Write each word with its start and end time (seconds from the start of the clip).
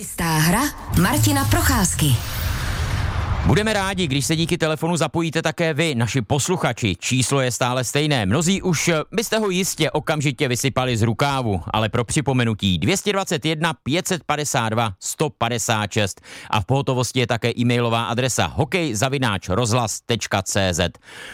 Čistá 0.00 0.40
hra 0.48 0.64
Martina 0.96 1.44
Procházky. 1.44 2.39
Budeme 3.46 3.72
rádi, 3.72 4.06
když 4.06 4.26
se 4.26 4.36
díky 4.36 4.58
telefonu 4.58 4.96
zapojíte 4.96 5.42
také 5.42 5.74
vy, 5.74 5.94
naši 5.94 6.22
posluchači. 6.22 6.96
Číslo 6.98 7.40
je 7.40 7.50
stále 7.50 7.84
stejné. 7.84 8.26
Mnozí 8.26 8.62
už 8.62 8.90
byste 9.12 9.38
ho 9.38 9.50
jistě 9.50 9.90
okamžitě 9.90 10.48
vysypali 10.48 10.96
z 10.96 11.02
rukávu, 11.02 11.60
ale 11.72 11.88
pro 11.88 12.04
připomenutí 12.04 12.78
221 12.78 13.74
552 13.82 14.92
156 15.00 16.20
a 16.50 16.60
v 16.60 16.64
pohotovosti 16.64 17.20
je 17.20 17.26
také 17.26 17.52
e-mailová 17.58 18.04
adresa 18.04 18.46
hokejzavináčrozhlas.cz. 18.46 20.80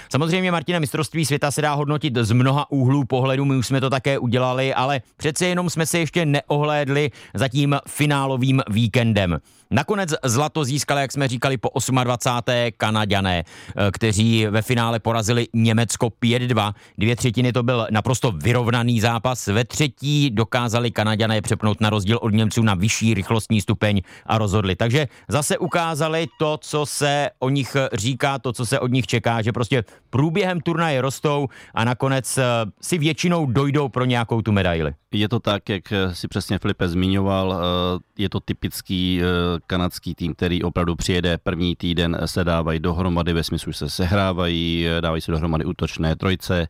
Samozřejmě, 0.08 0.52
Martina, 0.52 0.78
mistrovství 0.78 1.26
světa 1.26 1.50
se 1.50 1.62
dá 1.62 1.74
hodnotit 1.74 2.16
z 2.16 2.32
mnoha 2.32 2.70
úhlů 2.70 3.04
pohledu, 3.04 3.44
my 3.44 3.56
už 3.56 3.66
jsme 3.66 3.80
to 3.80 3.90
také 3.90 4.18
udělali, 4.18 4.74
ale 4.74 5.00
přece 5.16 5.46
jenom 5.46 5.70
jsme 5.70 5.86
se 5.86 5.98
ještě 5.98 6.26
neohlédli 6.26 7.10
za 7.34 7.48
tím 7.48 7.76
finálovým 7.88 8.62
víkendem. 8.70 9.38
Nakonec 9.70 10.14
zlato 10.24 10.64
získali, 10.64 11.00
jak 11.00 11.12
jsme 11.12 11.28
říkali, 11.28 11.56
po 11.56 11.70
28. 12.04 12.70
Kanaďané, 12.76 13.44
eh, 13.44 13.90
kteří 13.92 14.46
ve 14.46 14.62
finále 14.62 15.00
porazili 15.00 15.48
Německo 15.54 16.10
5-2. 16.10 16.74
Dvě 16.98 17.16
třetiny 17.16 17.52
to 17.52 17.62
byl 17.62 17.86
naprosto 17.90 18.32
vyrovnaný 18.32 19.00
zápas. 19.00 19.46
Ve 19.46 19.64
třetí 19.64 20.30
dokázali 20.30 20.90
Kanaďané 20.90 21.42
přepnout 21.42 21.80
na 21.80 21.90
rozdíl 21.90 22.18
od 22.22 22.34
Němců 22.34 22.62
na 22.62 22.74
vyšší 22.74 23.14
rychlostní 23.14 23.60
stupeň 23.60 24.02
a 24.26 24.38
rozhodli. 24.38 24.76
Takže 24.76 25.08
zase 25.28 25.58
ukázali 25.58 26.26
to, 26.38 26.58
co 26.60 26.86
se 26.86 27.30
o 27.38 27.48
nich 27.48 27.76
říká, 27.92 28.38
to, 28.38 28.52
co 28.52 28.66
se 28.66 28.80
od 28.80 28.90
nich 28.90 29.06
čeká, 29.06 29.42
že 29.42 29.52
prostě 29.52 29.84
průběhem 30.10 30.60
turnaje 30.60 31.00
rostou 31.00 31.48
a 31.74 31.84
nakonec 31.84 32.38
eh, 32.38 32.44
si 32.82 32.98
většinou 32.98 33.46
dojdou 33.46 33.88
pro 33.88 34.04
nějakou 34.04 34.42
tu 34.42 34.52
medaili. 34.52 34.94
Je 35.12 35.28
to 35.28 35.40
tak, 35.40 35.68
jak 35.68 35.84
si 36.12 36.28
přesně 36.28 36.58
Filipe 36.58 36.88
zmiňoval, 36.88 37.54
eh, 37.54 38.22
je 38.22 38.28
to 38.28 38.40
typický 38.40 39.20
kanadský 39.66 40.14
tým, 40.14 40.34
který 40.34 40.62
opravdu 40.62 40.96
přijede 40.96 41.38
první 41.38 41.76
týden, 41.76 42.18
se 42.24 42.44
dávají 42.44 42.80
dohromady, 42.80 43.32
ve 43.32 43.44
smyslu, 43.44 43.72
že 43.72 43.78
se 43.78 43.90
sehrávají, 43.90 44.86
dávají 45.00 45.22
se 45.22 45.32
dohromady 45.32 45.64
útočné 45.64 46.16
trojce, 46.16 46.68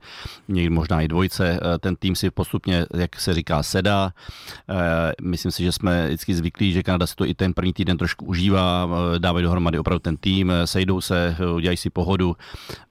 někdy 0.48 0.70
možná 0.70 1.00
i 1.00 1.08
dvojce. 1.08 1.60
Ten 1.80 1.96
tým 1.96 2.16
si 2.16 2.30
postupně, 2.30 2.86
jak 2.96 3.20
se 3.20 3.34
říká, 3.34 3.62
sedá. 3.62 4.12
Myslím 5.22 5.52
si, 5.52 5.62
že 5.62 5.72
jsme 5.72 6.06
vždycky 6.06 6.34
zvyklí, 6.34 6.72
že 6.72 6.82
Kanada 6.82 7.06
si 7.06 7.14
to 7.16 7.24
i 7.24 7.34
ten 7.34 7.54
první 7.54 7.72
týden 7.72 7.98
trošku 7.98 8.24
užívá, 8.24 8.88
dávají 9.18 9.42
dohromady 9.42 9.78
opravdu 9.78 9.98
ten 9.98 10.16
tým, 10.16 10.52
sejdou 10.64 11.00
se, 11.00 11.36
udělají 11.54 11.76
si 11.76 11.90
pohodu 11.90 12.36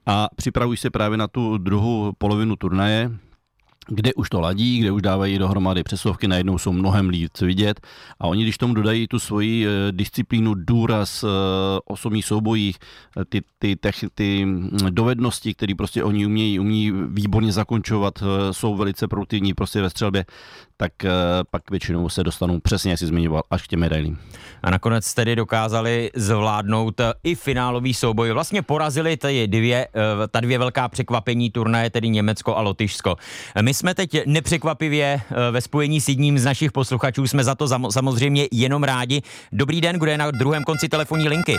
a 0.06 0.28
připravují 0.36 0.76
se 0.76 0.90
právě 0.90 1.18
na 1.18 1.28
tu 1.28 1.58
druhou 1.58 2.12
polovinu 2.18 2.56
turnaje, 2.56 3.10
kde 3.88 4.14
už 4.14 4.30
to 4.30 4.40
ladí, 4.40 4.78
kde 4.78 4.90
už 4.90 5.02
dávají 5.02 5.38
dohromady 5.38 5.82
přesovky, 5.82 6.28
najednou 6.28 6.58
jsou 6.58 6.72
mnohem 6.72 7.08
líp 7.08 7.30
vidět. 7.40 7.80
A 8.20 8.26
oni, 8.26 8.42
když 8.42 8.58
tomu 8.58 8.74
dodají 8.74 9.08
tu 9.08 9.18
svoji 9.18 9.66
eh, 9.66 9.92
disciplínu, 9.92 10.54
důraz, 10.54 11.24
eh, 11.24 11.28
osobní 11.84 12.22
soubojích, 12.22 12.76
eh, 13.16 13.24
ty, 13.24 13.42
ty, 13.58 13.76
ty, 13.76 13.90
ty 14.14 14.46
dovednosti, 14.90 15.54
které 15.54 15.74
prostě 15.74 16.04
oni 16.04 16.26
umějí, 16.26 16.60
umí 16.60 16.92
výborně 17.08 17.52
zakončovat, 17.52 18.22
jsou 18.50 18.76
velice 18.76 19.08
produktivní 19.08 19.54
prostě 19.54 19.82
ve 19.82 19.90
střelbě, 19.90 20.24
tak 20.76 20.92
pak 21.50 21.70
většinou 21.70 22.08
se 22.08 22.24
dostanou 22.24 22.60
přesně, 22.60 22.90
jak 22.90 22.98
si 22.98 23.06
zmiňoval, 23.06 23.42
až 23.50 23.62
k 23.62 23.66
těm 23.66 23.80
medailím. 23.80 24.18
A 24.62 24.70
nakonec 24.70 25.14
tedy 25.14 25.36
dokázali 25.36 26.10
zvládnout 26.14 27.00
i 27.24 27.34
finálový 27.34 27.94
souboj. 27.94 28.30
Vlastně 28.30 28.62
porazili 28.62 29.16
ty 29.16 29.46
dvě, 29.46 29.88
ta 30.30 30.40
dvě 30.40 30.58
velká 30.58 30.88
překvapení 30.88 31.50
turnaje, 31.50 31.90
tedy 31.90 32.08
Německo 32.08 32.56
a 32.56 32.60
Lotyšsko. 32.60 33.16
My 33.62 33.74
jsme 33.74 33.94
teď 33.94 34.26
nepřekvapivě 34.26 35.20
eh, 35.30 35.50
ve 35.50 35.60
spojení 35.60 36.00
s 36.00 36.08
jedním 36.08 36.38
z 36.38 36.44
našich 36.44 36.72
posluchačů, 36.72 37.26
jsme 37.26 37.44
za 37.44 37.54
to 37.54 37.68
samozřejmě 37.90 38.48
jenom 38.52 38.82
rádi. 38.82 39.22
Dobrý 39.52 39.80
den, 39.80 39.98
kdo 39.98 40.10
je 40.10 40.18
na 40.18 40.30
druhém 40.30 40.64
konci 40.64 40.88
telefonní 40.88 41.28
linky? 41.28 41.56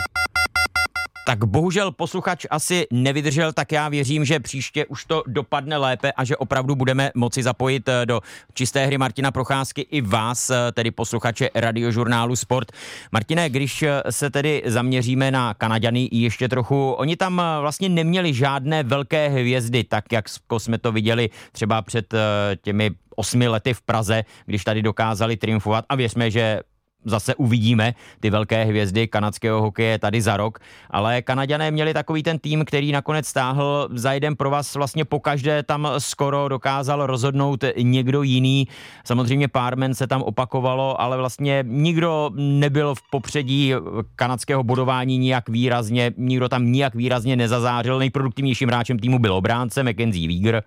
Tak 1.28 1.44
bohužel 1.44 1.92
posluchač 1.92 2.46
asi 2.50 2.86
nevydržel, 2.92 3.52
tak 3.52 3.72
já 3.72 3.88
věřím, 3.88 4.24
že 4.24 4.40
příště 4.40 4.86
už 4.86 5.04
to 5.04 5.22
dopadne 5.26 5.76
lépe 5.76 6.12
a 6.12 6.24
že 6.24 6.36
opravdu 6.36 6.74
budeme 6.74 7.10
moci 7.14 7.42
zapojit 7.42 7.88
eh, 7.88 8.06
do 8.06 8.20
čisté 8.54 8.86
hry 8.86 8.98
Martina 8.98 9.30
Procházky 9.30 9.80
i 9.80 10.00
vás, 10.00 10.50
eh, 10.50 10.72
tedy 10.72 10.90
posluchače 10.90 11.50
radiožurnálu 11.54 12.36
Sport. 12.36 12.72
Martine, 13.12 13.50
když 13.50 13.82
eh, 13.82 14.02
se 14.10 14.30
tedy 14.30 14.62
zaměříme 14.66 15.30
na 15.30 15.54
Kanaďany 15.54 16.08
ještě 16.12 16.48
trochu, 16.48 16.92
oni 16.92 17.16
tam 17.16 17.42
vlastně 17.60 17.88
neměli 17.88 18.34
žádné 18.34 18.82
velké 18.82 19.28
hvězdy, 19.28 19.84
tak 19.84 20.12
jak 20.12 20.24
jsme 20.58 20.78
to 20.78 20.92
viděli 20.92 21.30
třeba 21.52 21.82
před 21.82 22.14
těmi 22.62 22.90
osmi 23.16 23.48
lety 23.48 23.74
v 23.74 23.82
Praze, 23.82 24.24
když 24.46 24.64
tady 24.64 24.82
dokázali 24.82 25.36
triumfovat 25.36 25.84
a 25.88 25.94
věřme, 25.94 26.30
že 26.30 26.60
zase 27.04 27.34
uvidíme 27.34 27.94
ty 28.20 28.30
velké 28.30 28.64
hvězdy 28.64 29.08
kanadského 29.08 29.60
hokeje 29.62 29.98
tady 29.98 30.22
za 30.22 30.36
rok, 30.36 30.58
ale 30.90 31.22
Kanaďané 31.22 31.70
měli 31.70 31.94
takový 31.94 32.22
ten 32.22 32.38
tým, 32.38 32.64
který 32.64 32.92
nakonec 32.92 33.26
stáhl 33.26 33.88
za 33.92 34.12
jeden 34.12 34.36
pro 34.36 34.50
vás 34.50 34.74
vlastně 34.74 35.04
pokaždé 35.04 35.62
tam 35.62 35.88
skoro 35.98 36.48
dokázal 36.48 37.06
rozhodnout 37.06 37.64
někdo 37.82 38.22
jiný. 38.22 38.68
Samozřejmě 39.04 39.48
pár 39.48 39.76
men 39.76 39.94
se 39.94 40.06
tam 40.06 40.22
opakovalo, 40.22 41.00
ale 41.00 41.16
vlastně 41.16 41.64
nikdo 41.66 42.30
nebyl 42.34 42.94
v 42.94 43.02
popředí 43.10 43.72
kanadského 44.16 44.64
bodování 44.64 45.18
nijak 45.18 45.48
výrazně, 45.48 46.12
nikdo 46.16 46.48
tam 46.48 46.72
nijak 46.72 46.94
výrazně 46.94 47.36
nezazářil. 47.36 47.98
Nejproduktivnějším 47.98 48.68
hráčem 48.68 48.98
týmu 48.98 49.18
byl 49.18 49.34
obránce 49.34 49.82
Mackenzie 49.82 50.28
Wieger, 50.28 50.62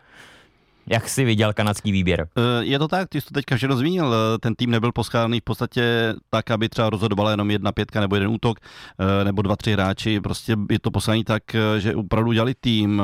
jak 0.87 1.09
jsi 1.09 1.25
viděl 1.25 1.53
kanadský 1.53 1.91
výběr? 1.91 2.27
Eh, 2.37 2.63
je 2.65 2.79
to 2.79 2.87
tak, 2.87 3.09
ty 3.09 3.21
jsi 3.21 3.27
to 3.27 3.33
teďka 3.33 3.55
všechno 3.55 3.77
zmínil. 3.77 4.13
Eh, 4.13 4.37
ten 4.37 4.55
tým 4.55 4.71
nebyl 4.71 4.91
poskládaný 4.91 5.39
v 5.39 5.43
podstatě 5.43 6.13
tak, 6.29 6.51
aby 6.51 6.69
třeba 6.69 6.89
rozhodovala 6.89 7.31
jenom 7.31 7.51
jedna 7.51 7.71
pětka 7.71 7.99
nebo 7.99 8.15
jeden 8.15 8.29
útok, 8.29 8.59
eh, 8.59 9.23
nebo 9.23 9.41
dva, 9.41 9.55
tři 9.55 9.73
hráči. 9.73 10.21
Prostě 10.21 10.55
je 10.69 10.79
to 10.79 10.91
poskládaný 10.91 11.23
tak, 11.23 11.43
že 11.77 11.95
opravdu 11.95 12.31
dělali 12.31 12.53
tým 12.61 13.01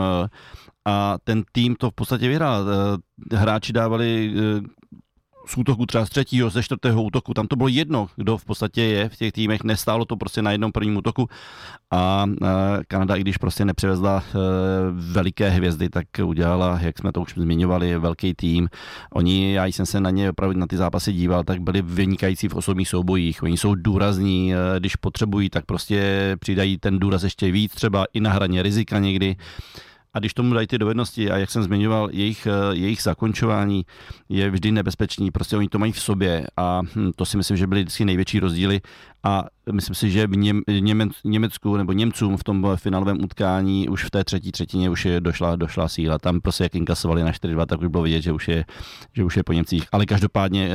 a 0.85 1.17
ten 1.23 1.43
tým 1.51 1.75
to 1.75 1.91
v 1.91 1.93
podstatě 1.93 2.27
vyhrál. 2.27 2.65
Hráči 3.33 3.73
dávali 3.73 4.33
z 5.47 5.57
útoku 5.57 5.85
třeba 5.85 6.05
z 6.05 6.09
třetího, 6.09 6.49
ze 6.49 6.63
čtvrtého 6.63 7.03
útoku, 7.03 7.33
tam 7.33 7.47
to 7.47 7.55
bylo 7.55 7.67
jedno, 7.67 8.07
kdo 8.15 8.37
v 8.37 8.45
podstatě 8.45 8.81
je 8.81 9.09
v 9.09 9.15
těch 9.15 9.31
týmech, 9.31 9.63
nestálo 9.63 10.05
to 10.05 10.17
prostě 10.17 10.41
na 10.41 10.51
jednom 10.51 10.71
prvním 10.71 10.97
útoku 10.97 11.29
a 11.91 12.25
Kanada, 12.87 13.15
i 13.15 13.21
když 13.21 13.37
prostě 13.37 13.65
nepřivezla 13.65 14.23
e, 14.29 14.37
veliké 14.91 15.49
hvězdy, 15.49 15.89
tak 15.89 16.05
udělala, 16.25 16.79
jak 16.81 16.97
jsme 16.97 17.11
to 17.11 17.21
už 17.21 17.33
zmiňovali, 17.37 17.97
velký 17.99 18.33
tým. 18.33 18.69
Oni, 19.13 19.53
já 19.53 19.65
jsem 19.65 19.85
se 19.85 19.99
na 19.99 20.09
ně 20.09 20.29
opravdu 20.29 20.59
na 20.59 20.67
ty 20.67 20.77
zápasy 20.77 21.13
díval, 21.13 21.43
tak 21.43 21.61
byli 21.61 21.81
vynikající 21.81 22.47
v 22.47 22.55
osobních 22.55 22.89
soubojích. 22.89 23.43
Oni 23.43 23.57
jsou 23.57 23.75
důrazní, 23.75 24.53
e, 24.53 24.57
když 24.79 24.95
potřebují, 24.95 25.49
tak 25.49 25.65
prostě 25.65 26.35
přidají 26.39 26.77
ten 26.77 26.99
důraz 26.99 27.23
ještě 27.23 27.51
víc, 27.51 27.73
třeba 27.73 28.05
i 28.13 28.19
na 28.19 28.31
hraně 28.31 28.63
rizika 28.63 28.99
někdy. 28.99 29.35
A 30.13 30.19
když 30.19 30.33
tomu 30.33 30.53
dají 30.53 30.67
ty 30.67 30.77
dovednosti 30.77 31.31
a 31.31 31.37
jak 31.37 31.51
jsem 31.51 31.63
zmiňoval, 31.63 32.09
jejich, 32.11 32.47
eh, 32.47 32.75
jejich 32.75 33.01
zakončování 33.01 33.85
je 34.29 34.49
vždy 34.49 34.71
nebezpečný, 34.71 35.31
prostě 35.31 35.57
oni 35.57 35.69
to 35.69 35.79
mají 35.79 35.91
v 35.91 36.01
sobě 36.01 36.47
a 36.57 36.81
hm, 36.95 37.11
to 37.15 37.25
si 37.25 37.37
myslím, 37.37 37.57
že 37.57 37.67
byly 37.67 37.81
vždycky 37.81 38.05
největší 38.05 38.39
rozdíly 38.39 38.81
a 39.23 39.43
myslím 39.71 39.95
si, 39.95 40.11
že 40.11 40.27
v 40.27 40.37
Něm, 40.37 40.61
Němec, 40.79 41.11
Německu 41.23 41.77
nebo 41.77 41.91
Němcům 41.91 42.37
v 42.37 42.43
tom 42.43 42.67
finálovém 42.75 43.23
utkání 43.23 43.89
už 43.89 44.03
v 44.03 44.09
té 44.09 44.23
třetí 44.23 44.51
třetině 44.51 44.89
už 44.89 45.05
je 45.05 45.21
došla, 45.21 45.55
došla 45.55 45.87
síla. 45.87 46.19
Tam 46.19 46.41
prostě 46.41 46.63
jak 46.63 46.75
inkasovali 46.75 47.23
na 47.23 47.31
4-2, 47.31 47.65
tak 47.65 47.81
už 47.81 47.87
bylo 47.87 48.03
vidět, 48.03 48.21
že 48.21 48.31
už 48.31 48.47
je, 48.47 48.65
že 49.13 49.23
už 49.23 49.37
je 49.37 49.43
po 49.43 49.53
Němcích. 49.53 49.83
Ale 49.91 50.05
každopádně 50.05 50.69
eh, 50.69 50.73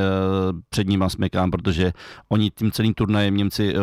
před 0.68 0.88
nimi 0.88 1.04
smekám, 1.08 1.50
protože 1.50 1.92
oni 2.28 2.50
tím 2.50 2.72
celým 2.72 2.94
turnajem 2.94 3.36
Němci 3.36 3.74
eh, 3.74 3.78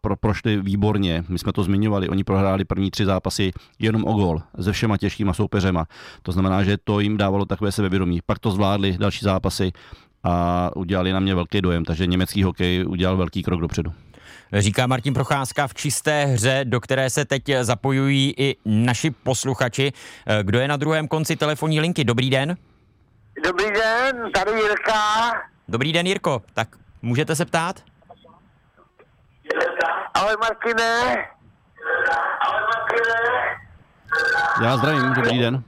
pro, 0.00 0.16
prošli 0.16 0.60
výborně. 0.60 1.24
My 1.28 1.38
jsme 1.38 1.52
to 1.52 1.62
zmiňovali, 1.62 2.08
oni 2.08 2.24
prohráli 2.24 2.64
první 2.64 2.90
tři 2.90 3.04
zápasy 3.04 3.52
jenom 3.78 4.04
o 4.04 4.12
gol 4.12 4.42
se 4.60 4.72
všema 4.72 4.96
těžkýma 4.96 5.32
soupeřema. 5.32 5.86
To 6.22 6.32
znamená, 6.32 6.64
že 6.64 6.76
to 6.84 7.00
jim 7.00 7.16
dávalo 7.16 7.44
takové 7.44 7.72
sebevědomí. 7.72 8.20
Pak 8.26 8.38
to 8.38 8.50
zvládli 8.50 8.96
další 8.98 9.24
zápasy 9.24 9.72
a 10.24 10.70
udělali 10.76 11.12
na 11.12 11.20
mě 11.20 11.34
velký 11.34 11.60
dojem, 11.60 11.84
takže 11.84 12.06
německý 12.06 12.42
hokej 12.42 12.84
udělal 12.88 13.16
velký 13.16 13.42
krok 13.42 13.60
dopředu. 13.60 13.92
Říká 14.52 14.86
Martin 14.86 15.14
Procházka 15.14 15.66
v 15.66 15.74
čisté 15.74 16.24
hře, 16.24 16.60
do 16.64 16.80
které 16.80 17.10
se 17.10 17.24
teď 17.24 17.42
zapojují 17.60 18.34
i 18.36 18.56
naši 18.64 19.10
posluchači. 19.10 19.92
Kdo 20.42 20.58
je 20.60 20.68
na 20.68 20.76
druhém 20.76 21.08
konci 21.08 21.36
telefonní 21.36 21.80
linky? 21.80 22.04
Dobrý 22.04 22.30
den. 22.30 22.56
Dobrý 23.44 23.64
den, 23.64 24.32
tady 24.32 24.50
Jirka. 24.50 24.92
Dobrý 25.68 25.92
den, 25.92 26.06
Jirko. 26.06 26.42
Tak 26.54 26.68
můžete 27.02 27.36
se 27.36 27.44
ptát? 27.44 27.80
Ahoj 30.14 30.34
Martine. 30.40 31.00
Ahoj 32.40 32.62
Martine. 32.74 33.14
Já 34.62 34.76
zdravím, 34.76 35.14
dobrý 35.14 35.38
den. 35.38 35.62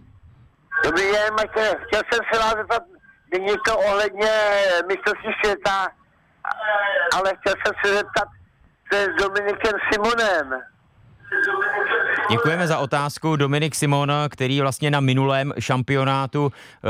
Dobrý 0.84 1.02
den, 1.02 1.34
Martine. 1.34 1.74
Chtěl 1.86 2.02
jsem 2.12 2.20
se 2.32 2.38
vás 2.40 2.54
zeptat 2.56 2.82
to 3.68 3.78
ohledně 3.78 4.30
mistrovství 4.88 5.32
světa, 5.44 5.88
ale 7.14 7.32
chtěl 7.40 7.54
jsem 7.66 7.74
se 7.84 7.94
zeptat, 7.94 8.28
co 8.90 8.96
je 8.98 9.04
s 9.04 9.22
Dominikem 9.22 9.72
Simonem. 9.92 10.62
Děkujeme 12.30 12.66
za 12.66 12.78
otázku. 12.78 13.36
Dominik 13.36 13.74
Simon, 13.74 14.12
který 14.28 14.60
vlastně 14.60 14.90
na 14.90 15.00
minulém 15.00 15.52
šampionátu 15.58 16.52
eh, 16.52 16.88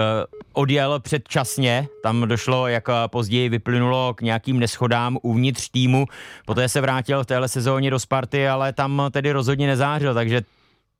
odjel 0.52 1.00
předčasně. 1.00 1.88
Tam 2.02 2.28
došlo, 2.28 2.68
jak 2.68 2.84
později 3.06 3.48
vyplynulo, 3.48 4.14
k 4.14 4.20
nějakým 4.20 4.58
neschodám 4.58 5.18
uvnitř 5.22 5.68
týmu. 5.68 6.06
Poté 6.46 6.68
se 6.68 6.80
vrátil 6.80 7.22
v 7.22 7.26
téhle 7.26 7.48
sezóně 7.48 7.90
do 7.90 7.98
Sparty, 7.98 8.48
ale 8.48 8.72
tam 8.72 9.02
tedy 9.10 9.32
rozhodně 9.32 9.66
nezářil, 9.66 10.14
takže 10.14 10.40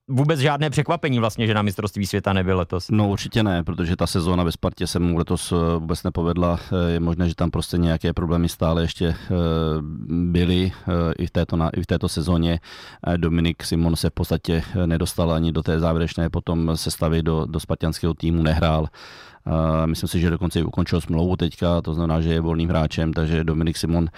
vůbec 0.09 0.41
žádné 0.41 0.71
překvapení 0.71 1.19
vlastně, 1.19 1.47
že 1.47 1.55
na 1.55 1.63
mistrovství 1.63 2.07
světa 2.07 2.33
nebyl 2.33 2.59
letos. 2.59 2.89
No 2.91 3.09
určitě 3.09 3.43
ne, 3.43 3.65
protože 3.65 3.97
ta 3.97 4.07
sezóna 4.07 4.45
ve 4.45 4.53
Spartě 4.53 4.87
se 4.87 4.99
mu 4.99 5.19
letos 5.19 5.53
eh, 5.53 5.79
vůbec 5.79 6.03
nepovedla. 6.03 6.59
Eh, 6.73 6.93
je 6.93 7.01
možné, 7.01 7.29
že 7.29 7.35
tam 7.35 7.51
prostě 7.51 7.79
nějaké 7.79 8.13
problémy 8.13 8.49
stále 8.49 8.83
ještě 8.83 9.07
eh, 9.07 9.17
byly 10.09 10.73
i 11.19 11.27
v 11.27 11.31
této, 11.31 11.57
i 11.77 11.83
v 11.83 11.87
této 11.87 12.09
sezóně. 12.09 12.61
Dominik 13.17 13.65
Simon 13.65 13.97
se 13.97 14.11
v 14.11 14.13
podstatě 14.13 14.63
nedostal 14.87 15.33
ani 15.33 15.53
do 15.53 15.63
té 15.63 15.81
závěrečné 15.81 16.31
potom 16.31 16.71
sestavy 16.75 17.23
do, 17.23 17.47
do 17.47 17.61
spartianského 17.61 18.15
týmu, 18.15 18.43
nehrál. 18.43 18.89
Myslím 19.87 20.09
si, 20.09 20.21
že 20.21 20.31
dokonce 20.31 20.61
i 20.61 20.63
ukončil 20.63 21.01
smlouvu 21.01 21.37
teďka, 21.37 21.83
to 21.83 21.95
znamená, 21.95 22.21
že 22.21 22.33
je 22.33 22.41
volným 22.41 22.69
hráčem, 22.69 23.13
takže 23.13 23.45
Dominik 23.45 23.77
Simon 23.77 24.09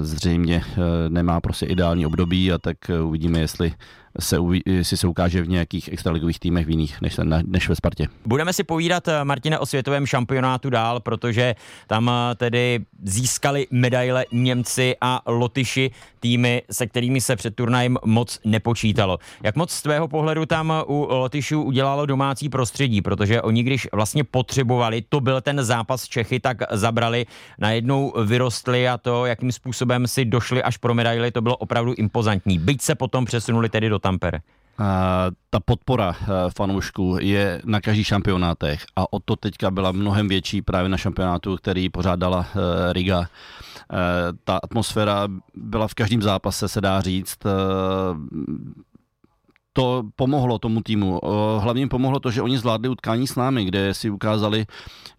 zřejmě 0.00 0.62
nemá 1.08 1.40
prostě 1.40 1.66
ideální 1.66 2.06
období 2.06 2.52
a 2.52 2.58
tak 2.58 2.76
uvidíme, 3.04 3.40
jestli 3.40 3.72
se, 4.20 4.36
si 4.82 4.96
se 4.96 5.06
ukáže 5.06 5.42
v 5.42 5.48
nějakých 5.48 5.92
extraligových 5.92 6.40
týmech 6.40 6.66
v 6.66 6.70
jiných 6.70 7.00
než, 7.00 7.20
než 7.46 7.68
ve 7.68 7.76
Spartě. 7.76 8.08
Budeme 8.26 8.52
si 8.52 8.64
povídat, 8.64 9.08
eh, 9.08 9.24
Martine, 9.24 9.58
o 9.58 9.66
světovém 9.66 10.06
šampionátu 10.06 10.70
dál, 10.70 11.00
protože 11.00 11.54
tam 11.86 12.10
eh, 12.10 12.34
tedy 12.34 12.80
získali 13.02 13.66
medaile 13.70 14.24
Němci 14.32 14.96
a 15.00 15.22
Lotyši, 15.26 15.90
týmy, 16.20 16.62
se 16.70 16.86
kterými 16.86 17.20
se 17.20 17.36
před 17.36 17.54
turnajem 17.54 17.98
moc 18.04 18.40
nepočítalo. 18.44 19.18
Jak 19.42 19.56
moc 19.56 19.70
z 19.70 19.82
tvého 19.82 20.08
pohledu 20.08 20.46
tam 20.46 20.72
u 20.86 21.06
Lotyšů 21.10 21.62
udělalo 21.62 22.06
domácí 22.06 22.48
prostředí, 22.48 23.02
protože 23.02 23.42
oni, 23.42 23.62
když 23.62 23.88
vlastně 23.92 24.24
potřebovali, 24.24 25.02
to 25.08 25.20
byl 25.20 25.40
ten 25.40 25.64
zápas 25.64 26.08
Čechy, 26.08 26.40
tak 26.40 26.56
zabrali, 26.70 27.26
najednou 27.58 28.12
vyrostli 28.24 28.88
a 28.88 28.98
to, 28.98 29.26
jakým 29.26 29.52
způsobem 29.52 30.06
si 30.06 30.24
došli 30.24 30.62
až 30.62 30.76
pro 30.76 30.94
medaily, 30.94 31.30
to 31.30 31.40
bylo 31.40 31.56
opravdu 31.56 31.94
impozantní. 31.94 32.58
Byť 32.58 32.82
se 32.82 32.94
potom 32.94 33.24
přesunuli 33.24 33.68
tedy 33.68 33.88
do 33.88 33.98
Tampere. 34.06 34.38
Uh, 34.38 34.86
ta 35.50 35.60
podpora 35.64 36.08
uh, 36.08 36.26
fanoušků 36.56 37.16
je 37.20 37.62
na 37.64 37.80
každých 37.80 38.06
šampionátech 38.06 38.84
a 38.96 39.12
o 39.12 39.18
to 39.18 39.36
teďka 39.36 39.70
byla 39.70 39.92
mnohem 39.92 40.28
větší 40.28 40.62
právě 40.62 40.88
na 40.88 40.96
šampionátu, 40.96 41.56
který 41.56 41.88
pořádala 41.88 42.38
uh, 42.38 42.44
Riga. 42.92 43.18
Uh, 43.18 43.26
ta 44.44 44.56
atmosféra 44.62 45.28
byla 45.54 45.88
v 45.88 45.94
každém 45.94 46.22
zápase, 46.22 46.68
se 46.68 46.80
dá 46.80 47.00
říct. 47.00 47.38
To 49.72 50.02
pomohlo 50.16 50.58
tomu 50.58 50.80
týmu. 50.80 51.20
Hlavně 51.58 51.88
pomohlo 51.88 52.20
to, 52.20 52.30
že 52.30 52.42
oni 52.42 52.58
zvládli 52.58 52.88
utkání 52.88 53.26
s 53.26 53.36
námi, 53.36 53.64
kde 53.64 53.94
si 53.94 54.10
ukázali, 54.10 54.66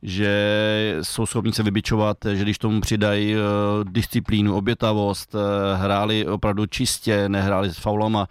že 0.02 0.98
jsou 1.02 1.26
schopni 1.26 1.54
se 1.54 1.64
vybičovat, 1.64 2.18
že 2.34 2.42
když 2.42 2.58
tomu 2.58 2.82
přidají 2.82 3.36
disciplínu, 3.84 4.56
obětavost, 4.56 5.36
hráli 5.76 6.28
opravdu 6.28 6.66
čistě, 6.66 7.30
nehráli 7.30 7.70
s 7.70 7.78
faulama, 7.78 8.28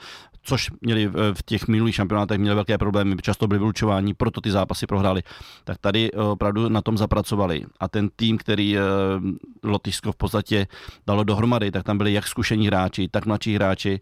což 0.47 0.71
měli 0.81 1.07
v 1.33 1.43
těch 1.45 1.69
minulých 1.69 1.95
šampionátech 1.95 2.39
měli 2.39 2.55
velké 2.55 2.79
problémy, 2.79 3.17
často 3.23 3.49
byli 3.49 3.59
vylučováni, 3.59 4.15
proto 4.15 4.41
ty 4.41 4.51
zápasy 4.51 4.87
prohráli. 4.87 5.23
Tak 5.65 5.79
tady 5.79 6.11
eh, 6.13 6.21
opravdu 6.21 6.69
na 6.69 6.83
tom 6.83 6.99
zapracovali. 6.99 7.65
A 7.81 7.89
ten 7.89 8.09
tým, 8.17 8.39
který 8.39 8.79
eh, 8.79 8.81
Lotyšsko 9.63 10.13
v 10.13 10.17
podstatě 10.17 10.67
dalo 11.07 11.25
dohromady, 11.25 11.71
tak 11.71 11.83
tam 11.83 11.99
byli 11.99 12.13
jak 12.13 12.27
zkušení 12.27 12.67
hráči, 12.67 13.09
tak 13.09 13.27
mladší 13.27 13.55
hráči 13.55 14.01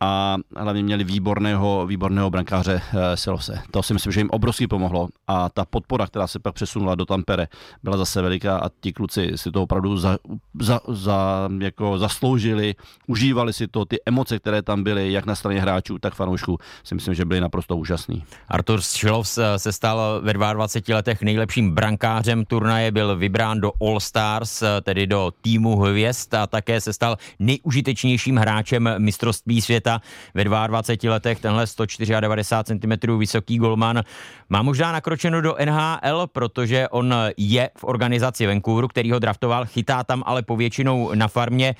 a 0.00 0.36
hlavně 0.56 0.82
měli 0.82 1.04
výborného, 1.04 1.86
výborného 1.86 2.30
brankáře 2.30 2.82
eh, 2.94 3.16
Silose. 3.16 3.62
To 3.70 3.82
si 3.82 3.94
myslím, 3.94 4.12
že 4.12 4.20
jim 4.20 4.30
obrovsky 4.30 4.66
pomohlo 4.66 5.08
a 5.26 5.48
ta 5.48 5.64
podpora, 5.64 6.06
která 6.06 6.26
se 6.26 6.38
pak 6.38 6.54
přesunula 6.54 6.94
do 6.94 7.04
Tampere, 7.04 7.48
byla 7.82 7.96
zase 7.96 8.22
veliká 8.22 8.58
a 8.58 8.68
ti 8.80 8.92
kluci 8.92 9.32
si 9.34 9.50
to 9.50 9.62
opravdu 9.62 9.96
za, 9.96 10.18
za, 10.60 10.80
za, 10.88 11.48
jako 11.60 11.98
zasloužili, 11.98 12.74
užívali 13.06 13.52
si 13.52 13.68
to, 13.68 13.84
ty 13.84 13.96
emoce, 14.06 14.38
které 14.38 14.62
tam 14.62 14.84
byly, 14.84 15.12
jak 15.12 15.26
na 15.26 15.34
straně 15.34 15.60
hráčů, 15.60 15.98
tak 15.98 16.14
fanoušků, 16.14 16.58
si 16.84 16.94
myslím, 16.94 17.14
že 17.14 17.24
byly 17.24 17.40
naprosto 17.40 17.76
úžasný. 17.76 18.24
Artur 18.48 18.80
Šilov 18.80 19.28
se 19.56 19.72
stal 19.72 20.20
ve 20.22 20.32
22 20.32 20.96
letech 20.96 21.22
nejlepším 21.22 21.74
brankářem 21.74 22.44
turnaje, 22.44 22.92
byl 22.92 23.16
vybrán 23.16 23.60
do 23.60 23.72
All 23.80 24.00
Stars, 24.00 24.62
tedy 24.82 25.06
do 25.06 25.32
týmu 25.42 25.76
hvězd 25.76 26.34
a 26.34 26.46
také 26.46 26.80
se 26.80 26.92
stal 26.92 27.16
nejužitečnějším 27.38 28.36
hráčem 28.36 28.94
mistrovství 28.98 29.60
světa 29.60 29.85
světa 29.86 30.00
ve 30.34 30.44
22 30.44 31.12
letech, 31.12 31.40
tenhle 31.40 31.66
194 31.66 32.78
cm 32.80 33.18
vysoký 33.18 33.58
golman 33.58 34.02
má 34.48 34.62
možná 34.62 34.92
nakročeno 34.92 35.40
do 35.40 35.56
NHL, 35.64 36.26
protože 36.26 36.88
on 36.88 37.14
je 37.36 37.70
v 37.78 37.84
organizaci 37.84 38.46
Vancouveru, 38.46 38.88
který 38.88 39.12
ho 39.12 39.18
draftoval, 39.18 39.66
chytá 39.66 40.04
tam 40.04 40.22
ale 40.26 40.42
povětšinou 40.42 41.14
na 41.14 41.28
farmě 41.28 41.74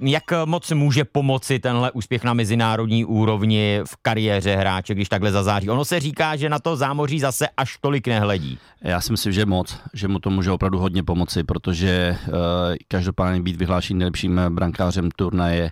jak 0.00 0.22
moc 0.44 0.70
může 0.70 1.04
pomoci 1.04 1.58
tenhle 1.58 1.90
úspěch 1.90 2.24
na 2.24 2.34
mezinárodní 2.34 3.04
úrovni 3.04 3.80
v 3.84 3.96
kariéře 4.02 4.56
hráče, 4.56 4.94
když 4.94 5.08
takhle 5.08 5.32
zazáří? 5.32 5.70
Ono 5.70 5.84
se 5.84 6.00
říká, 6.00 6.36
že 6.36 6.48
na 6.48 6.58
to 6.58 6.76
zámoří 6.76 7.20
zase 7.20 7.48
až 7.56 7.76
tolik 7.80 8.08
nehledí. 8.08 8.58
Já 8.82 9.00
si 9.00 9.12
myslím, 9.12 9.32
že 9.32 9.46
moc, 9.46 9.76
že 9.94 10.08
mu 10.08 10.18
to 10.18 10.30
může 10.30 10.50
opravdu 10.50 10.78
hodně 10.78 11.02
pomoci, 11.02 11.44
protože 11.44 12.16
uh, 12.28 12.34
každopádně 12.88 13.42
být 13.42 13.56
vyhlášený 13.56 13.98
nejlepším 13.98 14.40
brankářem 14.48 15.10
turnaje 15.10 15.70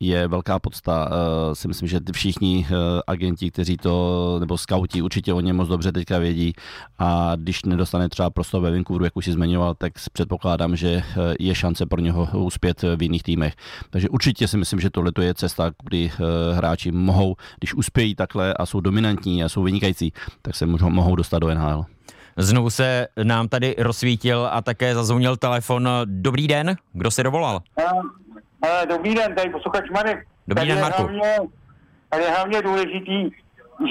je 0.00 0.28
velká 0.28 0.58
podsta. 0.58 1.10
Uh, 1.10 1.54
si 1.54 1.68
myslím, 1.68 1.88
že 1.88 2.00
všichni 2.12 2.66
uh, 2.70 2.76
agenti, 3.06 3.50
kteří 3.50 3.76
to, 3.76 4.36
nebo 4.40 4.58
skauti, 4.58 5.02
určitě 5.02 5.32
o 5.32 5.40
něm 5.40 5.56
moc 5.56 5.68
dobře 5.68 5.92
teďka 5.92 6.18
vědí 6.18 6.52
a 6.98 7.32
když 7.36 7.64
nedostane 7.64 8.08
třeba 8.08 8.30
prostor 8.30 8.62
ve 8.62 8.70
Vancouveru, 8.70 9.04
jak 9.04 9.16
už 9.16 9.24
si 9.24 9.32
zmiňoval, 9.32 9.74
tak 9.74 9.92
předpokládám, 10.12 10.76
že 10.76 11.02
je 11.40 11.54
šance 11.54 11.86
pro 11.86 12.00
něho 12.00 12.28
uspět 12.34 12.82
v 12.96 13.02
jiných 13.02 13.22
týmech. 13.22 13.54
Takže 13.90 14.08
určitě 14.08 14.48
si 14.48 14.56
myslím, 14.56 14.80
že 14.80 14.90
tohle 14.90 15.12
je 15.20 15.34
cesta, 15.34 15.70
kdy 15.84 16.10
hráči 16.52 16.92
mohou, 16.92 17.36
když 17.58 17.74
uspějí 17.74 18.14
takhle 18.14 18.54
a 18.54 18.66
jsou 18.66 18.80
dominantní 18.80 19.44
a 19.44 19.48
jsou 19.48 19.62
vynikající, 19.62 20.12
tak 20.42 20.54
se 20.54 20.66
mohou, 20.66 20.90
mohou 20.90 21.16
dostat 21.16 21.38
do 21.38 21.54
NHL. 21.54 21.84
Znovu 22.36 22.70
se 22.70 23.08
nám 23.22 23.48
tady 23.48 23.74
rozsvítil 23.78 24.48
a 24.52 24.62
také 24.62 24.94
zazvonil 24.94 25.36
telefon. 25.36 25.88
Dobrý 26.04 26.48
den, 26.48 26.76
kdo 26.92 27.10
se 27.10 27.22
dovolal? 27.22 27.60
Dobrý 28.88 29.14
den, 29.14 29.34
tady 29.34 29.50
posluchač 29.50 29.90
Marek. 29.90 30.26
Dobrý 30.48 30.68
den, 30.68 30.80
Marku. 30.80 31.02
Hlavně, 31.02 31.38
tady 32.08 32.22
je 32.22 32.30
hlavně 32.30 32.62
důležitý, 32.62 33.30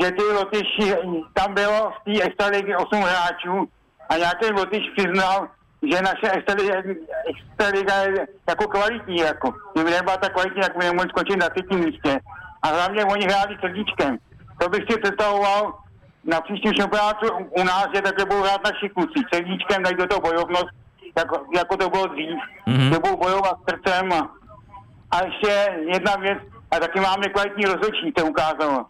že 0.01 0.11
ty 0.11 0.21
Lotyši, 0.21 0.95
tam 1.33 1.53
bylo 1.53 1.91
v 1.91 2.03
té 2.03 2.23
extraligy 2.23 2.75
8 2.75 3.01
hráčů 3.01 3.69
a 4.09 4.17
nějaký 4.17 4.51
Lotyš 4.51 4.83
přiznal, 4.97 5.47
že 5.91 6.01
naše 6.01 6.31
extraliga 6.31 7.95
je 7.95 8.27
jako 8.49 8.67
kvalitní, 8.67 9.17
jako. 9.17 9.53
Kdyby 9.73 9.91
nebyla 9.91 10.17
tak 10.17 10.33
kvalitní, 10.33 10.61
tak 10.61 10.77
by 10.77 10.85
nemohli 10.85 11.09
skončit 11.09 11.37
na 11.37 11.49
třetím 11.49 11.79
místě. 11.79 12.19
A 12.61 12.67
hlavně 12.67 13.05
oni 13.05 13.25
hráli 13.25 13.57
srdíčkem. 13.59 14.17
To 14.61 14.69
bych 14.69 14.83
si 14.89 14.99
představoval, 14.99 15.73
na 16.23 16.41
příštím 16.41 16.73
šampionátu 16.73 17.27
u 17.59 17.63
nás, 17.63 17.87
že 17.95 18.01
takhle 18.01 18.25
budou 18.25 18.41
hrát 18.41 18.61
naši 18.63 18.89
kluci. 18.89 19.19
Srdíčkem 19.33 19.83
dají 19.83 19.95
do 19.95 20.07
toho 20.07 20.21
bojovnost, 20.21 20.69
jako, 21.17 21.45
jako 21.55 21.77
to 21.77 21.89
bylo 21.89 22.07
dřív. 22.07 22.37
Mm-hmm. 22.67 22.93
Že 22.93 22.99
budou 22.99 23.17
bojovat 23.17 23.57
srdcem. 23.69 24.13
A, 24.13 24.38
a 25.11 25.25
ještě 25.25 25.69
jedna 25.93 26.15
věc, 26.15 26.37
a 26.71 26.79
taky 26.79 26.99
máme 26.99 27.29
kvalitní 27.29 27.65
rozhodčí, 27.65 28.11
to 28.11 28.25
ukázalo. 28.25 28.85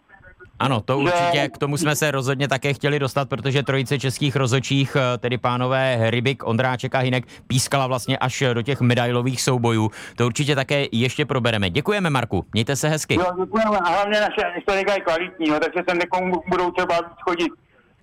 Ano, 0.58 0.80
to 0.80 0.98
určitě, 0.98 1.48
k 1.48 1.58
tomu 1.58 1.76
jsme 1.76 1.96
se 1.96 2.10
rozhodně 2.10 2.48
také 2.48 2.74
chtěli 2.74 2.98
dostat, 2.98 3.28
protože 3.28 3.62
trojice 3.62 3.98
českých 3.98 4.36
rozočích, 4.36 4.96
eh, 4.96 5.18
tedy 5.18 5.38
pánové 5.38 6.10
Rybik, 6.10 6.46
Ondráček 6.46 6.94
a 6.94 6.98
Hinek, 6.98 7.24
pískala 7.46 7.86
vlastně 7.86 8.18
až 8.18 8.42
do 8.52 8.62
těch 8.62 8.80
medailových 8.80 9.42
soubojů. 9.42 9.90
To 10.16 10.26
určitě 10.26 10.54
také 10.54 10.86
ještě 10.92 11.26
probereme. 11.26 11.70
Děkujeme, 11.70 12.10
Marku, 12.10 12.44
mějte 12.52 12.76
se 12.76 12.88
hezky. 12.88 13.14
Jo, 13.14 13.26
děkujeme 13.44 13.78
a 13.78 13.88
hlavně 13.88 14.20
naše 14.20 14.52
historika 14.54 14.94
je 14.94 15.00
kvalitní, 15.00 15.48
jo, 15.48 15.58
takže 15.60 15.82
se 15.90 15.96
někomu 15.96 16.42
budou 16.48 16.70
třeba 16.70 16.96
chodit 17.28 17.52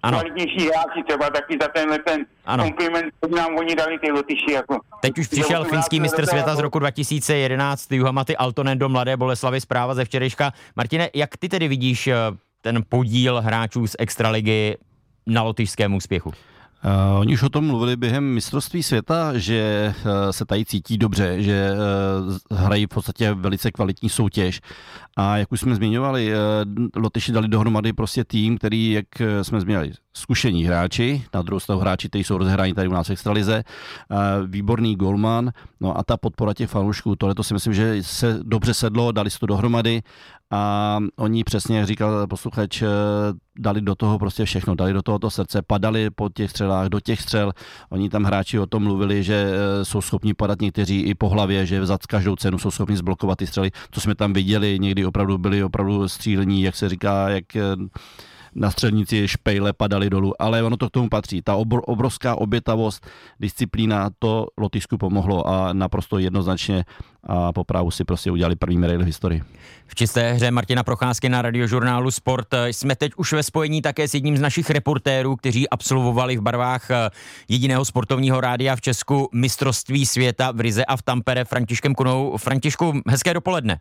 ano. 0.03 0.19
kvalitnější 0.19 0.67
hráči 0.67 1.03
třeba 1.07 1.29
taky 1.29 1.57
za 1.61 1.67
tenhle 1.67 1.99
ten 1.99 2.25
ano. 2.45 2.63
kompliment, 2.63 3.13
který 3.17 3.35
nám 3.35 3.55
oni 3.55 3.75
dali 3.75 3.99
ty 3.99 4.11
Lotyši. 4.11 4.51
Jako. 4.51 4.79
Teď 5.01 5.17
už 5.17 5.27
přišel 5.27 5.63
finský 5.63 5.99
mistr 5.99 6.25
světa 6.25 6.55
z 6.55 6.59
roku 6.59 6.79
2011, 6.79 7.91
Juhamaty 7.91 8.37
Altonen 8.37 8.79
do 8.79 8.89
Mladé 8.89 9.17
Boleslavy, 9.17 9.61
zpráva 9.61 9.93
ze 9.93 10.05
včerejška. 10.05 10.51
Martine, 10.75 11.09
jak 11.13 11.37
ty 11.37 11.49
tedy 11.49 11.67
vidíš 11.67 12.07
eh, 12.07 12.15
ten 12.61 12.83
podíl 12.89 13.41
hráčů 13.41 13.87
z 13.87 13.95
extraligy 13.99 14.77
na 15.27 15.43
lotyšském 15.43 15.95
úspěchu? 15.95 16.33
Uh, 16.85 17.19
oni 17.19 17.33
už 17.33 17.43
o 17.43 17.49
tom 17.49 17.65
mluvili 17.67 17.95
během 17.95 18.23
mistrovství 18.23 18.83
světa, 18.83 19.37
že 19.37 19.93
uh, 20.05 20.11
se 20.31 20.45
tady 20.45 20.65
cítí 20.65 20.97
dobře, 20.97 21.43
že 21.43 21.71
uh, 22.51 22.57
hrají 22.57 22.85
v 22.85 22.89
podstatě 22.89 23.33
velice 23.33 23.71
kvalitní 23.71 24.09
soutěž. 24.09 24.61
A 25.19 25.37
jak 25.37 25.51
už 25.51 25.59
jsme 25.59 25.75
zmiňovali, 25.75 26.31
uh, 26.31 27.01
Lotyši 27.01 27.31
dali 27.31 27.47
dohromady 27.47 27.93
prostě 27.93 28.23
tým, 28.23 28.57
který, 28.57 28.91
jak 28.91 29.05
jsme 29.41 29.61
zmínili, 29.61 29.91
zkušení 30.13 30.63
hráči, 30.63 31.23
na 31.33 31.41
druhou 31.41 31.59
stranu 31.59 31.81
hráči, 31.81 32.09
kteří 32.09 32.23
jsou 32.23 32.37
rozehráni 32.37 32.73
tady 32.73 32.87
u 32.87 32.93
nás 32.93 33.07
v 33.07 33.11
extralize, 33.11 33.63
výborný 34.47 34.95
golman, 34.95 35.51
no 35.79 35.97
a 35.97 36.03
ta 36.03 36.17
podpora 36.17 36.53
těch 36.53 36.69
fanoušků, 36.69 37.15
tohle 37.15 37.35
to 37.35 37.43
si 37.43 37.53
myslím, 37.53 37.73
že 37.73 38.03
se 38.03 38.39
dobře 38.43 38.73
sedlo, 38.73 39.11
dali 39.11 39.29
se 39.29 39.39
to 39.39 39.45
dohromady. 39.45 40.01
A 40.51 40.97
oni 41.15 41.43
přesně, 41.43 41.77
jak 41.77 41.87
říkal 41.87 42.27
posluchač, 42.27 42.81
eh, 42.81 42.87
dali 43.59 43.81
do 43.81 43.95
toho 43.95 44.19
prostě 44.19 44.45
všechno, 44.45 44.75
dali 44.75 44.93
do 44.93 45.01
toho 45.01 45.19
to 45.19 45.29
srdce, 45.29 45.61
padali 45.61 46.09
po 46.09 46.29
těch 46.29 46.51
střelách, 46.51 46.87
do 46.87 46.99
těch 46.99 47.21
střel. 47.21 47.51
Oni 47.89 48.09
tam 48.09 48.23
hráči 48.23 48.59
o 48.59 48.65
tom 48.65 48.83
mluvili, 48.83 49.23
že 49.23 49.51
eh, 49.51 49.85
jsou 49.85 50.01
schopni 50.01 50.33
padat 50.33 50.61
někteří 50.61 51.01
i 51.01 51.15
po 51.15 51.29
hlavě, 51.29 51.65
že 51.65 51.85
za 51.85 51.97
každou 52.09 52.35
cenu 52.35 52.57
jsou 52.57 52.71
schopni 52.71 52.97
zblokovat 52.97 53.37
ty 53.37 53.47
střely. 53.47 53.71
To 53.89 54.01
jsme 54.01 54.15
tam 54.15 54.33
viděli, 54.33 54.79
někdy 54.79 55.05
opravdu 55.07 55.37
byli 55.37 55.63
opravdu 55.63 56.07
střílení, 56.07 56.61
jak 56.63 56.75
se 56.75 56.89
říká, 56.89 57.29
jak 57.29 57.55
eh, 57.55 57.61
na 58.57 58.71
střelnici 58.71 59.27
špejle 59.27 59.73
padaly 59.73 60.09
dolů, 60.09 60.41
ale 60.41 60.63
ono 60.63 60.77
to 60.77 60.87
k 60.87 60.91
tomu 60.91 61.09
patří. 61.09 61.41
Ta 61.41 61.55
obrovská 61.55 62.35
obětavost, 62.35 63.07
disciplína, 63.39 64.09
to 64.19 64.47
Lotyšsku 64.57 64.97
pomohlo 64.97 65.47
a 65.47 65.73
naprosto 65.73 66.19
jednoznačně 66.19 66.85
a 67.23 67.53
po 67.53 67.63
právu 67.63 67.91
si 67.91 68.03
prostě 68.03 68.31
udělali 68.31 68.55
první 68.55 68.77
medaili 68.77 69.03
v 69.03 69.07
historii. 69.07 69.43
V 69.87 69.95
čisté 69.95 70.33
hře 70.33 70.51
Martina 70.51 70.83
Procházky 70.83 71.29
na 71.29 71.41
radiožurnálu 71.41 72.11
Sport 72.11 72.47
jsme 72.65 72.95
teď 72.95 73.11
už 73.17 73.33
ve 73.33 73.43
spojení 73.43 73.81
také 73.81 74.07
s 74.07 74.13
jedním 74.13 74.37
z 74.37 74.41
našich 74.41 74.69
reportérů, 74.69 75.35
kteří 75.35 75.69
absolvovali 75.69 76.37
v 76.37 76.41
barvách 76.41 76.91
eh, 76.91 77.09
jediného 77.49 77.85
sportovního 77.85 78.41
rádia 78.41 78.75
v 78.75 78.81
Česku 78.81 79.29
mistrovství 79.33 80.05
světa 80.05 80.51
v 80.51 80.59
Rize 80.59 80.85
a 80.85 80.97
v 80.97 81.01
Tampere 81.01 81.45
Františkem 81.45 81.95
Kunou. 81.95 82.37
Františku, 82.37 83.01
hezké 83.07 83.33
dopoledne. 83.33 83.79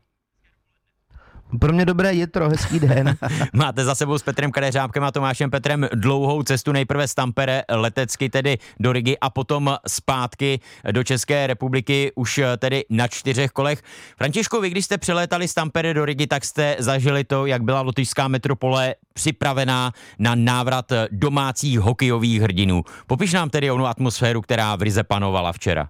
Pro 1.60 1.72
mě 1.72 1.84
dobré 1.84 2.14
jitro, 2.14 2.48
hezký 2.48 2.80
den. 2.80 3.16
Máte 3.52 3.84
za 3.84 3.94
sebou 3.94 4.18
s 4.18 4.22
Petrem 4.22 4.52
Kadeřábkem 4.52 5.04
a 5.04 5.12
Tomášem 5.12 5.50
Petrem 5.50 5.88
dlouhou 5.94 6.42
cestu 6.42 6.72
nejprve 6.72 7.08
z 7.08 7.14
Tampere 7.14 7.62
letecky 7.70 8.28
tedy 8.28 8.58
do 8.80 8.92
Rigi 8.92 9.18
a 9.18 9.30
potom 9.30 9.76
zpátky 9.86 10.60
do 10.90 11.04
České 11.04 11.46
republiky 11.46 12.12
už 12.14 12.40
tedy 12.58 12.84
na 12.90 13.08
čtyřech 13.08 13.50
kolech. 13.50 13.82
Františku, 14.18 14.60
vy 14.60 14.70
když 14.70 14.84
jste 14.84 14.98
přelétali 14.98 15.48
z 15.48 15.54
Tampere 15.54 15.94
do 15.94 16.04
Rigi, 16.04 16.26
tak 16.26 16.44
jste 16.44 16.76
zažili 16.78 17.24
to, 17.24 17.46
jak 17.46 17.62
byla 17.62 17.80
lotyšská 17.80 18.28
metropole 18.28 18.94
připravená 19.12 19.92
na 20.18 20.34
návrat 20.34 20.92
domácích 21.10 21.80
hokejových 21.80 22.42
hrdinů. 22.42 22.82
Popiš 23.06 23.32
nám 23.32 23.50
tedy 23.50 23.70
onu 23.70 23.86
atmosféru, 23.86 24.40
která 24.40 24.76
v 24.76 24.82
Rize 24.82 25.02
panovala 25.04 25.52
včera. 25.52 25.88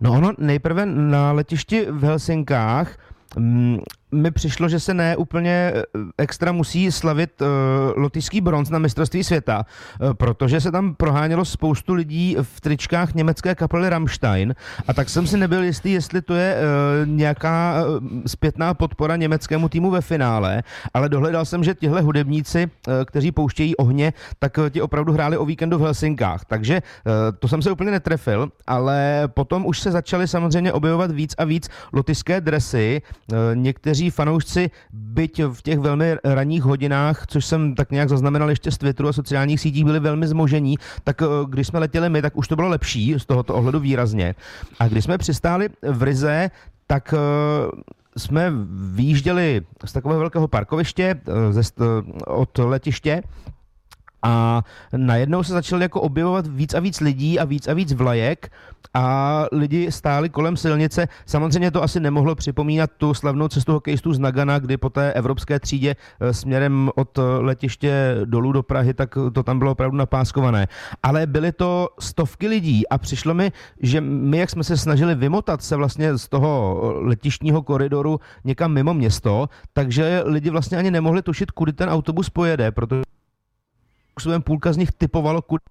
No 0.00 0.12
ono 0.12 0.32
nejprve 0.38 0.86
na 0.86 1.32
letišti 1.32 1.86
v 1.90 2.04
Helsinkách 2.04 2.98
嗯 3.36 3.82
mi 4.12 4.30
přišlo, 4.30 4.68
že 4.68 4.80
se 4.80 4.94
ne 4.94 5.16
úplně 5.16 5.72
eh, 5.74 5.82
extra 6.18 6.52
musí 6.52 6.92
slavit 6.92 7.40
uh, 7.40 7.48
lotyšský 7.96 8.40
bronz 8.40 8.70
na 8.70 8.78
mistrovství 8.78 9.24
světa, 9.24 9.66
uh, 10.00 10.14
protože 10.14 10.60
se 10.60 10.72
tam 10.72 10.94
prohánělo 10.94 11.44
spoustu 11.44 11.94
lidí 11.94 12.36
v 12.42 12.60
tričkách 12.60 13.14
německé 13.14 13.54
kapely 13.54 13.88
Rammstein. 13.88 14.54
A 14.88 14.94
tak 14.94 15.08
jsem 15.08 15.26
si 15.26 15.36
nebyl 15.36 15.62
jistý, 15.62 15.92
jestli 15.92 16.22
to 16.22 16.34
je 16.34 16.56
uh, 16.56 17.08
nějaká 17.08 17.74
uh, 17.84 18.08
zpětná 18.26 18.74
podpora 18.74 19.16
německému 19.16 19.68
týmu 19.68 19.90
ve 19.90 20.00
finále, 20.00 20.62
ale 20.94 21.08
dohledal 21.08 21.44
jsem, 21.44 21.64
že 21.64 21.74
tihle 21.74 22.00
hudebníci, 22.00 22.66
uh, 22.66 22.94
kteří 23.04 23.32
pouštějí 23.32 23.76
ohně, 23.76 24.12
tak 24.38 24.58
uh, 24.58 24.68
ti 24.68 24.82
opravdu 24.82 25.12
hráli 25.12 25.36
o 25.36 25.44
víkendu 25.44 25.78
v 25.78 25.82
Helsinkách, 25.82 26.44
takže 26.44 26.82
uh, 26.82 27.12
to 27.38 27.48
jsem 27.48 27.62
se 27.62 27.70
úplně 27.70 27.90
netrefil, 27.90 28.48
ale 28.66 29.22
potom 29.26 29.66
už 29.66 29.80
se 29.80 29.90
začaly 29.90 30.28
samozřejmě 30.28 30.72
objevovat 30.72 31.10
víc 31.10 31.34
a 31.38 31.44
víc 31.44 31.68
lotyšské 31.92 32.40
dresy, 32.40 33.02
uh, 33.32 33.36
někteří 33.54 34.01
někteří 34.02 34.10
fanoušci, 34.10 34.70
byť 34.92 35.40
v 35.52 35.62
těch 35.62 35.78
velmi 35.78 36.16
ranních 36.24 36.62
hodinách, 36.62 37.26
což 37.26 37.44
jsem 37.44 37.74
tak 37.74 37.90
nějak 37.90 38.08
zaznamenal 38.08 38.50
ještě 38.50 38.70
z 38.70 38.78
Twitteru 38.78 39.08
a 39.08 39.12
sociálních 39.12 39.60
sítích, 39.60 39.84
byli 39.84 40.00
velmi 40.00 40.26
zmožení, 40.26 40.76
tak 41.04 41.22
eh, 41.22 41.26
když 41.48 41.66
jsme 41.66 41.78
letěli 41.78 42.10
my, 42.10 42.22
tak 42.22 42.36
už 42.36 42.48
to 42.48 42.56
bylo 42.56 42.68
lepší 42.68 43.14
z 43.18 43.26
tohoto 43.26 43.54
ohledu 43.54 43.80
výrazně. 43.80 44.34
A 44.78 44.88
když 44.88 45.04
jsme 45.04 45.18
přistáli 45.18 45.68
v 45.82 46.02
Rize, 46.02 46.50
tak 46.86 47.14
eh, 47.14 47.18
jsme 48.16 48.52
výjížděli 48.94 49.62
z 49.84 49.92
takového 49.92 50.20
velkého 50.20 50.48
parkoviště 50.48 51.14
eh, 51.14 51.52
ze, 51.52 51.62
od 52.26 52.58
letiště 52.58 53.22
a 54.22 54.62
najednou 54.96 55.42
se 55.42 55.52
začaly 55.52 55.82
jako 55.82 56.00
objevovat 56.00 56.46
víc 56.46 56.74
a 56.74 56.80
víc 56.80 57.00
lidí 57.00 57.38
a 57.38 57.44
víc 57.44 57.68
a 57.68 57.74
víc 57.74 57.92
vlajek 57.92 58.50
a 58.94 59.46
lidi 59.52 59.92
stáli 59.92 60.28
kolem 60.28 60.56
silnice. 60.56 61.08
Samozřejmě 61.26 61.70
to 61.70 61.82
asi 61.82 62.00
nemohlo 62.00 62.34
připomínat 62.34 62.90
tu 62.96 63.14
slavnou 63.14 63.48
cestu 63.48 63.72
hokejistů 63.72 64.12
z 64.12 64.18
Nagana, 64.18 64.58
kdy 64.58 64.76
po 64.76 64.90
té 64.90 65.12
evropské 65.12 65.60
třídě 65.60 65.96
eh, 66.20 66.34
směrem 66.34 66.90
od 66.94 67.18
letiště 67.38 68.16
dolů 68.24 68.52
do 68.52 68.62
Prahy, 68.62 68.94
tak 68.94 69.14
to 69.32 69.42
tam 69.42 69.58
bylo 69.58 69.72
opravdu 69.72 69.96
napáskované. 69.96 70.66
Ale 71.02 71.26
byly 71.26 71.52
to 71.52 71.88
stovky 72.00 72.48
lidí 72.48 72.88
a 72.88 72.98
přišlo 72.98 73.34
mi, 73.34 73.52
že 73.80 74.00
my, 74.00 74.38
jak 74.38 74.50
jsme 74.50 74.64
se 74.64 74.76
snažili 74.76 75.14
vymotat 75.14 75.62
se 75.62 75.76
vlastně 75.76 76.18
z 76.18 76.28
toho 76.28 76.80
letištního 76.96 77.62
koridoru 77.62 78.20
někam 78.44 78.72
mimo 78.72 78.94
město, 78.94 79.48
takže 79.72 80.22
lidi 80.24 80.50
vlastně 80.50 80.78
ani 80.78 80.90
nemohli 80.90 81.22
tušit, 81.22 81.50
kudy 81.50 81.72
ten 81.72 81.88
autobus 81.88 82.30
pojede, 82.30 82.70
protože 82.70 83.02
způsobem 84.22 84.42
půlka 84.42 84.72
z 84.72 84.76
nich 84.76 84.92
typovalo, 84.92 85.42
kudy 85.42 85.62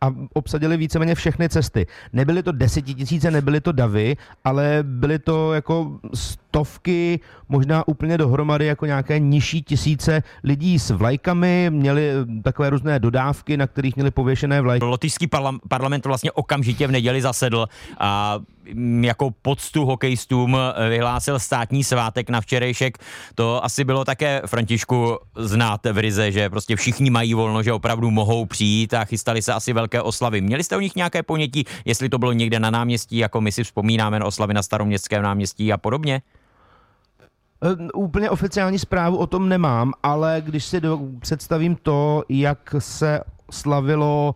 a 0.00 0.14
obsadili 0.34 0.76
víceméně 0.76 1.14
všechny 1.14 1.48
cesty. 1.48 1.86
Nebyly 2.12 2.42
to 2.42 2.52
desetitisíce, 2.52 3.30
nebyly 3.30 3.60
to 3.60 3.72
davy, 3.72 4.16
ale 4.44 4.78
byly 4.82 5.18
to 5.18 5.54
jako 5.54 6.00
stovky, 6.52 7.20
možná 7.48 7.88
úplně 7.88 8.18
dohromady 8.18 8.66
jako 8.66 8.86
nějaké 8.86 9.18
nižší 9.18 9.62
tisíce 9.62 10.22
lidí 10.44 10.78
s 10.78 10.90
vlajkami, 10.90 11.70
měli 11.70 12.12
takové 12.44 12.70
různé 12.70 12.98
dodávky, 12.98 13.56
na 13.56 13.66
kterých 13.66 13.96
měli 13.96 14.10
pověšené 14.10 14.60
vlajky. 14.60 14.84
Lotyšský 14.84 15.26
parlament 15.68 16.06
vlastně 16.06 16.32
okamžitě 16.32 16.86
v 16.86 16.90
neděli 16.90 17.22
zasedl 17.22 17.66
a 17.98 18.38
mm, 18.74 19.04
jako 19.04 19.30
poctu 19.42 19.84
hokejistům 19.84 20.56
eh, 20.56 20.88
vyhlásil 20.88 21.38
státní 21.38 21.84
svátek 21.84 22.30
na 22.30 22.40
včerejšek. 22.40 22.98
To 23.34 23.64
asi 23.64 23.84
bylo 23.84 24.04
také 24.04 24.42
Františku 24.46 25.18
znát 25.36 25.80
v 25.92 25.98
Rize, 25.98 26.32
že 26.32 26.50
prostě 26.50 26.76
všichni 26.76 27.10
mají 27.10 27.34
volno, 27.34 27.62
že 27.62 27.72
opravdu 27.72 28.10
mohou 28.10 28.46
přijít 28.46 28.94
a 28.94 29.04
chystali 29.04 29.42
se 29.42 29.52
asi 29.52 29.72
velké 29.72 30.02
oslavy. 30.02 30.40
Měli 30.40 30.64
jste 30.64 30.76
o 30.76 30.80
nich 30.80 30.96
nějaké 30.96 31.22
ponětí, 31.22 31.64
jestli 31.84 32.08
to 32.08 32.18
bylo 32.18 32.32
někde 32.32 32.60
na 32.60 32.70
náměstí, 32.70 33.16
jako 33.16 33.40
my 33.40 33.52
si 33.52 33.64
vzpomínáme 33.64 34.18
na 34.18 34.26
oslavy 34.26 34.54
na 34.54 34.62
staroměstském 34.62 35.22
náměstí 35.22 35.72
a 35.72 35.78
podobně? 35.78 36.22
Úplně 37.94 38.30
oficiální 38.30 38.78
zprávu 38.78 39.16
o 39.16 39.26
tom 39.26 39.48
nemám, 39.48 39.92
ale 40.02 40.42
když 40.44 40.64
si 40.64 40.80
do, 40.80 41.00
představím 41.20 41.76
to, 41.76 42.24
jak 42.28 42.74
se 42.78 43.20
slavilo 43.50 44.34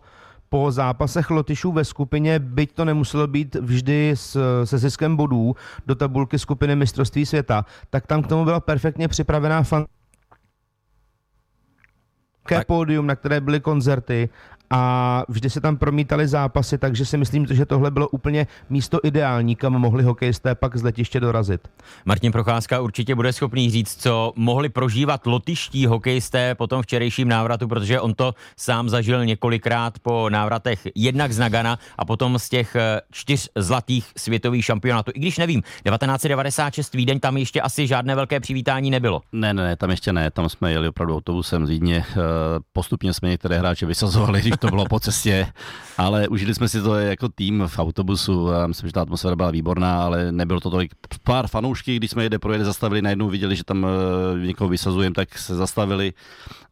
po 0.49 0.71
zápasech 0.71 1.29
Lotyšů 1.29 1.71
ve 1.71 1.85
skupině, 1.85 2.39
byť 2.39 2.73
to 2.73 2.85
nemuselo 2.85 3.27
být 3.27 3.55
vždy 3.55 4.11
s, 4.15 4.37
se 4.63 4.77
ziskem 4.77 5.15
bodů 5.15 5.55
do 5.87 5.95
tabulky 5.95 6.39
skupiny 6.39 6.75
mistrovství 6.75 7.25
světa, 7.25 7.65
tak 7.89 8.07
tam 8.07 8.23
k 8.23 8.27
tomu 8.27 8.45
byla 8.45 8.59
perfektně 8.59 9.07
připravená 9.07 9.63
fan 9.63 9.85
pódium, 12.67 13.07
na 13.07 13.15
které 13.15 13.41
byly 13.41 13.59
koncerty 13.59 14.29
a 14.69 15.23
vždy 15.29 15.49
se 15.49 15.61
tam 15.61 15.77
promítali 15.77 16.27
zápasy, 16.27 16.77
takže 16.77 17.05
si 17.05 17.17
myslím, 17.17 17.45
že 17.45 17.65
tohle 17.65 17.91
bylo 17.91 18.09
úplně 18.09 18.47
místo 18.69 18.99
ideální, 19.03 19.55
kam 19.55 19.73
mohli 19.73 20.03
hokejisté 20.03 20.55
pak 20.55 20.77
z 20.77 20.83
letiště 20.83 21.19
dorazit. 21.19 21.67
Martin 22.05 22.31
Procházka 22.31 22.81
určitě 22.81 23.15
bude 23.15 23.33
schopný 23.33 23.69
říct, 23.69 24.01
co 24.01 24.33
mohli 24.35 24.69
prožívat 24.69 25.27
lotiští 25.27 25.85
hokejisté 25.85 26.55
po 26.55 26.67
tom 26.67 26.81
včerejším 26.81 27.27
návratu, 27.27 27.67
protože 27.67 28.01
on 28.01 28.13
to 28.13 28.33
sám 28.57 28.89
zažil 28.89 29.25
několikrát 29.25 29.99
po 29.99 30.29
návratech 30.29 30.87
jednak 30.95 31.31
z 31.31 31.39
Nagana 31.39 31.79
a 31.97 32.05
potom 32.05 32.39
z 32.39 32.49
těch 32.49 32.75
eh, 32.75 33.01
čtyř 33.11 33.49
zlatých 33.55 34.11
světových 34.17 34.65
šampionátů. 34.65 35.11
I 35.15 35.19
když 35.19 35.37
nevím, 35.37 35.61
1996 35.61 36.93
Vídeň 36.93 37.19
tam 37.19 37.37
ještě 37.37 37.61
asi 37.61 37.87
žádné 37.87 38.15
velké 38.15 38.39
přivítání 38.39 38.91
nebylo. 38.91 39.21
Ne, 39.31 39.53
ne, 39.53 39.63
ne, 39.63 39.75
tam 39.75 39.89
ještě 39.89 40.13
ne, 40.13 40.31
tam 40.31 40.49
jsme 40.49 40.71
jeli 40.71 40.87
opravdu 40.87 41.15
autobusem 41.15 41.65
z 41.65 41.69
Vídně. 41.69 42.05
Eh, 42.11 42.15
postupně 42.73 43.13
jsme 43.13 43.29
některé 43.29 43.59
hráče 43.59 43.85
vysazovali, 43.85 44.41
když 44.41 44.56
to 44.57 44.67
bylo 44.67 44.85
po 44.85 44.99
cestě, 44.99 45.47
ale 45.97 46.27
užili 46.27 46.55
jsme 46.55 46.69
si 46.69 46.81
to 46.81 46.95
jako 46.95 47.29
tým 47.29 47.63
v 47.67 47.79
autobusu 47.79 48.53
a 48.53 48.67
myslím, 48.67 48.89
že 48.89 48.93
ta 48.93 49.01
atmosféra 49.01 49.35
byla 49.35 49.51
výborná, 49.51 50.03
ale 50.03 50.31
nebylo 50.31 50.59
to 50.59 50.69
tolik. 50.69 50.91
Pár 51.23 51.47
fanoušky, 51.47 51.95
když 51.95 52.11
jsme 52.11 52.23
jede 52.23 52.39
projede 52.39 52.65
zastavili, 52.65 53.01
najednou 53.01 53.29
viděli, 53.29 53.55
že 53.55 53.63
tam 53.63 53.85
eh, 53.85 54.45
někoho 54.45 54.69
vysazujeme, 54.69 55.13
tak 55.13 55.37
se 55.37 55.55
zastavili 55.55 56.13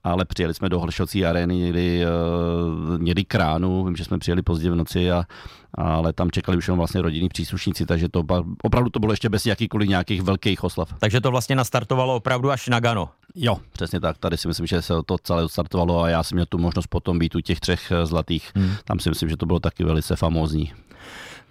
ale 0.06 0.26
přijeli 0.26 0.54
jsme 0.54 0.70
do 0.70 0.80
Hlšocí 0.80 1.26
arény 1.26 1.56
někdy, 1.58 2.06
uh, 2.06 3.02
někdy 3.02 3.26
kránu, 3.26 3.86
vím, 3.86 3.96
že 3.96 4.06
jsme 4.06 4.20
přijeli 4.20 4.42
pozdě 4.42 4.72
v 4.72 4.76
noci, 4.76 5.12
a, 5.12 5.24
ale 5.74 6.14
tam 6.14 6.32
čekali 6.32 6.58
už 6.58 6.68
jenom 6.68 6.78
vlastně 6.78 7.02
rodinní 7.02 7.30
příslušníci, 7.30 7.86
takže 7.86 8.10
to 8.10 8.24
opravdu 8.64 8.90
to 8.90 9.00
bylo 9.00 9.14
ještě 9.14 9.30
bez 9.30 9.46
jakýkoliv 9.46 9.90
nějakých 9.90 10.22
velkých 10.22 10.64
oslav. 10.64 10.94
Takže 11.00 11.22
to 11.22 11.32
vlastně 11.32 11.56
nastartovalo 11.56 12.16
opravdu 12.16 12.52
až 12.52 12.68
na 12.68 12.80
Gano. 12.80 13.10
Jo, 13.36 13.58
přesně 13.72 14.00
tak. 14.00 14.18
Tady 14.18 14.38
si 14.38 14.48
myslím, 14.48 14.68
že 14.68 14.82
se 14.82 14.94
to 15.06 15.18
celé 15.18 15.44
odstartovalo 15.44 16.02
a 16.02 16.10
já 16.10 16.24
jsem 16.24 16.36
měl 16.36 16.46
tu 16.46 16.58
možnost 16.58 16.88
potom 16.88 17.20
být 17.20 17.36
u 17.36 17.40
těch 17.40 17.60
třech 17.60 17.92
eh, 17.92 18.06
zlatých. 18.06 18.52
Hmm. 18.56 18.72
Tam 18.84 19.00
si 19.00 19.10
myslím, 19.10 19.30
že 19.30 19.38
to 19.38 19.46
bylo 19.46 19.60
taky 19.60 19.84
velice 19.84 20.16
famózní. 20.16 20.74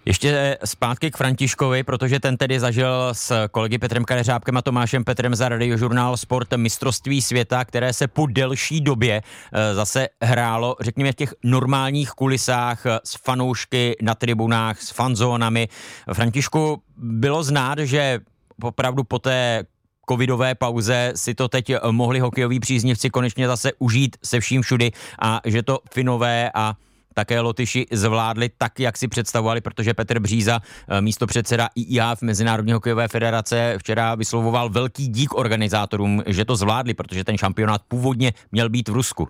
Ještě 0.05 0.57
zpátky 0.65 1.11
k 1.11 1.17
Františkovi, 1.17 1.83
protože 1.83 2.19
ten 2.19 2.37
tedy 2.37 2.59
zažil 2.59 3.09
s 3.11 3.47
kolegy 3.47 3.77
Petrem 3.77 4.05
Kadeřábkem 4.05 4.57
a 4.57 4.61
Tomášem 4.61 5.03
Petrem 5.03 5.35
za 5.35 5.49
radiožurnál 5.49 6.17
Sport 6.17 6.53
mistrovství 6.57 7.21
světa, 7.21 7.65
které 7.65 7.93
se 7.93 8.07
po 8.07 8.27
delší 8.27 8.81
době 8.81 9.21
eh, 9.53 9.75
zase 9.75 10.07
hrálo, 10.21 10.75
řekněme, 10.79 11.11
v 11.11 11.15
těch 11.15 11.33
normálních 11.43 12.09
kulisách 12.09 12.85
eh, 12.85 12.99
s 13.03 13.15
fanoušky 13.23 13.95
na 14.01 14.15
tribunách, 14.15 14.81
s 14.81 14.89
fanzónami. 14.89 15.67
Františku, 16.13 16.81
bylo 16.97 17.43
znát, 17.43 17.79
že 17.79 18.19
opravdu 18.61 19.03
po 19.03 19.19
té 19.19 19.63
covidové 20.09 20.55
pauze 20.55 21.13
si 21.15 21.35
to 21.35 21.47
teď 21.47 21.73
mohli 21.91 22.19
hokejoví 22.19 22.59
příznivci 22.59 23.09
konečně 23.09 23.47
zase 23.47 23.71
užít 23.79 24.17
se 24.23 24.39
vším 24.39 24.61
všudy 24.61 24.91
a 25.21 25.41
že 25.45 25.63
to 25.63 25.79
Finové 25.91 26.51
a 26.53 26.75
také 27.15 27.39
Lotyši 27.39 27.85
zvládli 27.91 28.49
tak, 28.57 28.79
jak 28.79 28.97
si 28.97 29.07
představovali, 29.07 29.61
protože 29.61 29.93
Petr 29.93 30.19
Bříza, 30.19 30.59
eh, 30.59 31.01
místo 31.01 31.27
předseda 31.27 31.69
IIA 31.75 32.15
v 32.15 32.21
Mezinárodní 32.21 32.73
hokejové 32.73 33.07
federace, 33.07 33.75
včera 33.79 34.15
vyslovoval 34.15 34.69
velký 34.69 35.07
dík 35.07 35.33
organizátorům, 35.33 36.23
že 36.25 36.45
to 36.45 36.55
zvládli, 36.55 36.93
protože 36.93 37.23
ten 37.23 37.37
šampionát 37.37 37.81
původně 37.87 38.33
měl 38.51 38.69
být 38.69 38.89
v 38.89 38.93
Rusku. 38.93 39.27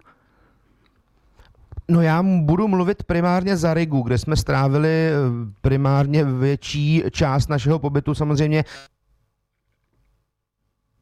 No 1.89 2.01
já 2.01 2.23
budu 2.23 2.67
mluvit 2.67 3.03
primárně 3.03 3.57
za 3.57 3.73
Rigu, 3.73 4.01
kde 4.01 4.17
jsme 4.17 4.35
strávili 4.35 4.89
eh, 4.89 5.13
primárně 5.61 6.23
větší 6.23 7.03
část 7.11 7.49
našeho 7.49 7.79
pobytu. 7.79 8.15
Samozřejmě 8.15 8.63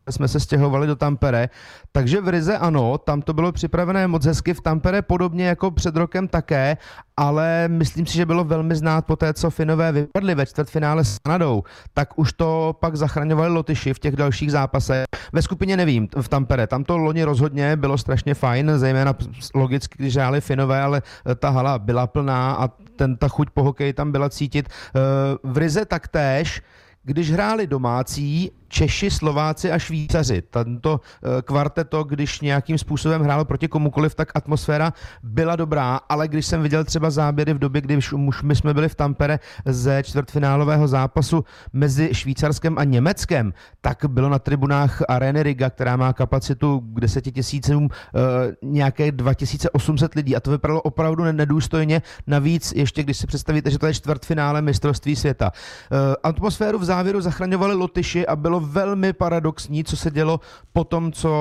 jsme 0.10 0.27
se 0.27 0.39
stěhovali 0.39 0.88
do 0.88 0.95
Tampere, 0.95 1.50
takže 1.91 2.22
v 2.22 2.27
Rize 2.27 2.57
ano, 2.57 2.98
tam 2.98 3.22
to 3.22 3.33
bylo 3.33 3.51
připravené 3.51 4.07
moc 4.07 4.25
hezky, 4.25 4.53
v 4.53 4.62
Tampere 4.62 5.01
podobně 5.01 5.45
jako 5.45 5.72
před 5.72 5.95
rokem 5.95 6.27
také, 6.27 6.77
ale 7.17 7.67
myslím 7.67 8.05
si, 8.05 8.13
že 8.13 8.25
bylo 8.25 8.43
velmi 8.43 8.75
znát 8.75 9.05
po 9.05 9.15
té, 9.15 9.33
co 9.33 9.50
Finové 9.50 9.91
vypadli 9.91 10.36
ve 10.36 10.45
čtvrtfinále 10.45 11.05
s 11.05 11.19
Kanadou, 11.19 11.63
tak 11.93 12.19
už 12.19 12.33
to 12.33 12.75
pak 12.79 12.95
zachraňovali 12.95 13.53
Lotyši 13.53 13.93
v 13.93 14.00
těch 14.00 14.15
dalších 14.15 14.51
zápasech. 14.51 15.05
Ve 15.33 15.41
skupině 15.41 15.77
nevím, 15.77 16.07
v 16.22 16.29
Tampere, 16.29 16.67
tam 16.67 16.83
to 16.83 16.98
loni 16.98 17.24
rozhodně 17.24 17.75
bylo 17.75 17.98
strašně 17.98 18.33
fajn, 18.33 18.72
zejména 18.75 19.15
logicky, 19.55 19.95
když 19.98 20.15
hráli 20.15 20.41
Finové, 20.41 20.81
ale 20.81 21.01
ta 21.39 21.50
hala 21.50 21.79
byla 21.79 22.07
plná 22.07 22.53
a 22.53 22.67
ten, 22.95 23.17
ta 23.17 23.27
chuť 23.27 23.50
po 23.50 23.63
hokeji 23.63 23.93
tam 23.93 24.12
byla 24.12 24.29
cítit. 24.29 24.69
Eh, 24.69 25.00
v 25.43 25.57
Rize 25.57 25.86
taktéž, 25.86 26.62
když 27.03 27.31
hráli 27.31 27.67
domácí, 27.67 28.51
Češi, 28.74 29.12
Slováci 29.12 29.72
a 29.72 29.80
Švýcaři. 29.80 30.42
Tento 30.42 31.00
eh, 31.00 31.42
kvarteto, 31.42 32.03
když 32.03 32.42
nějakým 32.42 32.77
způsobem 32.77 33.22
hrálo 33.22 33.46
proti 33.46 33.68
komukoliv, 33.68 34.15
tak 34.15 34.32
atmosféra 34.36 34.94
byla 35.24 35.56
dobrá, 35.56 36.00
ale 36.10 36.27
když 36.27 36.46
jsem 36.46 36.62
viděl 36.62 36.84
třeba 36.84 37.10
záběry 37.10 37.53
v 37.53 37.60
době, 37.60 37.82
kdy 37.82 37.98
už 37.98 38.13
my 38.44 38.56
jsme 38.56 38.74
byli 38.74 38.89
v 38.89 38.96
Tampere 38.96 39.39
ze 39.65 40.03
čtvrtfinálového 40.03 40.88
zápasu 40.88 41.46
mezi 41.74 42.10
Švýcarskem 42.13 42.77
a 42.77 42.84
Německem, 42.84 43.53
tak 43.82 44.06
bylo 44.08 44.30
na 44.30 44.39
tribunách 44.39 45.01
Areny 45.10 45.44
Riga, 45.44 45.70
která 45.70 45.96
má 45.96 46.13
kapacitu 46.13 46.80
k 46.80 47.00
10 47.00 47.22
tisícům 47.22 47.89
eh, 47.92 48.20
nějaké 48.62 49.12
2800 49.12 50.13
lidí 50.13 50.36
a 50.36 50.39
to 50.39 50.51
vypadalo 50.51 50.82
opravdu 50.82 51.24
nedůstojně. 51.24 52.01
Navíc 52.27 52.74
ještě, 52.75 53.03
když 53.03 53.18
si 53.18 53.27
představíte, 53.27 53.72
že 53.72 53.80
to 53.80 53.88
je 53.88 53.94
čtvrtfinále 53.94 54.62
mistrovství 54.62 55.15
světa. 55.15 55.51
Eh, 55.53 56.15
atmosféru 56.24 56.80
v 56.80 56.84
závěru 56.84 57.22
zachraňovali 57.22 57.74
Lotyši 57.74 58.27
a 58.27 58.36
bylo 58.36 58.62
velmi 58.63 59.13
paradoxní, 59.13 59.84
co 59.84 59.98
se 59.98 60.12
dělo 60.12 60.39
po 60.74 60.84
tom, 60.84 61.12
co 61.12 61.32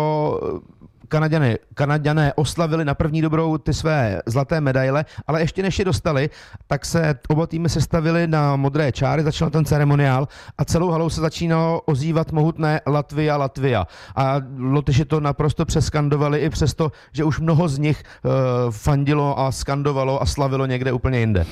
Kanaděny, 1.13 1.59
Kanaděné 1.75 2.33
oslavili 2.35 2.85
na 2.85 2.95
první 2.95 3.23
dobrou 3.23 3.59
ty 3.59 3.75
své 3.75 4.23
zlaté 4.27 4.61
medaile, 4.61 5.05
ale 5.27 5.41
ještě 5.41 5.63
než 5.63 5.79
je 5.79 5.85
dostali, 5.85 6.31
tak 6.67 6.85
se 6.85 7.15
oba 7.29 7.47
týmy 7.47 7.69
sestavili 7.69 8.27
na 8.27 8.57
modré 8.57 8.93
čáry, 8.93 9.23
začal 9.23 9.51
ten 9.51 9.65
ceremoniál 9.65 10.29
a 10.59 10.65
celou 10.65 10.91
halou 10.91 11.11
se 11.11 11.21
začínalo 11.21 11.81
ozývat 11.81 12.33
mohutné 12.33 12.81
Latvia, 12.87 13.37
Latvia. 13.37 13.87
A 14.17 14.37
Lotyši 14.59 15.05
to 15.05 15.21
naprosto 15.21 15.65
přeskandovali 15.65 16.39
i 16.39 16.51
přesto, 16.51 16.93
že 17.13 17.25
už 17.25 17.41
mnoho 17.41 17.69
z 17.69 17.79
nich 17.79 18.03
uh, 18.03 18.31
fandilo 18.71 19.39
a 19.39 19.53
skandovalo 19.53 20.23
a 20.23 20.27
slavilo 20.27 20.67
někde 20.67 20.93
úplně 20.93 21.21
jinde. 21.21 21.47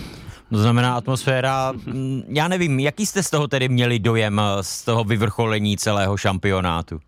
To 0.50 0.58
znamená 0.58 0.96
atmosféra, 0.96 1.72
mm, 1.72 2.22
já 2.28 2.48
nevím, 2.48 2.80
jaký 2.80 3.06
jste 3.06 3.22
z 3.22 3.30
toho 3.30 3.48
tedy 3.48 3.68
měli 3.68 3.98
dojem 3.98 4.40
eh, 4.40 4.62
z 4.62 4.84
toho 4.84 5.04
vyvrcholení 5.04 5.76
celého 5.76 6.16
šampionátu? 6.16 7.00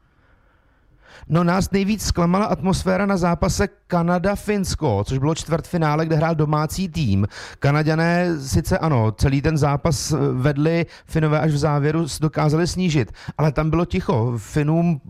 No 1.33 1.45
nás 1.45 1.71
nejvíc 1.71 2.03
zklamala 2.05 2.47
atmosféra 2.47 3.07
na 3.07 3.17
zápase 3.17 3.69
Kanada-Finsko, 3.89 5.05
což 5.05 5.19
bylo 5.19 5.35
čtvrtfinále, 5.35 6.07
kde 6.07 6.17
hrál 6.17 6.35
domácí 6.35 6.89
tým. 6.89 7.27
Kanaďané 7.59 8.39
sice 8.39 8.79
ano, 8.79 9.13
celý 9.13 9.43
ten 9.43 9.59
zápas 9.59 10.15
vedli, 10.33 10.87
Finové 11.07 11.41
až 11.41 11.51
v 11.51 11.57
závěru 11.57 12.07
dokázali 12.21 12.67
snížit, 12.67 13.13
ale 13.39 13.53
tam 13.53 13.71
bylo 13.71 13.85
ticho. 13.85 14.35
Finům 14.37 15.01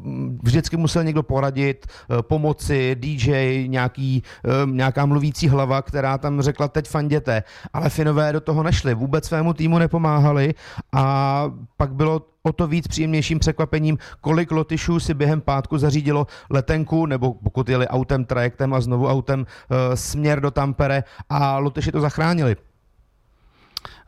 vždycky 0.43 0.77
musel 0.77 1.05
někdo 1.05 1.23
poradit, 1.23 1.87
eh, 1.87 2.23
pomoci, 2.23 2.97
DJ, 2.99 3.69
nějaký, 3.69 4.23
eh, 4.45 4.49
nějaká 4.67 5.07
mluvící 5.07 5.49
hlava, 5.49 5.83
která 5.83 6.19
tam 6.19 6.43
řekla 6.43 6.69
teď 6.69 6.89
fanděte, 6.89 7.43
ale 7.73 7.91
Finové 7.91 8.33
do 8.33 8.41
toho 8.41 8.63
nešli, 8.63 8.95
vůbec 8.95 9.25
svému 9.25 9.53
týmu 9.53 9.79
nepomáhali 9.79 10.55
a 10.93 11.45
pak 11.77 11.95
bylo 11.95 12.32
o 12.45 12.53
to 12.53 12.67
víc 12.67 12.89
příjemnějším 12.89 13.39
překvapením, 13.39 13.99
kolik 14.21 14.51
Lotyšů 14.51 15.01
si 15.01 15.15
během 15.15 15.41
pátku 15.41 15.79
zařídilo 15.79 16.27
letenku, 16.51 17.07
nebo 17.07 17.35
pokud 17.35 17.69
jeli 17.69 17.89
autem, 17.89 18.25
trajektem 18.25 18.75
a 18.75 18.81
znovu 18.81 19.09
autem 19.09 19.47
e, 19.71 19.97
směr 19.97 20.41
do 20.41 20.51
Tampere 20.51 21.05
a 21.29 21.59
Lotyši 21.59 21.93
to 21.93 22.01
zachránili. 22.01 22.57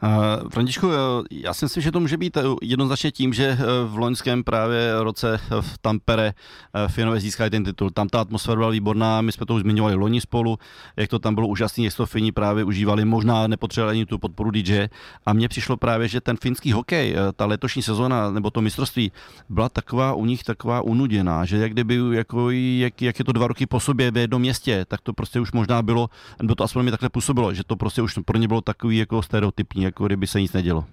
Uh, 0.02 0.48
Františku, 0.50 0.90
já 1.30 1.54
si 1.54 1.64
myslím, 1.64 1.82
že 1.82 1.92
to 1.92 2.00
může 2.00 2.16
být 2.16 2.38
jednoznačně 2.62 3.10
tím, 3.10 3.32
že 3.32 3.44
eh, 3.44 3.56
v 3.84 3.98
loňském 3.98 4.44
právě 4.44 4.92
roce 4.98 5.40
v 5.60 5.78
Tampere 5.78 6.32
eh, 6.74 6.88
Finové 6.88 7.20
získali 7.20 7.50
ten 7.50 7.64
titul. 7.64 7.90
Tam 7.90 8.08
ta 8.08 8.20
atmosféra 8.20 8.56
byla 8.56 8.70
výborná, 8.70 9.20
my 9.20 9.32
jsme 9.32 9.46
to 9.46 9.54
už 9.54 9.62
zmiňovali 9.62 9.94
loni 9.94 10.20
spolu, 10.20 10.58
jak 10.96 11.10
to 11.10 11.18
tam 11.18 11.34
bylo 11.34 11.46
úžasné, 11.46 11.84
jak 11.84 11.94
to 11.94 12.06
Fini 12.06 12.32
právě 12.32 12.64
užívali, 12.64 13.04
možná 13.04 13.46
nepotřebovali 13.46 13.96
ani 13.96 14.06
tu 14.06 14.18
podporu 14.18 14.50
DJ. 14.50 14.88
A 15.26 15.32
mně 15.32 15.48
přišlo 15.48 15.76
právě, 15.76 16.08
že 16.08 16.20
ten 16.20 16.36
finský 16.36 16.72
hokej, 16.72 17.16
ta 17.36 17.46
letošní 17.46 17.82
sezona 17.82 18.30
nebo 18.30 18.50
to 18.50 18.60
mistrovství 18.60 19.12
byla 19.48 19.68
taková 19.68 20.14
u 20.14 20.24
nich 20.24 20.44
taková 20.44 20.80
unuděná, 20.80 21.44
že 21.44 21.56
jak 21.56 21.72
kdyby, 21.72 22.00
jako, 22.12 22.50
jak, 22.50 23.02
jak 23.02 23.18
je 23.18 23.24
to 23.24 23.32
dva 23.32 23.46
roky 23.46 23.66
po 23.66 23.80
sobě 23.80 24.10
v 24.10 24.16
jednom 24.16 24.42
městě, 24.42 24.84
tak 24.88 25.00
to 25.00 25.12
prostě 25.12 25.40
už 25.40 25.52
možná 25.52 25.82
bylo, 25.82 26.10
nebo 26.42 26.54
to 26.54 26.64
aspoň 26.64 26.84
mi 26.84 26.90
takhle 26.90 27.08
působilo, 27.08 27.54
že 27.54 27.64
to 27.64 27.76
prostě 27.76 28.02
už 28.02 28.14
pro 28.24 28.38
ně 28.38 28.48
bylo 28.48 28.60
takový 28.60 28.96
jako 28.96 29.22
stereotypní, 29.22 29.83
jako 29.84 30.06
kdyby 30.06 30.26
se 30.26 30.40
nic 30.40 30.52
nedělo. 30.52 30.84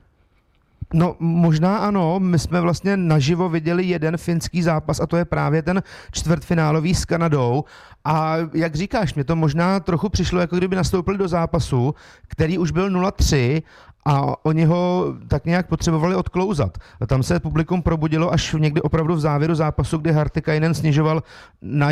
No 0.94 1.16
možná 1.20 1.78
ano, 1.78 2.20
my 2.20 2.40
jsme 2.40 2.62
vlastně 2.62 2.98
naživo 2.98 3.50
viděli 3.50 3.84
jeden 3.84 4.18
finský 4.18 4.62
zápas 4.62 5.00
a 5.00 5.08
to 5.08 5.18
je 5.18 5.26
právě 5.26 5.62
ten 5.62 5.84
čtvrtfinálový 6.12 6.96
s 6.96 7.06
Kanadou 7.06 7.64
a 8.06 8.36
jak 8.54 8.76
říkáš, 8.76 9.14
mě 9.14 9.24
to 9.24 9.36
možná 9.36 9.80
trochu 9.80 10.10
přišlo, 10.10 10.40
jako 10.40 10.56
kdyby 10.56 10.76
nastoupili 10.76 11.18
do 11.18 11.28
zápasu, 11.28 11.96
který 12.28 12.58
už 12.58 12.72
byl 12.72 12.90
0-3 12.90 13.62
a 14.06 14.46
oni 14.46 14.66
ho 14.66 15.06
tak 15.28 15.46
nějak 15.46 15.68
potřebovali 15.68 16.16
odklouzat. 16.16 16.78
Tam 17.08 17.24
se 17.24 17.40
publikum 17.40 17.82
probudilo 17.82 18.34
až 18.34 18.56
někdy 18.60 18.82
opravdu 18.82 19.16
v 19.16 19.20
závěru 19.20 19.56
zápasu, 19.56 19.98
kdy 19.98 20.12
Hartikainen 20.12 20.74
snižoval 20.74 21.24
na 21.62 21.92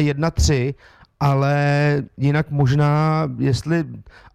ale 1.20 2.04
jinak 2.18 2.52
možná, 2.52 3.24
jestli, 3.38 3.86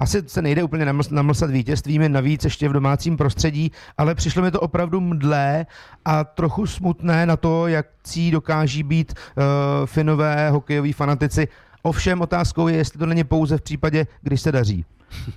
asi 0.00 0.22
se 0.26 0.42
nejde 0.42 0.62
úplně 0.62 0.86
namlsat 1.10 1.50
vítězstvím, 1.50 2.12
navíc 2.12 2.44
ještě 2.44 2.68
v 2.68 2.72
domácím 2.72 3.16
prostředí, 3.16 3.72
ale 3.98 4.14
přišlo 4.14 4.42
mi 4.42 4.50
to 4.50 4.60
opravdu 4.60 5.00
mdlé 5.00 5.66
a 6.04 6.24
trochu 6.24 6.66
smutné 6.66 7.26
na 7.26 7.36
to, 7.36 7.66
jak 7.66 7.86
cí 8.02 8.30
dokáží 8.30 8.82
být 8.82 9.12
uh, 9.12 9.44
finové 9.86 10.50
hokejoví 10.50 10.92
fanatici. 10.92 11.48
Ovšem 11.82 12.20
otázkou 12.20 12.68
je, 12.68 12.76
jestli 12.76 12.98
to 12.98 13.06
není 13.06 13.24
pouze 13.24 13.58
v 13.58 13.62
případě, 13.62 14.06
když 14.22 14.40
se 14.40 14.52
daří. 14.52 14.84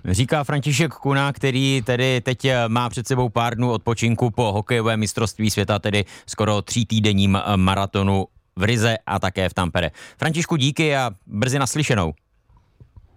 Říká 0.05 0.43
František 0.43 0.93
Kuna, 0.93 1.33
který 1.33 1.81
tedy 1.85 2.21
teď 2.21 2.45
eh, 2.45 2.69
má 2.69 2.89
před 2.89 3.07
sebou 3.07 3.29
pár 3.29 3.55
dnů 3.55 3.71
odpočinku 3.71 4.29
po 4.29 4.51
hokejové 4.51 4.97
mistrovství 4.97 5.49
světa, 5.49 5.79
tedy 5.79 6.05
skoro 6.25 6.61
tří 6.61 6.85
týdenním 6.85 7.35
eh, 7.35 7.57
maratonu 7.57 8.27
v 8.57 8.63
Rize 8.63 8.97
a 9.05 9.19
také 9.19 9.49
v 9.49 9.53
Tampere. 9.53 9.91
Františku, 10.17 10.55
díky 10.55 10.95
a 10.95 11.11
brzy 11.27 11.59
naslyšenou. 11.59 12.13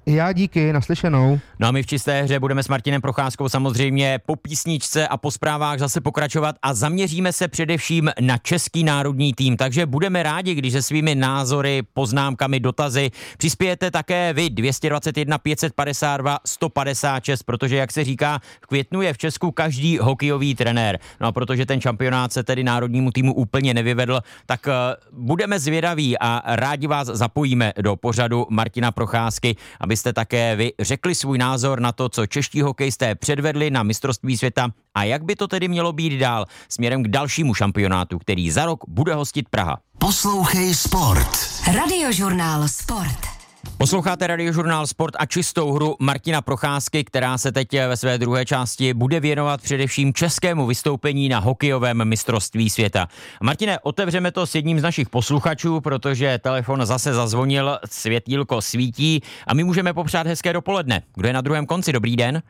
Já 0.07 0.33
díky, 0.33 0.73
naslyšenou. 0.73 1.39
No 1.59 1.69
a 1.69 1.71
my 1.71 1.83
v 1.83 1.87
čisté 1.87 2.23
hře 2.23 2.41
budeme 2.41 2.63
s 2.63 2.69
Martinem 2.69 3.01
Procházkou 3.01 3.49
samozřejmě 3.49 4.21
po 4.27 4.37
písničce 4.37 5.09
a 5.09 5.17
po 5.17 5.31
zprávách 5.31 5.79
zase 5.79 6.01
pokračovat 6.01 6.57
a 6.63 6.75
zaměříme 6.75 7.33
se 7.33 7.49
především 7.49 8.11
na 8.21 8.39
český 8.39 8.85
národní 8.85 9.35
tým. 9.35 9.57
Takže 9.57 9.87
budeme 9.87 10.23
rádi, 10.23 10.55
když 10.55 10.73
se 10.73 10.83
svými 10.83 11.15
názory, 11.15 11.83
poznámkami, 11.95 12.61
dotazy 12.61 13.11
přispějete 13.39 13.91
také 13.91 14.33
vy 14.33 14.51
221 14.51 15.39
552 15.39 16.39
156, 16.47 17.43
protože 17.43 17.77
jak 17.77 17.93
se 17.93 18.05
říká, 18.05 18.41
v 18.63 18.67
květnu 18.67 19.03
je 19.03 19.13
v 19.13 19.19
Česku 19.19 19.51
každý 19.51 19.99
hokejový 19.99 20.55
trenér. 20.55 20.99
No 21.21 21.27
a 21.27 21.33
protože 21.33 21.67
ten 21.67 21.81
šampionát 21.81 22.33
se 22.33 22.43
tedy 22.43 22.65
národnímu 22.65 23.11
týmu 23.11 23.35
úplně 23.35 23.75
nevyvedl, 23.75 24.21
tak 24.47 24.67
uh, 24.67 25.25
budeme 25.25 25.59
zvědaví 25.59 26.19
a 26.19 26.43
rádi 26.57 26.87
vás 26.87 27.07
zapojíme 27.07 27.73
do 27.81 27.97
pořadu 27.97 28.47
Martina 28.51 28.93
Procházky, 28.93 29.57
aby 29.81 29.90
abyste 29.91 30.13
také 30.13 30.57
vy 30.57 30.73
řekli 30.81 31.15
svůj 31.15 31.39
názor 31.39 31.81
na 31.81 31.93
to, 31.93 32.09
co 32.09 32.27
čeští 32.27 32.63
hokejisté 32.63 33.15
předvedli 33.15 33.71
na 33.71 33.83
mistrovství 33.83 34.37
světa 34.37 34.69
a 34.95 35.05
jak 35.05 35.25
by 35.25 35.37
to 35.37 35.49
tedy 35.49 35.69
mělo 35.69 35.93
být 35.93 36.19
dál 36.19 36.47
směrem 36.69 37.03
k 37.03 37.09
dalšímu 37.09 37.55
šampionátu, 37.55 38.19
který 38.19 38.51
za 38.51 38.67
rok 38.67 38.81
bude 38.89 39.15
hostit 39.15 39.49
Praha. 39.49 39.79
Poslouchej 39.99 40.75
Sport. 40.75 41.29
Radiožurnál 41.75 42.69
Sport. 42.69 43.40
Posloucháte 43.79 44.27
radiožurnál 44.27 44.87
Sport 44.87 45.15
a 45.19 45.27
čistou 45.27 45.73
hru 45.73 45.97
Martina 46.01 46.43
Procházky, 46.43 47.05
která 47.05 47.39
se 47.39 47.53
teď 47.53 47.73
ve 47.73 47.97
své 47.97 48.19
druhé 48.19 48.45
části 48.45 48.95
bude 48.95 49.21
věnovat 49.21 49.63
především 49.63 50.15
českému 50.15 50.67
vystoupení 50.67 51.29
na 51.29 51.39
hokejovém 51.39 52.05
mistrovství 52.05 52.71
světa. 52.71 53.09
Martine, 53.43 53.79
otevřeme 53.79 54.33
to 54.33 54.47
s 54.47 54.55
jedním 54.55 54.81
z 54.81 54.83
našich 54.83 55.09
posluchačů, 55.09 55.81
protože 55.81 56.39
telefon 56.39 56.87
zase 56.87 57.15
zazvonil, 57.15 57.79
světílko 57.85 58.63
svítí 58.63 59.23
a 59.47 59.55
my 59.55 59.65
můžeme 59.65 59.95
popřát 59.95 60.27
hezké 60.27 60.53
dopoledne. 60.53 61.03
Kdo 61.15 61.29
je 61.29 61.35
na 61.35 61.41
druhém 61.41 61.67
konci? 61.67 61.93
Dobrý 61.93 62.17
den. 62.17 62.43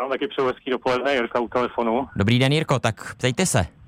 Mám 0.00 0.10
taky 0.10 0.28
přeju 0.28 0.46
hezký 0.46 0.70
dopoledne, 0.70 1.14
Jirka 1.14 1.40
u 1.40 1.48
telefonu. 1.48 2.08
Dobrý 2.16 2.38
den, 2.38 2.52
Jirko, 2.52 2.78
tak 2.78 3.14
ptejte 3.14 3.46
se. 3.46 3.79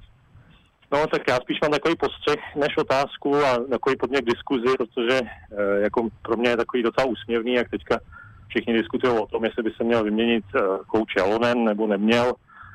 No, 0.93 1.07
tak 1.07 1.23
já 1.29 1.37
spíš 1.37 1.59
mám 1.63 1.71
takový 1.71 1.95
postřeh 1.97 2.41
než 2.57 2.77
otázku 2.77 3.37
a 3.37 3.59
takový 3.71 3.97
podnět 3.97 4.23
k 4.23 4.31
diskuzi, 4.31 4.77
protože 4.77 5.21
e, 5.21 5.81
jako 5.81 6.09
pro 6.23 6.37
mě 6.37 6.49
je 6.49 6.57
takový 6.57 6.83
docela 6.83 7.07
úsměvný, 7.07 7.55
jak 7.55 7.71
teďka 7.71 7.99
všichni 8.49 8.73
diskutují 8.73 9.19
o 9.19 9.27
tom, 9.27 9.45
jestli 9.45 9.63
by 9.63 9.71
se 9.71 9.85
měl 9.85 10.05
vyměnit 10.05 10.45
e, 10.55 10.61
kouč 10.87 11.17
Jalonen 11.17 11.65
nebo 11.65 11.87
neměl 11.87 12.33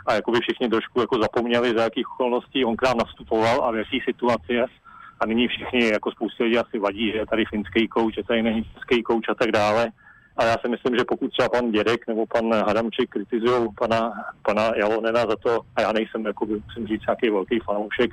a 0.07 0.13
jako 0.13 0.31
by 0.31 0.39
všichni 0.41 0.69
trošku 0.69 1.01
jako 1.01 1.21
zapomněli, 1.21 1.73
za 1.77 1.83
jakých 1.83 2.11
okolností 2.11 2.65
on 2.65 2.75
k 2.75 2.83
nám 2.83 2.97
nastupoval 2.97 3.63
a 3.63 3.71
v 3.71 3.75
jaký 3.75 4.01
situaci 4.05 4.53
je. 4.53 4.65
A 5.19 5.25
nyní 5.25 5.47
všichni, 5.47 5.87
jako 5.87 6.11
spousta 6.11 6.43
lidí 6.43 6.57
asi 6.57 6.79
vadí, 6.79 7.11
že 7.11 7.17
je 7.17 7.25
tady 7.25 7.45
finský 7.45 7.87
kouč, 7.87 8.15
že 8.15 8.23
tady 8.23 8.41
není 8.43 8.63
český 8.63 9.03
kouč 9.03 9.29
a 9.29 9.35
tak 9.35 9.51
dále. 9.51 9.87
A 10.37 10.45
já 10.45 10.55
si 10.61 10.69
myslím, 10.69 10.95
že 10.95 11.05
pokud 11.07 11.31
třeba 11.31 11.49
pan 11.49 11.71
Dědek 11.71 12.07
nebo 12.07 12.25
pan 12.25 12.53
Hadamčík 12.53 13.09
kritizují 13.09 13.69
pana, 13.79 14.11
pana 14.41 14.71
Jalonena 14.75 15.19
za 15.19 15.35
to, 15.43 15.61
a 15.75 15.81
já 15.81 15.91
nejsem, 15.91 16.25
jako 16.25 16.45
by, 16.45 16.53
musím 16.53 16.87
říct, 16.87 17.07
nějaký 17.07 17.29
velký 17.29 17.59
fanoušek 17.59 18.11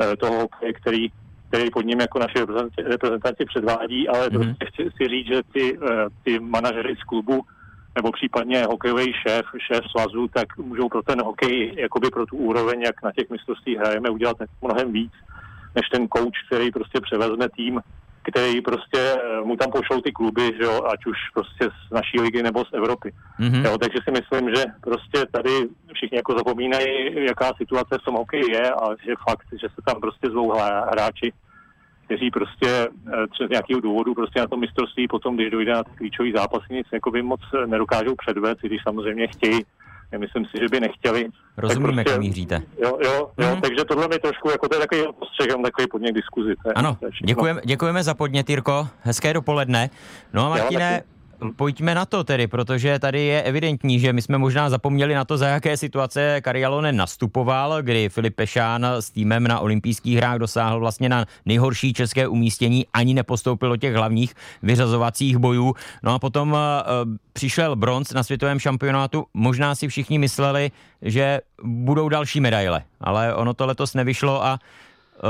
eh, 0.00 0.16
toho, 0.16 0.48
který, 0.80 1.08
který 1.48 1.70
pod 1.70 1.84
ním 1.84 2.00
jako 2.00 2.18
naši 2.18 2.38
reprezentanti 2.84 3.44
předvádí, 3.44 4.08
ale 4.08 4.28
mm-hmm. 4.28 4.54
chci 4.64 4.90
si 4.96 5.08
říct, 5.08 5.26
že 5.26 5.42
ty, 5.52 5.78
eh, 5.90 6.06
ty 6.24 6.38
manažery 6.38 6.96
z 6.96 7.04
klubu 7.04 7.44
nebo 7.96 8.12
případně 8.12 8.64
hokejový 8.64 9.12
šéf, 9.12 9.46
šéf 9.66 9.80
svazu, 9.90 10.28
tak 10.28 10.58
můžou 10.58 10.88
pro 10.88 11.02
ten 11.02 11.22
hokej, 11.22 11.74
jakoby 11.76 12.08
pro 12.10 12.26
tu 12.26 12.36
úroveň, 12.36 12.82
jak 12.82 13.02
na 13.02 13.12
těch 13.12 13.30
mistrovstvích 13.30 13.78
hrajeme, 13.78 14.10
udělat 14.10 14.36
mnohem 14.62 14.92
víc, 14.92 15.12
než 15.74 15.88
ten 15.88 16.08
coach, 16.08 16.38
který 16.46 16.70
prostě 16.70 17.00
převezme 17.00 17.48
tým 17.48 17.80
který 18.22 18.60
prostě 18.60 18.98
eh, 18.98 19.40
mu 19.44 19.56
tam 19.56 19.70
pošlou 19.70 20.00
ty 20.00 20.12
kluby, 20.12 20.42
že 20.42 20.64
jo, 20.64 20.84
ať 20.92 21.06
už 21.06 21.16
prostě 21.34 21.64
z 21.64 21.90
naší 21.90 22.20
ligy 22.20 22.42
nebo 22.42 22.64
z 22.64 22.72
Evropy. 22.72 23.12
Mm-hmm. 23.40 23.64
Jo, 23.64 23.78
takže 23.78 23.98
si 24.04 24.10
myslím, 24.10 24.54
že 24.54 24.64
prostě 24.80 25.26
tady 25.32 25.50
všichni 25.92 26.16
jako 26.16 26.34
zapomínají, 26.38 26.86
jaká 27.26 27.52
situace 27.56 27.98
v 27.98 28.04
tom 28.04 28.14
hokeji 28.14 28.52
je 28.52 28.70
a 28.70 28.84
že 29.04 29.14
fakt, 29.28 29.46
že 29.52 29.68
se 29.74 29.82
tam 29.86 30.00
prostě 30.00 30.30
zvou 30.30 30.52
hráči, 30.92 31.32
kteří 32.04 32.30
prostě 32.30 32.68
eh, 32.68 33.26
třeba 33.30 33.46
z 33.46 33.50
nějakého 33.50 33.80
důvodu 33.80 34.14
prostě 34.14 34.40
na 34.40 34.46
tom 34.46 34.60
mistrovství 34.60 35.08
potom, 35.08 35.36
když 35.36 35.50
dojde 35.50 35.72
na 35.72 35.82
klíčový 35.82 36.32
zápasy, 36.32 36.66
nic 36.70 36.86
jako 36.92 37.10
by 37.10 37.22
moc 37.22 37.40
nedokážou 37.66 38.14
předvést, 38.14 38.58
když 38.60 38.82
samozřejmě 38.82 39.26
chtějí 39.26 39.62
Myslím 40.18 40.44
si, 40.44 40.50
že 40.62 40.68
by 40.70 40.80
nechtěli. 40.80 41.28
Rozumím, 41.56 41.92
prostě, 41.92 42.10
jak 42.10 42.20
míříte. 42.20 42.62
Jo, 42.82 42.98
jo, 43.04 43.30
jo 43.38 43.54
mm. 43.54 43.60
takže 43.60 43.84
tohle 43.84 44.08
mi 44.08 44.18
trošku, 44.18 44.50
jako 44.50 44.68
to 44.68 44.74
je 44.74 44.80
takový 44.80 45.02
postřeh, 45.18 45.46
takový 45.64 45.86
podnět 45.90 46.12
diskuzi. 46.12 46.54
Ano, 46.74 46.98
děkujeme, 47.24 47.60
děkujeme 47.64 48.02
za 48.02 48.14
podnět, 48.14 48.50
Jirko. 48.50 48.88
Hezké 49.00 49.32
dopoledne. 49.32 49.90
No 50.32 50.46
a 50.46 50.48
Martine, 50.48 51.02
Pojďme 51.56 51.94
na 51.94 52.06
to 52.06 52.24
tedy, 52.24 52.46
protože 52.46 52.98
tady 52.98 53.20
je 53.20 53.42
evidentní, 53.42 54.00
že 54.00 54.12
my 54.12 54.22
jsme 54.22 54.38
možná 54.38 54.70
zapomněli 54.70 55.14
na 55.14 55.24
to, 55.24 55.38
za 55.38 55.46
jaké 55.46 55.76
situace 55.76 56.40
Karialonen 56.40 56.96
nastupoval, 56.96 57.82
kdy 57.82 58.08
Filip 58.08 58.34
Pešán 58.34 58.86
s 58.86 59.10
týmem 59.10 59.44
na 59.44 59.60
olympijských 59.60 60.16
hrách 60.16 60.38
dosáhl 60.38 60.80
vlastně 60.80 61.08
na 61.08 61.26
nejhorší 61.46 61.92
české 61.92 62.28
umístění, 62.28 62.86
ani 62.92 63.14
nepostoupil 63.14 63.68
do 63.68 63.76
těch 63.76 63.94
hlavních 63.94 64.34
vyřazovacích 64.62 65.36
bojů. 65.36 65.74
No 66.02 66.14
a 66.14 66.18
potom 66.18 66.52
uh, 66.52 66.58
přišel 67.32 67.76
bronz 67.76 68.12
na 68.12 68.22
světovém 68.22 68.58
šampionátu. 68.58 69.26
Možná 69.34 69.74
si 69.74 69.88
všichni 69.88 70.18
mysleli, 70.18 70.70
že 71.02 71.40
budou 71.62 72.08
další 72.08 72.40
medaile, 72.40 72.82
ale 73.00 73.34
ono 73.34 73.54
to 73.54 73.66
letos 73.66 73.94
nevyšlo 73.94 74.44
a 74.44 74.58
uh, 75.22 75.28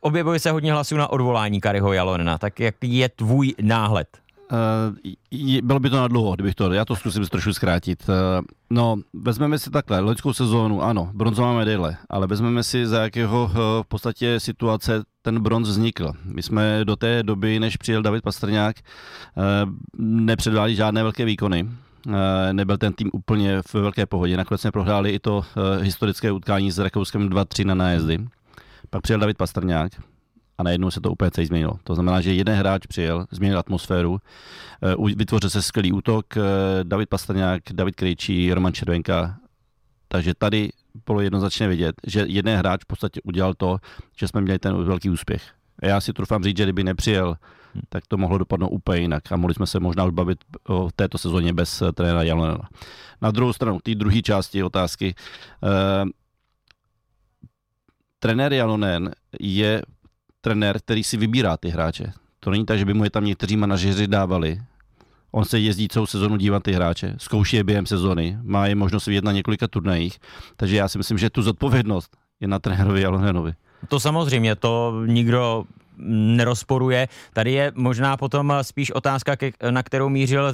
objevuje 0.00 0.40
se 0.40 0.50
hodně 0.50 0.72
hlasů 0.72 0.96
na 0.96 1.08
odvolání 1.08 1.60
Kariho 1.60 1.92
Jalonena. 1.92 2.38
Tak 2.38 2.60
jaký 2.60 2.98
je 2.98 3.08
tvůj 3.08 3.54
náhled? 3.62 4.08
Uh, 4.52 5.60
bylo 5.62 5.80
by 5.80 5.90
to 5.90 5.96
na 5.96 6.08
dlouho, 6.08 6.34
kdybych 6.34 6.54
to, 6.54 6.72
já 6.72 6.84
to 6.84 6.96
zkusím 6.96 7.26
trošku 7.26 7.52
zkrátit. 7.52 8.08
Uh, 8.08 8.14
no, 8.70 8.96
vezmeme 9.12 9.58
si 9.58 9.70
takhle, 9.70 10.00
loňskou 10.00 10.32
sezónu, 10.32 10.82
ano, 10.82 11.10
bronzová 11.14 11.52
medaile, 11.52 11.96
ale 12.10 12.26
vezmeme 12.26 12.62
si, 12.62 12.86
za 12.86 13.02
jakého 13.02 13.44
uh, 13.44 13.56
v 13.82 13.86
podstatě 13.88 14.40
situace 14.40 15.02
ten 15.22 15.40
bronz 15.40 15.68
vznikl. 15.68 16.12
My 16.24 16.42
jsme 16.42 16.84
do 16.84 16.96
té 16.96 17.22
doby, 17.22 17.60
než 17.60 17.76
přijel 17.76 18.02
David 18.02 18.22
Pastrňák, 18.22 18.76
nepředváděli 19.98 20.76
žádné 20.76 21.02
velké 21.02 21.24
výkony. 21.24 21.68
Nebyl 22.52 22.78
ten 22.78 22.92
tým 22.92 23.10
úplně 23.12 23.62
v 23.62 23.74
velké 23.74 24.06
pohodě. 24.06 24.36
Nakonec 24.36 24.60
jsme 24.60 24.70
prohráli 24.70 25.10
i 25.10 25.18
to 25.18 25.44
historické 25.80 26.32
utkání 26.32 26.70
s 26.70 26.78
Rakouskem 26.78 27.28
2-3 27.28 27.66
na 27.66 27.74
nájezdy. 27.74 28.18
Pak 28.90 29.02
přijel 29.02 29.20
David 29.20 29.36
Pastrňák, 29.36 29.92
a 30.58 30.62
najednou 30.62 30.90
se 30.90 31.00
to 31.00 31.10
úplně 31.10 31.30
celý 31.30 31.46
změnilo. 31.46 31.72
To 31.84 31.94
znamená, 31.94 32.20
že 32.20 32.34
jeden 32.34 32.56
hráč 32.58 32.86
přijel, 32.86 33.26
změnil 33.30 33.58
atmosféru, 33.58 34.18
eh, 34.82 35.14
vytvořil 35.16 35.50
se 35.50 35.62
skvělý 35.62 35.92
útok, 35.92 36.36
eh, 36.36 36.40
David 36.82 37.08
Pastrňák, 37.08 37.62
David 37.72 37.94
Krejčí, 37.94 38.54
Roman 38.54 38.72
Červenka, 38.72 39.36
takže 40.08 40.34
tady 40.34 40.70
bylo 41.06 41.20
jednoznačně 41.20 41.68
vidět, 41.68 41.94
že 42.06 42.24
jeden 42.28 42.58
hráč 42.58 42.80
v 42.82 42.86
podstatě 42.86 43.20
udělal 43.24 43.54
to, 43.54 43.78
že 44.16 44.28
jsme 44.28 44.40
měli 44.40 44.58
ten 44.58 44.84
velký 44.84 45.10
úspěch. 45.10 45.42
Já 45.82 46.00
si 46.00 46.12
trufám 46.12 46.44
říct, 46.44 46.56
že 46.56 46.62
kdyby 46.62 46.84
nepřijel, 46.84 47.36
tak 47.88 48.06
to 48.06 48.16
mohlo 48.16 48.38
dopadnout 48.38 48.68
úplně 48.68 49.00
jinak 49.00 49.32
a 49.32 49.36
mohli 49.36 49.54
jsme 49.54 49.66
se 49.66 49.80
možná 49.80 50.04
už 50.04 50.12
bavit 50.12 50.38
o 50.68 50.88
této 50.96 51.18
sezóně 51.18 51.52
bez 51.52 51.82
eh, 51.82 51.92
trenéra 51.92 52.22
Jalonena. 52.22 52.68
Na 53.22 53.30
druhou 53.30 53.52
stranu, 53.52 53.78
té 53.82 53.94
druhé 53.94 54.22
části 54.22 54.62
otázky, 54.62 55.14
eh, 55.64 56.04
trenér 58.18 58.52
Jalonen 58.52 59.10
je 59.40 59.82
trenér, 60.46 60.78
který 60.78 61.04
si 61.04 61.16
vybírá 61.16 61.56
ty 61.56 61.68
hráče. 61.68 62.12
To 62.40 62.50
není 62.50 62.66
tak, 62.66 62.78
že 62.78 62.84
by 62.84 62.94
mu 62.94 63.04
je 63.04 63.10
tam 63.10 63.24
někteří 63.24 63.56
manažeři 63.56 64.06
dávali. 64.06 64.62
On 65.30 65.44
se 65.44 65.58
jezdí 65.58 65.88
celou 65.88 66.06
sezonu 66.06 66.36
dívat 66.36 66.62
ty 66.62 66.72
hráče, 66.72 67.14
zkouší 67.18 67.56
je 67.56 67.64
během 67.64 67.86
sezony, 67.86 68.38
má 68.42 68.66
je 68.66 68.74
možnost 68.74 69.06
vidět 69.06 69.24
na 69.24 69.32
několika 69.32 69.66
turnajích, 69.68 70.18
takže 70.56 70.76
já 70.76 70.88
si 70.88 70.98
myslím, 70.98 71.18
že 71.18 71.30
tu 71.30 71.42
zodpovědnost 71.42 72.16
je 72.40 72.48
na 72.48 72.58
trenérovi 72.58 73.04
Alonenovi. 73.04 73.52
To 73.88 74.00
samozřejmě, 74.00 74.56
to 74.56 75.02
nikdo 75.06 75.64
nerozporuje. 76.36 77.08
Tady 77.32 77.52
je 77.52 77.72
možná 77.74 78.16
potom 78.16 78.52
spíš 78.62 78.90
otázka, 78.90 79.36
na 79.70 79.82
kterou 79.82 80.08
mířil 80.08 80.44
uh, 80.44 80.52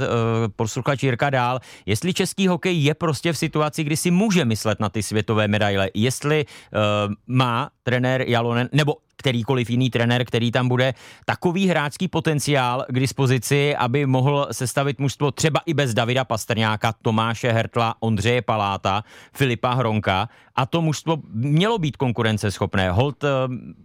posluchač 0.57 1.03
Jirka 1.03 1.31
dál. 1.31 1.61
Jestli 1.87 2.15
český 2.15 2.49
hokej 2.49 2.83
je 2.83 2.95
prostě 2.95 3.33
v 3.33 3.39
situaci, 3.39 3.85
kdy 3.85 3.97
si 3.97 4.11
může 4.11 4.45
myslet 4.45 4.81
na 4.81 4.89
ty 4.89 5.03
světové 5.03 5.49
medaile, 5.49 5.91
jestli 5.95 6.45
uh, 6.47 7.15
má 7.27 7.71
trenér 7.83 8.25
Jalonen, 8.27 8.69
nebo 8.73 8.97
kterýkoliv 9.23 9.71
jiný 9.71 9.91
trenér, 9.91 10.25
který 10.25 10.51
tam 10.51 10.69
bude, 10.69 10.95
takový 11.25 11.69
hráčský 11.69 12.09
potenciál 12.09 12.85
k 12.89 13.01
dispozici, 13.01 13.77
aby 13.77 14.07
mohl 14.07 14.49
sestavit 14.53 14.99
mužstvo 14.99 15.31
třeba 15.31 15.61
i 15.67 15.75
bez 15.75 15.95
Davida 15.95 16.25
Pastrňáka, 16.25 16.93
Tomáše 17.03 17.53
Hertla, 17.53 17.95
Ondřeje 18.01 18.43
Paláta, 18.43 19.05
Filipa 19.33 19.75
Hronka 19.75 20.29
a 20.57 20.67
to 20.67 20.83
mužstvo 20.83 21.17
mělo 21.33 21.79
být 21.79 21.97
konkurenceschopné. 21.97 22.91
Hold, 22.91 23.25
eh, 23.25 23.29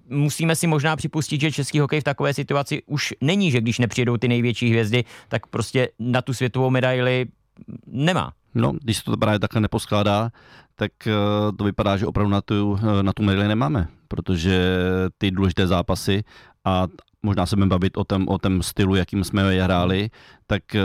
musíme 0.09 0.55
si 0.55 0.67
možná 0.67 0.95
připustit, 0.95 1.41
že 1.41 1.51
český 1.51 1.79
hokej 1.79 2.01
v 2.01 2.03
takové 2.03 2.33
situaci 2.33 2.81
už 2.85 3.13
není, 3.21 3.51
že 3.51 3.61
když 3.61 3.79
nepřijedou 3.79 4.17
ty 4.17 4.27
největší 4.27 4.69
hvězdy, 4.69 5.05
tak 5.27 5.47
prostě 5.47 5.89
na 5.99 6.21
tu 6.21 6.33
světovou 6.33 6.69
medaili 6.69 7.25
nemá. 7.87 8.33
No, 8.55 8.73
když 8.81 8.97
se 8.97 9.03
to 9.03 9.17
právě 9.17 9.39
takhle 9.39 9.61
neposkládá, 9.61 10.29
tak 10.75 10.91
eh, 11.07 11.11
to 11.57 11.63
vypadá, 11.63 11.97
že 11.97 12.07
opravdu 12.07 12.31
na 12.31 12.41
tu, 12.41 12.79
eh, 12.99 13.03
na 13.03 13.13
tu 13.13 13.23
medaili 13.23 13.47
nemáme, 13.47 13.87
protože 14.07 14.77
ty 15.17 15.31
důležité 15.31 15.67
zápasy 15.67 16.23
a 16.65 16.87
možná 17.23 17.45
se 17.45 17.55
budeme 17.55 17.69
bavit 17.69 17.97
o 17.97 18.03
tom, 18.03 18.27
o 18.27 18.37
tom 18.37 18.63
stylu, 18.63 18.95
jakým 18.95 19.23
jsme 19.23 19.55
je 19.55 19.63
hráli, 19.63 20.09
tak 20.47 20.75
eh, 20.75 20.81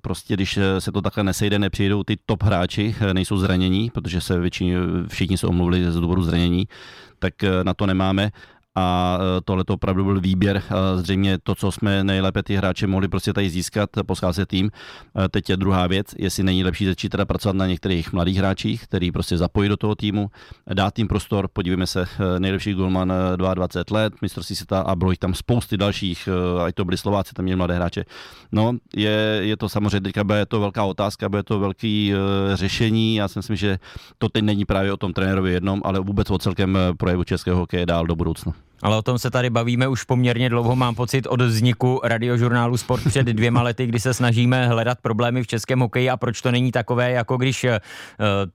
prostě 0.00 0.34
když 0.34 0.58
se 0.78 0.92
to 0.92 1.02
takhle 1.02 1.24
nesejde, 1.24 1.58
nepřijdou 1.58 2.02
ty 2.02 2.16
top 2.26 2.42
hráči, 2.42 2.94
nejsou 3.12 3.36
zranění, 3.38 3.90
protože 3.90 4.20
se 4.20 4.40
většině, 4.40 4.76
všichni 5.08 5.38
se 5.38 5.46
omluvili 5.46 5.92
z 5.92 6.00
důvodu 6.00 6.22
zranění, 6.22 6.68
tak 7.18 7.34
na 7.62 7.74
to 7.74 7.86
nemáme 7.86 8.30
a 8.76 9.18
tohle 9.44 9.64
to 9.64 9.74
opravdu 9.74 10.04
byl 10.04 10.20
výběr. 10.20 10.62
Zřejmě 10.96 11.38
to, 11.42 11.54
co 11.54 11.72
jsme 11.72 12.04
nejlépe 12.04 12.42
ty 12.42 12.56
hráče 12.56 12.86
mohli 12.86 13.08
prostě 13.08 13.32
tady 13.32 13.50
získat, 13.50 13.90
poscházet 14.06 14.48
tým. 14.48 14.70
Teď 15.30 15.50
je 15.50 15.56
druhá 15.56 15.86
věc, 15.86 16.06
jestli 16.18 16.42
není 16.42 16.64
lepší 16.64 16.86
začít 16.86 17.08
teda 17.08 17.24
pracovat 17.24 17.56
na 17.56 17.66
některých 17.66 18.12
mladých 18.12 18.36
hráčích, 18.36 18.84
který 18.84 19.12
prostě 19.12 19.38
zapojí 19.38 19.68
do 19.68 19.76
toho 19.76 19.94
týmu, 19.94 20.30
dát 20.74 20.98
jim 20.98 21.08
prostor, 21.08 21.48
podívejme 21.52 21.86
se, 21.86 22.04
nejlepší 22.38 22.74
golman 22.74 23.12
22 23.36 24.00
let, 24.00 24.12
mistrovství 24.22 24.56
světa 24.56 24.80
a 24.80 24.96
bylo 24.96 25.10
jich 25.10 25.18
tam 25.18 25.34
spousty 25.34 25.76
dalších, 25.76 26.28
ať 26.64 26.74
to 26.74 26.84
byli 26.84 26.96
Slováci, 26.96 27.34
tam 27.34 27.44
měli 27.44 27.56
mladé 27.56 27.74
hráče. 27.74 28.04
No, 28.52 28.72
je, 28.96 29.38
je 29.40 29.56
to 29.56 29.68
samozřejmě 29.68 30.00
teďka 30.00 30.24
bude 30.24 30.46
to 30.46 30.60
velká 30.60 30.84
otázka, 30.84 31.28
bude 31.28 31.42
to 31.42 31.58
velký 31.58 32.12
řešení. 32.54 33.16
Já 33.16 33.28
si 33.28 33.38
myslím, 33.38 33.56
že 33.56 33.78
to 34.18 34.28
teď 34.28 34.44
není 34.44 34.64
právě 34.64 34.92
o 34.92 34.96
tom 34.96 35.12
trenérovi 35.12 35.52
jednom, 35.52 35.80
ale 35.84 36.00
vůbec 36.00 36.30
o 36.30 36.38
celkem 36.38 36.78
projevu 36.98 37.24
českého 37.24 37.58
hokeje 37.58 37.86
dál 37.86 38.06
do 38.06 38.16
budoucna. 38.16 38.52
Ale 38.82 38.96
o 38.96 39.02
tom 39.02 39.18
se 39.18 39.30
tady 39.30 39.50
bavíme 39.50 39.88
už 39.88 40.04
poměrně 40.04 40.48
dlouho, 40.48 40.76
mám 40.76 40.94
pocit, 40.94 41.26
od 41.26 41.40
vzniku 41.40 42.00
radiožurnálu 42.04 42.76
Sport 42.76 43.04
před 43.08 43.26
dvěma 43.26 43.62
lety, 43.62 43.86
kdy 43.86 44.00
se 44.00 44.14
snažíme 44.14 44.68
hledat 44.68 44.98
problémy 45.02 45.42
v 45.42 45.46
českém 45.46 45.80
hokeji 45.80 46.10
a 46.10 46.16
proč 46.16 46.40
to 46.40 46.52
není 46.52 46.72
takové, 46.72 47.10
jako 47.10 47.36
když 47.36 47.64
uh, 47.64 47.70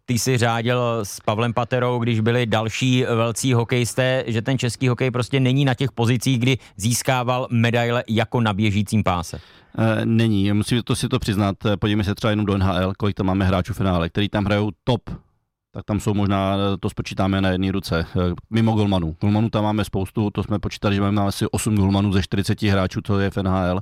ty 0.06 0.20
si 0.20 0.38
řádil 0.38 1.00
s 1.04 1.20
Pavlem 1.20 1.54
Paterou, 1.54 2.00
když 2.00 2.20
byli 2.20 2.46
další 2.46 3.04
velcí 3.04 3.54
hokejisté, 3.54 4.24
že 4.28 4.42
ten 4.42 4.58
český 4.58 4.88
hokej 4.88 5.12
prostě 5.12 5.40
není 5.40 5.66
na 5.66 5.74
těch 5.74 5.92
pozicích, 5.92 6.40
kdy 6.40 6.58
získával 6.78 7.48
medaile 7.52 8.04
jako 8.10 8.42
na 8.42 8.54
běžícím 8.54 9.04
páse. 9.04 9.40
E, 9.78 10.06
není, 10.06 10.54
musím 10.54 10.82
to 10.84 10.96
si 10.96 11.10
to 11.10 11.20
přiznat. 11.20 11.56
Podívejme 11.80 12.04
se 12.04 12.16
třeba 12.16 12.32
jenom 12.32 12.46
do 12.46 12.58
NHL, 12.58 12.94
kolik 12.98 13.16
tam 13.16 13.26
máme 13.26 13.46
hráčů 13.46 13.74
v 13.74 13.78
finále, 13.78 14.10
který 14.10 14.30
tam 14.30 14.46
hrajou 14.46 14.72
top 14.84 15.02
tak 15.74 15.86
tam 15.86 16.00
jsou 16.00 16.14
možná, 16.14 16.56
to 16.80 16.90
spočítáme 16.90 17.42
na 17.42 17.50
jedné 17.50 17.72
ruce, 17.72 18.06
mimo 18.50 18.74
golmanů. 18.74 19.16
Golmanů 19.22 19.50
tam 19.50 19.64
máme 19.64 19.86
spoustu, 19.86 20.30
to 20.30 20.44
jsme 20.44 20.60
počítali, 20.60 20.96
že 20.96 21.02
máme 21.02 21.22
asi 21.22 21.46
8 21.52 21.76
golmanů 21.76 22.14
ze 22.14 22.22
40 22.22 22.62
hráčů, 22.62 23.02
to 23.02 23.20
je 23.20 23.30
v 23.30 23.38
NHL. 23.38 23.80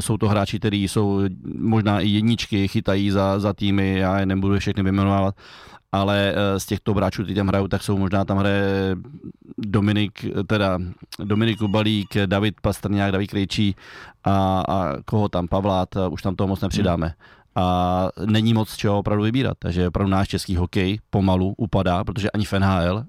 Jsou 0.00 0.16
to 0.16 0.28
hráči, 0.28 0.58
kteří 0.58 0.88
jsou 0.88 1.20
možná 1.58 2.00
i 2.00 2.08
jedničky, 2.08 2.68
chytají 2.68 3.10
za, 3.10 3.40
za 3.40 3.52
týmy, 3.52 3.98
já 3.98 4.20
je 4.20 4.26
nebudu 4.26 4.58
všechny 4.58 4.82
vyjmenovat, 4.82 5.34
ale 5.92 6.34
eh, 6.34 6.60
z 6.60 6.66
těchto 6.66 6.94
hráčů, 6.94 7.22
kteří 7.22 7.34
tam 7.34 7.48
hrajou, 7.48 7.68
tak 7.68 7.82
jsou 7.82 7.98
možná 7.98 8.24
tam 8.24 8.38
hraje 8.38 8.96
Dominik, 9.58 10.24
teda 10.46 10.78
Dominik 11.24 11.62
Ubalík, 11.62 12.16
David 12.26 12.60
Pastrňák, 12.60 13.12
David 13.12 13.30
Krejčí 13.30 13.76
a, 14.24 14.62
a 14.68 14.92
koho 15.04 15.28
tam, 15.28 15.48
Pavlát, 15.48 15.88
už 16.10 16.22
tam 16.22 16.36
toho 16.36 16.48
moc 16.48 16.60
nepřidáme. 16.60 17.06
Hmm 17.06 17.43
a 17.56 18.08
není 18.26 18.54
moc 18.54 18.76
čeho 18.76 18.98
opravdu 18.98 19.24
vybírat. 19.24 19.56
Takže 19.58 19.88
opravdu 19.88 20.10
náš 20.10 20.28
český 20.28 20.56
hokej 20.56 20.98
pomalu 21.10 21.54
upadá, 21.56 22.04
protože 22.04 22.30
ani 22.30 22.44
v 22.44 22.52
NHL 22.52 23.04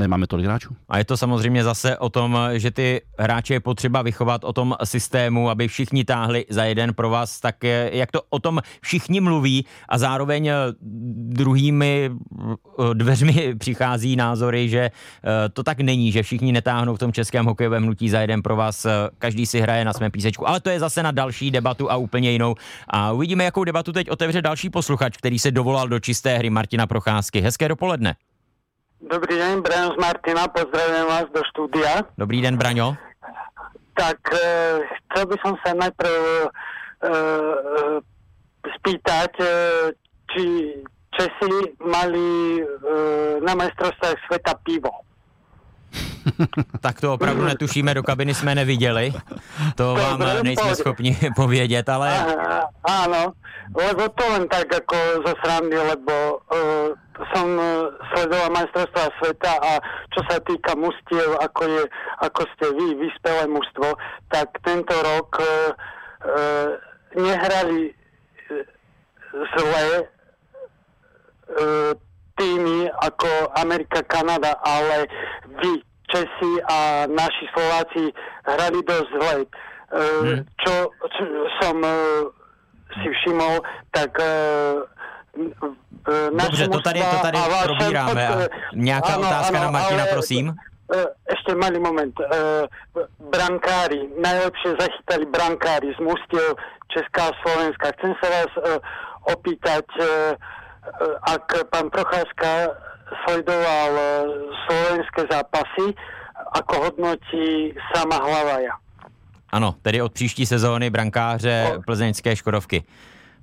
nemáme 0.00 0.26
tolik 0.26 0.46
hráčů. 0.46 0.76
A 0.88 0.98
je 0.98 1.04
to 1.04 1.16
samozřejmě 1.16 1.64
zase 1.64 1.98
o 1.98 2.08
tom, 2.08 2.38
že 2.52 2.70
ty 2.70 3.00
hráče 3.18 3.54
je 3.54 3.60
potřeba 3.60 4.02
vychovat 4.02 4.44
o 4.44 4.52
tom 4.52 4.74
systému, 4.84 5.50
aby 5.50 5.68
všichni 5.68 6.04
táhli 6.04 6.46
za 6.48 6.64
jeden 6.64 6.94
pro 6.94 7.10
vás, 7.10 7.40
tak 7.40 7.64
jak 7.92 8.10
to 8.10 8.22
o 8.30 8.38
tom 8.38 8.60
všichni 8.80 9.20
mluví 9.20 9.66
a 9.88 9.98
zároveň 9.98 10.46
eh, 10.46 10.54
druhými 11.30 12.10
eh, 12.10 12.94
dveřmi 12.94 13.54
přichází 13.58 14.16
názory, 14.16 14.68
že 14.68 14.80
eh, 14.80 15.48
to 15.48 15.62
tak 15.62 15.80
není, 15.80 16.12
že 16.12 16.22
všichni 16.22 16.52
netáhnou 16.52 16.94
v 16.94 16.98
tom 16.98 17.12
českém 17.12 17.46
hokejovém 17.46 17.82
hnutí 17.82 18.10
za 18.10 18.20
jeden 18.20 18.42
pro 18.42 18.56
vás, 18.56 18.86
každý 19.18 19.46
si 19.46 19.60
hraje 19.60 19.84
na 19.84 19.92
svém 19.92 20.10
písečku, 20.10 20.48
ale 20.48 20.60
to 20.60 20.70
je 20.70 20.80
zase 20.80 21.02
na 21.02 21.10
další 21.10 21.50
debatu 21.50 21.90
a 21.90 21.96
úplně 21.96 22.30
jinou. 22.30 22.54
A 22.88 23.12
uvidíme, 23.12 23.44
jakou 23.44 23.64
debatu 23.64 23.92
teď 23.92 24.10
otevře 24.10 24.42
další 24.42 24.70
posluchač, 24.70 25.16
který 25.16 25.38
se 25.38 25.50
dovolal 25.50 25.88
do 25.88 26.00
čisté 26.00 26.38
hry 26.38 26.50
Martina 26.50 26.86
Procházky. 26.86 27.40
Hezké 27.40 27.68
dopoledne. 27.68 28.14
Dobrý 29.00 29.40
den, 29.40 29.64
Braňo 29.64 29.96
z 29.96 29.98
Martina, 30.00 30.44
pozdravím 30.48 31.08
vás 31.08 31.24
do 31.32 31.40
štúdia. 31.48 32.04
Dobrý 32.20 32.44
den, 32.44 32.60
Braňo. 32.60 33.00
Tak 33.96 34.20
e, 34.28 34.44
chcel 34.84 35.24
by 35.24 35.36
som 35.40 35.56
sa 35.64 35.72
najprv 35.72 36.20
spýtať, 38.76 39.32
e, 39.40 39.48
či 40.28 40.44
Česi 41.10 41.74
mali 41.82 42.62
na 43.42 43.52
majstrovstvách 43.58 44.20
sveta 44.30 44.54
pivo. 44.62 45.09
tak 46.80 47.00
to 47.00 47.14
opravdu 47.14 47.44
netušíme, 47.44 47.94
do 47.94 48.02
kabiny 48.02 48.34
jsme 48.34 48.54
neviděli. 48.54 49.12
To 49.74 49.94
vám 49.94 50.20
nejsme 50.42 50.74
schopni 50.76 51.18
povědět, 51.36 51.88
ale... 51.88 52.26
Áno, 52.80 53.36
lebo 53.76 54.08
to 54.08 54.24
len 54.34 54.48
tak 54.48 54.66
ako 54.66 54.96
zo 55.22 55.34
srandy, 55.44 55.76
lebo 55.78 56.42
uh, 56.50 56.90
som 57.30 57.46
sledoval 58.14 58.50
majstrovstvá 58.50 59.06
sveta 59.20 59.52
a 59.60 59.72
čo 60.10 60.20
sa 60.26 60.40
týka 60.42 60.72
mustiev, 60.74 61.38
ako, 61.38 61.62
je, 61.68 61.82
ako 62.24 62.40
ste 62.56 62.66
vy, 62.74 62.86
vyspelé 62.98 63.44
mužstvo, 63.46 63.94
tak 64.32 64.48
tento 64.64 64.94
rok 64.96 65.28
uh, 65.38 65.46
uh, 66.24 66.68
nehrali 67.14 67.94
zle 69.30 69.86
uh, 70.02 71.92
týmy 72.40 72.88
ako 73.04 73.52
Amerika, 73.60 74.02
Kanada, 74.08 74.56
ale 74.64 75.06
vy 75.60 75.84
Česi 76.10 76.52
a 76.66 77.06
naši 77.06 77.44
Slováci 77.54 78.02
hrali 78.46 78.78
dosť 78.82 79.10
zle. 79.14 79.38
Hmm. 79.90 80.46
Čo, 80.62 80.74
čo 81.18 81.22
som 81.58 81.76
e, 81.82 81.90
si 83.02 83.08
všimol, 83.10 83.58
tak 83.90 84.14
e, 84.22 84.32
Dobře, 86.30 86.68
to 86.68 86.80
tady, 86.80 87.00
to 87.00 87.18
tady 87.22 87.38
probíráme. 87.64 88.28
A 88.28 88.48
nějaká 88.72 89.14
ano, 89.14 89.20
otázka 89.20 89.56
ano, 89.56 89.64
na 89.64 89.70
Martina, 89.70 90.02
ale, 90.02 90.12
prosím? 90.12 90.54
Ešte 91.22 91.54
malý 91.54 91.78
moment. 91.78 92.14
Brankári, 93.30 94.10
najlepšie 94.18 94.74
zachytali 94.74 95.24
brankári 95.30 95.94
z 95.94 96.00
Mustiev 96.02 96.58
Česká 96.90 97.30
a 97.30 97.36
Slovenska. 97.46 97.94
Chcem 97.94 98.12
sa 98.18 98.26
vás 98.26 98.52
opýtať, 99.30 99.86
ak 101.30 101.70
pán 101.70 101.94
Procházka 101.94 102.74
sledoval 103.24 103.90
eh, 103.98 104.22
slovenské 104.66 105.22
zápasy, 105.30 105.94
ako 106.52 106.74
hodnotí 106.78 107.74
sama 107.94 108.16
Hlavaja. 108.16 108.72
Ano, 109.52 109.74
tedy 109.82 110.02
od 110.02 110.12
příští 110.12 110.46
sezóny 110.46 110.90
brankáře 110.90 111.72
o... 111.78 111.82
plzeňské 111.82 112.36
Škodovky. 112.36 112.84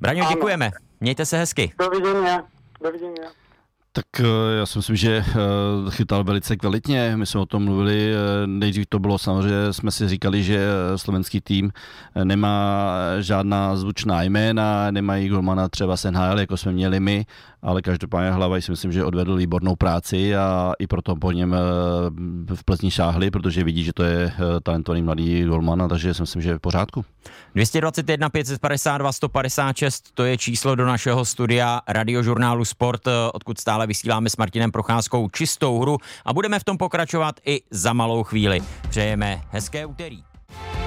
Braňo, 0.01 0.25
děkujeme. 0.29 0.71
Mějte 0.99 1.25
se 1.25 1.37
hezky. 1.37 1.73
Dovidenia. 1.79 2.43
Dovidenia. 2.83 3.29
Tak 3.97 4.05
eh, 4.19 4.57
já 4.59 4.65
si 4.65 4.79
myslím, 4.79 4.95
že 4.95 5.25
eh, 5.27 5.33
chytal 5.89 6.23
velice 6.23 6.57
kvalitně. 6.57 7.17
My 7.17 7.25
jsme 7.25 7.39
o 7.39 7.45
tom 7.45 7.63
mluvili, 7.63 8.13
nejdřív 8.45 8.85
to 8.89 8.99
bylo 8.99 9.17
samozřejmě, 9.17 9.73
jsme 9.73 9.91
si 9.91 10.09
říkali, 10.09 10.43
že 10.43 10.67
slovenský 10.95 11.41
tým 11.41 11.71
nemá 12.23 12.91
žádná 13.19 13.75
zvučná 13.75 14.23
jména, 14.23 14.91
nemají 14.91 15.29
golmana 15.29 15.69
třeba 15.69 15.97
Senhal, 15.97 16.39
jako 16.39 16.57
jsme 16.57 16.71
měli 16.71 16.99
my, 16.99 17.25
ale 17.61 17.81
každopádně 17.81 18.31
Hlava 18.31 18.61
si 18.61 18.71
myslím, 18.71 18.91
že 18.91 19.03
odvedl 19.03 19.35
výbornou 19.35 19.75
práci 19.75 20.35
a 20.35 20.73
i 20.79 20.87
proto 20.87 21.15
po 21.15 21.31
něm 21.31 21.53
eh, 21.53 21.57
v 22.55 22.63
Plzni 22.63 22.91
šáhli, 22.91 23.31
protože 23.31 23.63
vidí, 23.63 23.83
že 23.83 23.93
to 23.93 24.03
je 24.03 24.31
eh, 24.31 24.59
talentovaný 24.63 25.01
mladý 25.01 25.43
golman, 25.43 25.89
takže 25.89 26.13
si 26.13 26.21
myslím, 26.21 26.41
že 26.41 26.49
je 26.49 26.57
v 26.57 26.59
pořádku. 26.59 27.05
221 27.55 28.29
552 28.29 29.11
156, 29.11 30.11
to 30.13 30.25
je 30.25 30.37
číslo 30.37 30.75
do 30.75 30.85
našeho 30.85 31.25
studia 31.25 31.81
radiožurnálu 31.87 32.65
Sport, 32.65 33.07
eh, 33.07 33.11
odkud 33.33 33.59
stále 33.59 33.86
vysíláme 33.87 34.29
s 34.29 34.37
Martinem 34.37 34.71
Procházkou 34.71 35.29
čistou 35.29 35.79
hru 35.79 35.97
a 36.25 36.33
budeme 36.33 36.59
v 36.59 36.63
tom 36.63 36.77
pokračovat 36.77 37.39
i 37.45 37.61
za 37.71 37.93
malou 37.93 38.23
chvíli. 38.23 38.61
Přejeme 38.89 39.41
hezké 39.51 39.85
úterý. 39.85 40.23